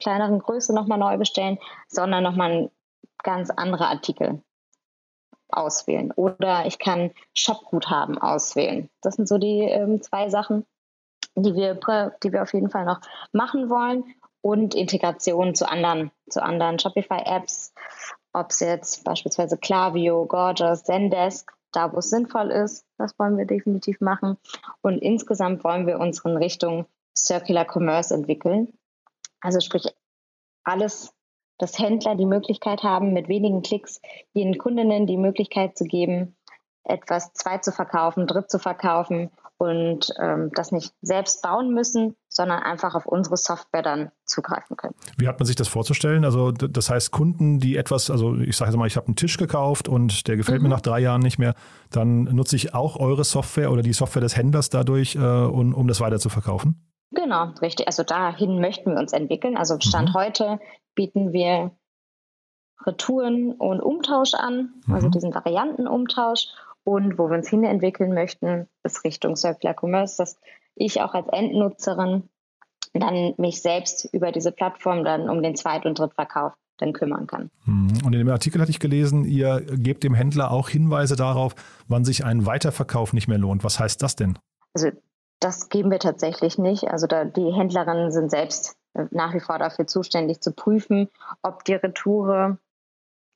kleineren 0.00 0.38
Größe 0.38 0.74
nochmal 0.74 0.98
neu 0.98 1.16
bestellen, 1.16 1.58
sondern 1.88 2.22
nochmal 2.22 2.70
ganz 3.22 3.50
andere 3.50 3.86
Artikel 3.86 4.42
auswählen. 5.48 6.12
Oder 6.12 6.66
ich 6.66 6.78
kann 6.78 7.10
Shopguthaben 7.34 8.18
auswählen. 8.18 8.90
Das 9.00 9.14
sind 9.14 9.28
so 9.28 9.38
die 9.38 9.60
ähm, 9.60 10.02
zwei 10.02 10.28
Sachen, 10.28 10.66
die 11.36 11.54
wir, 11.54 11.74
die 12.22 12.32
wir 12.32 12.42
auf 12.42 12.52
jeden 12.52 12.70
Fall 12.70 12.84
noch 12.84 13.00
machen 13.32 13.70
wollen. 13.70 14.04
Und 14.40 14.74
Integration 14.74 15.54
zu 15.54 15.66
anderen, 15.66 16.10
zu 16.28 16.42
anderen 16.42 16.78
Shopify-Apps, 16.78 17.72
ob 18.34 18.50
es 18.50 18.60
jetzt 18.60 19.04
beispielsweise 19.04 19.56
Klaviyo, 19.56 20.26
Gorgeous, 20.26 20.84
Zendesk, 20.84 21.52
da 21.72 21.92
wo 21.92 21.98
es 21.98 22.10
sinnvoll 22.10 22.50
ist, 22.50 22.84
das 22.98 23.18
wollen 23.18 23.38
wir 23.38 23.46
definitiv 23.46 24.00
machen. 24.00 24.36
Und 24.82 24.98
insgesamt 24.98 25.64
wollen 25.64 25.86
wir 25.86 25.98
uns 25.98 26.24
in 26.24 26.36
Richtung 26.36 26.86
Circular 27.16 27.64
Commerce 27.64 28.12
entwickeln. 28.12 28.72
Also 29.40 29.60
sprich, 29.60 29.86
alles, 30.64 31.14
dass 31.58 31.78
Händler 31.78 32.16
die 32.16 32.26
Möglichkeit 32.26 32.82
haben, 32.82 33.12
mit 33.12 33.28
wenigen 33.28 33.62
Klicks 33.62 34.00
ihren 34.32 34.58
Kundinnen 34.58 35.06
die 35.06 35.16
Möglichkeit 35.16 35.76
zu 35.76 35.84
geben, 35.84 36.36
etwas 36.82 37.32
zweit 37.32 37.64
zu 37.64 37.72
verkaufen, 37.72 38.26
dritt 38.26 38.50
zu 38.50 38.58
verkaufen 38.58 39.30
und 39.56 40.12
ähm, 40.18 40.50
das 40.54 40.72
nicht 40.72 40.92
selbst 41.00 41.42
bauen 41.42 41.72
müssen, 41.72 42.16
sondern 42.34 42.62
einfach 42.62 42.94
auf 42.94 43.06
unsere 43.06 43.36
Software 43.36 43.82
dann 43.82 44.10
zugreifen 44.24 44.76
können. 44.76 44.94
Wie 45.16 45.28
hat 45.28 45.38
man 45.38 45.46
sich 45.46 45.54
das 45.54 45.68
vorzustellen? 45.68 46.24
Also 46.24 46.50
das 46.50 46.90
heißt 46.90 47.12
Kunden, 47.12 47.60
die 47.60 47.76
etwas, 47.76 48.10
also 48.10 48.34
ich 48.36 48.56
sage 48.56 48.76
mal, 48.76 48.86
ich 48.86 48.96
habe 48.96 49.06
einen 49.06 49.16
Tisch 49.16 49.36
gekauft 49.36 49.88
und 49.88 50.26
der 50.26 50.36
gefällt 50.36 50.60
mhm. 50.60 50.68
mir 50.68 50.74
nach 50.74 50.80
drei 50.80 50.98
Jahren 50.98 51.22
nicht 51.22 51.38
mehr, 51.38 51.54
dann 51.90 52.24
nutze 52.24 52.56
ich 52.56 52.74
auch 52.74 52.96
eure 52.98 53.22
Software 53.22 53.70
oder 53.70 53.82
die 53.82 53.92
Software 53.92 54.22
des 54.22 54.36
Händlers 54.36 54.68
dadurch, 54.68 55.14
äh, 55.14 55.18
um, 55.18 55.74
um 55.74 55.86
das 55.86 56.00
weiter 56.00 56.18
zu 56.18 56.28
verkaufen? 56.28 56.90
Genau, 57.12 57.52
richtig. 57.62 57.86
Also 57.86 58.02
dahin 58.02 58.60
möchten 58.60 58.90
wir 58.90 58.98
uns 58.98 59.12
entwickeln. 59.12 59.56
Also 59.56 59.78
Stand 59.78 60.08
mhm. 60.08 60.14
heute 60.14 60.58
bieten 60.96 61.32
wir 61.32 61.70
Retouren 62.84 63.52
und 63.52 63.80
Umtausch 63.80 64.34
an, 64.34 64.74
also 64.90 65.06
mhm. 65.06 65.12
diesen 65.12 65.34
Variantenumtausch 65.34 66.48
und 66.82 67.18
wo 67.18 67.30
wir 67.30 67.36
uns 67.36 67.48
hin 67.48 67.64
entwickeln 67.64 68.12
möchten, 68.12 68.68
ist 68.82 69.04
Richtung 69.04 69.36
Circular 69.36 69.74
Commerce, 69.80 70.16
dass 70.18 70.38
ich 70.74 71.00
auch 71.00 71.14
als 71.14 71.28
Endnutzerin 71.28 72.28
dann 72.92 73.34
mich 73.38 73.60
selbst 73.60 74.08
über 74.12 74.32
diese 74.32 74.52
Plattform 74.52 75.04
dann 75.04 75.28
um 75.28 75.42
den 75.42 75.56
Zweit- 75.56 75.84
und 75.84 75.98
Drittverkauf 75.98 76.52
dann 76.78 76.92
kümmern 76.92 77.26
kann. 77.26 77.50
Mhm. 77.64 77.98
Und 78.04 78.12
in 78.12 78.20
dem 78.20 78.28
Artikel 78.28 78.60
hatte 78.60 78.70
ich 78.70 78.80
gelesen, 78.80 79.24
ihr 79.24 79.60
gebt 79.60 80.04
dem 80.04 80.14
Händler 80.14 80.50
auch 80.50 80.68
Hinweise 80.68 81.16
darauf, 81.16 81.54
wann 81.88 82.04
sich 82.04 82.24
ein 82.24 82.46
Weiterverkauf 82.46 83.12
nicht 83.12 83.28
mehr 83.28 83.38
lohnt. 83.38 83.64
Was 83.64 83.78
heißt 83.78 84.02
das 84.02 84.16
denn? 84.16 84.38
Also 84.74 84.90
das 85.40 85.68
geben 85.68 85.90
wir 85.90 85.98
tatsächlich 85.98 86.58
nicht. 86.58 86.88
Also 86.88 87.06
da, 87.06 87.24
die 87.24 87.52
Händlerinnen 87.52 88.10
sind 88.10 88.30
selbst 88.30 88.76
äh, 88.94 89.04
nach 89.10 89.34
wie 89.34 89.40
vor 89.40 89.58
dafür 89.58 89.86
zuständig 89.86 90.40
zu 90.40 90.52
prüfen, 90.52 91.08
ob 91.42 91.64
die 91.64 91.74
Retoure, 91.74 92.58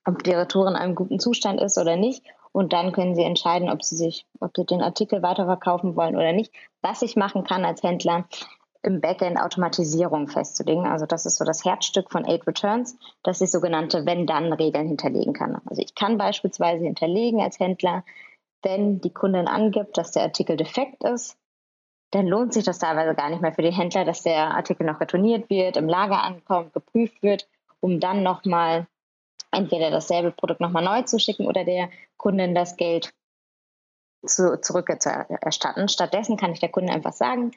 ob 0.04 0.22
die 0.24 0.32
Retour 0.32 0.68
in 0.68 0.74
einem 0.74 0.94
guten 0.94 1.20
Zustand 1.20 1.60
ist 1.60 1.78
oder 1.78 1.96
nicht. 1.96 2.24
Und 2.52 2.72
dann 2.72 2.92
können 2.92 3.14
sie 3.14 3.24
entscheiden, 3.24 3.70
ob 3.70 3.82
sie 3.84 3.96
sich, 3.96 4.26
ob 4.40 4.56
sie 4.56 4.64
den 4.64 4.82
Artikel 4.82 5.22
weiterverkaufen 5.22 5.96
wollen 5.96 6.16
oder 6.16 6.32
nicht. 6.32 6.52
Was 6.82 7.02
ich 7.02 7.16
machen 7.16 7.44
kann 7.44 7.64
als 7.64 7.82
Händler, 7.82 8.24
im 8.82 9.00
Backend 9.00 9.40
Automatisierung 9.40 10.28
festzulegen. 10.28 10.86
Also 10.86 11.06
das 11.06 11.26
ist 11.26 11.36
so 11.36 11.44
das 11.44 11.64
Herzstück 11.64 12.10
von 12.10 12.24
Aid 12.24 12.46
Returns, 12.46 12.96
dass 13.22 13.40
ich 13.40 13.50
sogenannte 13.50 14.06
Wenn-Dann-Regeln 14.06 14.86
hinterlegen 14.86 15.32
kann. 15.32 15.60
Also 15.66 15.82
ich 15.82 15.94
kann 15.94 16.16
beispielsweise 16.16 16.84
hinterlegen 16.84 17.40
als 17.40 17.58
Händler, 17.58 18.04
wenn 18.62 19.00
die 19.00 19.12
Kundin 19.12 19.48
angibt, 19.48 19.98
dass 19.98 20.12
der 20.12 20.22
Artikel 20.22 20.56
defekt 20.56 21.04
ist, 21.04 21.36
dann 22.10 22.26
lohnt 22.26 22.54
sich 22.54 22.64
das 22.64 22.78
teilweise 22.78 23.14
gar 23.14 23.28
nicht 23.30 23.42
mehr 23.42 23.52
für 23.52 23.62
den 23.62 23.74
Händler, 23.74 24.04
dass 24.04 24.22
der 24.22 24.54
Artikel 24.54 24.86
noch 24.86 25.00
retourniert 25.00 25.50
wird, 25.50 25.76
im 25.76 25.88
Lager 25.88 26.22
ankommt, 26.22 26.72
geprüft 26.72 27.22
wird, 27.22 27.46
um 27.80 28.00
dann 28.00 28.22
nochmal 28.22 28.86
entweder 29.50 29.90
dasselbe 29.90 30.30
Produkt 30.30 30.60
nochmal 30.60 30.84
neu 30.84 31.02
zu 31.02 31.18
schicken 31.18 31.46
oder 31.46 31.64
der 31.64 31.90
Kundin 32.16 32.54
das 32.54 32.76
Geld 32.76 33.12
zu, 34.26 34.60
zurückzuerstatten. 34.60 35.88
Stattdessen 35.88 36.36
kann 36.36 36.52
ich 36.52 36.60
der 36.60 36.70
Kundin 36.70 36.94
einfach 36.94 37.12
sagen, 37.12 37.52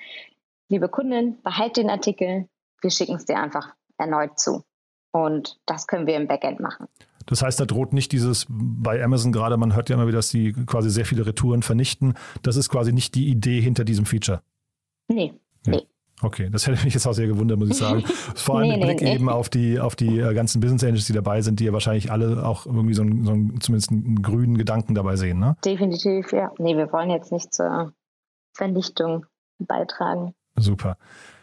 liebe 0.69 0.89
Kundin, 0.89 1.41
behalte 1.41 1.81
den 1.81 1.89
Artikel, 1.89 2.47
wir 2.81 2.91
schicken 2.91 3.15
es 3.15 3.25
dir 3.25 3.39
einfach 3.39 3.75
erneut 3.97 4.39
zu. 4.39 4.63
Und 5.11 5.59
das 5.65 5.87
können 5.87 6.07
wir 6.07 6.15
im 6.15 6.27
Backend 6.27 6.59
machen. 6.59 6.87
Das 7.25 7.43
heißt, 7.43 7.59
da 7.59 7.65
droht 7.65 7.93
nicht 7.93 8.11
dieses 8.13 8.47
bei 8.49 9.03
Amazon 9.03 9.31
gerade, 9.31 9.57
man 9.57 9.75
hört 9.75 9.89
ja 9.89 9.95
immer 9.95 10.07
wieder, 10.07 10.19
dass 10.19 10.29
sie 10.29 10.53
quasi 10.65 10.89
sehr 10.89 11.05
viele 11.05 11.25
Retouren 11.25 11.63
vernichten. 11.63 12.15
Das 12.41 12.55
ist 12.55 12.69
quasi 12.69 12.93
nicht 12.93 13.13
die 13.15 13.27
Idee 13.27 13.61
hinter 13.61 13.83
diesem 13.83 14.05
Feature. 14.05 14.41
Nee, 15.07 15.33
nee. 15.67 15.85
Okay, 16.21 16.49
das 16.51 16.67
hätte 16.67 16.83
mich 16.83 16.93
jetzt 16.93 17.07
auch 17.07 17.13
sehr 17.13 17.27
gewundert, 17.27 17.57
muss 17.57 17.69
ich 17.69 17.77
sagen. 17.77 18.01
Vor 18.35 18.59
allem 18.59 18.69
nee, 18.69 18.77
mit 18.77 18.85
Blick 18.85 19.01
nee, 19.01 19.15
eben 19.15 19.29
auf 19.29 19.49
die, 19.49 19.79
auf 19.79 19.95
die 19.95 20.19
äh, 20.19 20.33
ganzen 20.33 20.61
Business 20.61 20.83
Angels, 20.83 21.07
die 21.07 21.13
dabei 21.13 21.41
sind, 21.41 21.59
die 21.59 21.65
ja 21.65 21.73
wahrscheinlich 21.73 22.11
alle 22.11 22.45
auch 22.45 22.65
irgendwie 22.65 22.93
so 22.93 23.01
einen, 23.01 23.25
so 23.25 23.31
einen 23.31 23.61
zumindest 23.61 23.91
einen 23.91 24.21
grünen 24.21 24.57
Gedanken 24.57 24.93
dabei 24.93 25.15
sehen, 25.15 25.39
ne? 25.39 25.55
Definitiv, 25.65 26.31
ja. 26.31 26.51
Nee, 26.57 26.77
wir 26.77 26.91
wollen 26.91 27.09
jetzt 27.09 27.31
nicht 27.31 27.53
zur 27.53 27.93
Vernichtung 28.53 29.25
beitragen. 29.59 30.33
Super. 30.55 30.97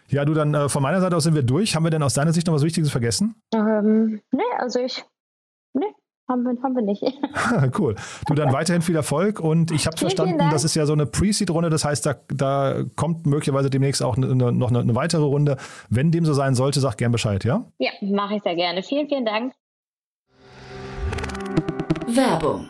Ja, 0.08 0.24
du 0.24 0.34
dann 0.34 0.54
äh, 0.54 0.68
von 0.68 0.82
meiner 0.82 1.00
Seite 1.00 1.16
aus 1.16 1.24
sind 1.24 1.34
wir 1.34 1.42
durch. 1.42 1.76
Haben 1.76 1.84
wir 1.84 1.90
denn 1.90 2.02
aus 2.02 2.14
deiner 2.14 2.32
Sicht 2.32 2.46
noch 2.46 2.54
was 2.54 2.62
Wichtiges 2.62 2.90
vergessen? 2.90 3.34
Ähm, 3.54 4.20
nee, 4.32 4.42
also 4.58 4.80
ich. 4.80 5.04
Haben 6.28 6.42
wir, 6.42 6.62
haben 6.62 6.74
wir 6.76 6.82
nicht. 6.82 7.02
cool. 7.78 7.94
Du 8.26 8.34
dann 8.34 8.52
weiterhin 8.52 8.82
viel 8.82 8.96
Erfolg 8.96 9.40
und 9.40 9.70
ich 9.70 9.86
habe 9.86 9.96
verstanden, 9.96 10.38
das 10.50 10.62
ist 10.62 10.74
ja 10.74 10.84
so 10.84 10.92
eine 10.92 11.06
Pre-Seed-Runde, 11.06 11.70
das 11.70 11.86
heißt, 11.86 12.04
da, 12.04 12.16
da 12.28 12.84
kommt 12.96 13.26
möglicherweise 13.26 13.70
demnächst 13.70 14.02
auch 14.02 14.16
eine, 14.16 14.34
noch 14.34 14.68
eine, 14.68 14.80
eine, 14.80 14.94
weitere 14.94 15.22
Runde. 15.22 15.56
Wenn 15.88 16.10
dem 16.10 16.26
so 16.26 16.34
sein 16.34 16.54
sollte, 16.54 16.80
sag 16.80 16.98
gern 16.98 17.12
Bescheid, 17.12 17.44
ja? 17.44 17.64
Ja, 17.78 17.90
mache 18.02 18.36
ich 18.36 18.42
sehr 18.42 18.56
gerne. 18.56 18.82
Vielen, 18.82 19.08
vielen 19.08 19.24
Dank. 19.24 19.54
Werbung. 22.06 22.68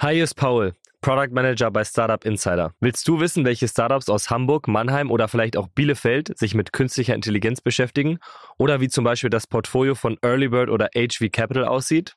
Hi, 0.00 0.14
hier 0.14 0.24
ist 0.24 0.34
Paul. 0.34 0.74
Product 1.02 1.32
Manager 1.32 1.70
bei 1.70 1.84
Startup 1.84 2.22
Insider. 2.24 2.72
Willst 2.80 3.08
du 3.08 3.20
wissen, 3.20 3.44
welche 3.44 3.68
Startups 3.68 4.08
aus 4.08 4.30
Hamburg, 4.30 4.68
Mannheim 4.68 5.10
oder 5.10 5.28
vielleicht 5.28 5.56
auch 5.56 5.68
Bielefeld 5.68 6.36
sich 6.38 6.54
mit 6.54 6.72
künstlicher 6.72 7.14
Intelligenz 7.14 7.60
beschäftigen? 7.60 8.18
Oder 8.58 8.80
wie 8.80 8.88
zum 8.88 9.04
Beispiel 9.04 9.30
das 9.30 9.46
Portfolio 9.46 9.94
von 9.94 10.18
Earlybird 10.22 10.68
oder 10.68 10.90
HV 10.94 11.30
Capital 11.32 11.64
aussieht? 11.64 12.16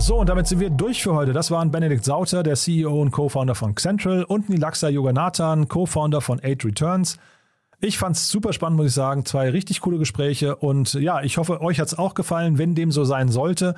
So, 0.00 0.20
und 0.20 0.28
damit 0.28 0.46
sind 0.46 0.60
wir 0.60 0.70
durch 0.70 1.02
für 1.02 1.12
heute. 1.12 1.32
Das 1.32 1.50
waren 1.50 1.72
Benedikt 1.72 2.04
Sauter, 2.04 2.44
der 2.44 2.54
CEO 2.54 3.02
und 3.02 3.10
Co-Founder 3.10 3.56
von 3.56 3.76
Central 3.76 4.22
und 4.22 4.48
Nilaxa 4.48 4.88
Yoganathan, 4.88 5.66
Co-Founder 5.66 6.20
von 6.20 6.38
8 6.38 6.66
Returns. 6.66 7.18
Ich 7.80 7.98
fand 7.98 8.14
es 8.14 8.28
super 8.28 8.52
spannend, 8.52 8.76
muss 8.76 8.86
ich 8.86 8.94
sagen. 8.94 9.24
Zwei 9.24 9.50
richtig 9.50 9.80
coole 9.80 9.98
Gespräche 9.98 10.54
und 10.54 10.94
ja, 10.94 11.20
ich 11.22 11.36
hoffe, 11.36 11.60
euch 11.62 11.80
hat 11.80 11.88
es 11.88 11.98
auch 11.98 12.14
gefallen. 12.14 12.58
Wenn 12.58 12.76
dem 12.76 12.92
so 12.92 13.02
sein 13.02 13.28
sollte, 13.28 13.74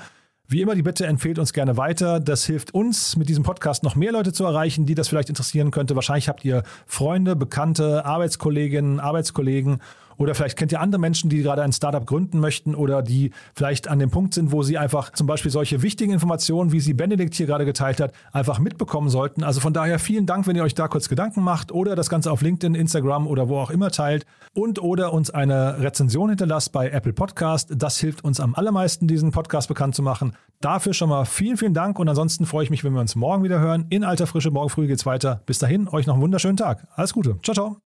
wie 0.46 0.60
immer 0.60 0.74
die 0.74 0.82
Bitte, 0.82 1.06
empfehlt 1.06 1.38
uns 1.38 1.54
gerne 1.54 1.78
weiter. 1.78 2.20
Das 2.20 2.44
hilft 2.44 2.74
uns, 2.74 3.16
mit 3.16 3.30
diesem 3.30 3.42
Podcast 3.42 3.82
noch 3.82 3.96
mehr 3.96 4.12
Leute 4.12 4.34
zu 4.34 4.44
erreichen, 4.44 4.84
die 4.84 4.94
das 4.94 5.08
vielleicht 5.08 5.30
interessieren 5.30 5.70
könnte. 5.70 5.94
Wahrscheinlich 5.94 6.28
habt 6.28 6.44
ihr 6.44 6.64
Freunde, 6.86 7.34
Bekannte, 7.34 8.04
Arbeitskolleginnen, 8.04 9.00
Arbeitskollegen 9.00 9.80
oder 10.20 10.34
vielleicht 10.34 10.58
kennt 10.58 10.70
ihr 10.70 10.80
andere 10.80 11.00
Menschen, 11.00 11.30
die 11.30 11.42
gerade 11.42 11.62
ein 11.62 11.72
Startup 11.72 12.06
gründen 12.06 12.40
möchten 12.40 12.74
oder 12.74 13.00
die 13.00 13.30
vielleicht 13.54 13.88
an 13.88 13.98
dem 13.98 14.10
Punkt 14.10 14.34
sind, 14.34 14.52
wo 14.52 14.62
sie 14.62 14.76
einfach 14.76 15.12
zum 15.12 15.26
Beispiel 15.26 15.50
solche 15.50 15.80
wichtigen 15.80 16.12
Informationen, 16.12 16.72
wie 16.72 16.80
sie 16.80 16.92
Benedikt 16.92 17.34
hier 17.34 17.46
gerade 17.46 17.64
geteilt 17.64 18.00
hat, 18.00 18.12
einfach 18.30 18.58
mitbekommen 18.58 19.08
sollten. 19.08 19.42
Also 19.42 19.60
von 19.60 19.72
daher 19.72 19.98
vielen 19.98 20.26
Dank, 20.26 20.46
wenn 20.46 20.56
ihr 20.56 20.62
euch 20.62 20.74
da 20.74 20.88
kurz 20.88 21.08
Gedanken 21.08 21.42
macht 21.42 21.72
oder 21.72 21.96
das 21.96 22.10
Ganze 22.10 22.30
auf 22.30 22.42
LinkedIn, 22.42 22.74
Instagram 22.74 23.26
oder 23.26 23.48
wo 23.48 23.56
auch 23.56 23.70
immer 23.70 23.90
teilt 23.90 24.26
und 24.52 24.82
oder 24.82 25.14
uns 25.14 25.30
eine 25.30 25.80
Rezension 25.80 26.28
hinterlasst 26.28 26.70
bei 26.72 26.90
Apple 26.90 27.14
Podcast. 27.14 27.72
Das 27.74 27.98
hilft 27.98 28.22
uns 28.22 28.40
am 28.40 28.54
allermeisten, 28.54 29.08
diesen 29.08 29.30
Podcast 29.30 29.68
bekannt 29.68 29.94
zu 29.94 30.02
machen. 30.02 30.36
Dafür 30.60 30.92
schon 30.92 31.08
mal 31.08 31.24
vielen, 31.24 31.56
vielen 31.56 31.72
Dank 31.72 31.98
und 31.98 32.06
ansonsten 32.10 32.44
freue 32.44 32.64
ich 32.64 32.70
mich, 32.70 32.84
wenn 32.84 32.92
wir 32.92 33.00
uns 33.00 33.16
morgen 33.16 33.42
wieder 33.42 33.58
hören. 33.58 33.86
In 33.88 34.04
alter 34.04 34.26
Frische, 34.26 34.50
morgen 34.50 34.68
früh 34.68 34.86
geht's 34.86 35.06
weiter. 35.06 35.40
Bis 35.46 35.58
dahin, 35.58 35.88
euch 35.88 36.06
noch 36.06 36.14
einen 36.14 36.22
wunderschönen 36.22 36.58
Tag. 36.58 36.86
Alles 36.94 37.14
Gute. 37.14 37.38
Ciao, 37.42 37.54
ciao. 37.54 37.89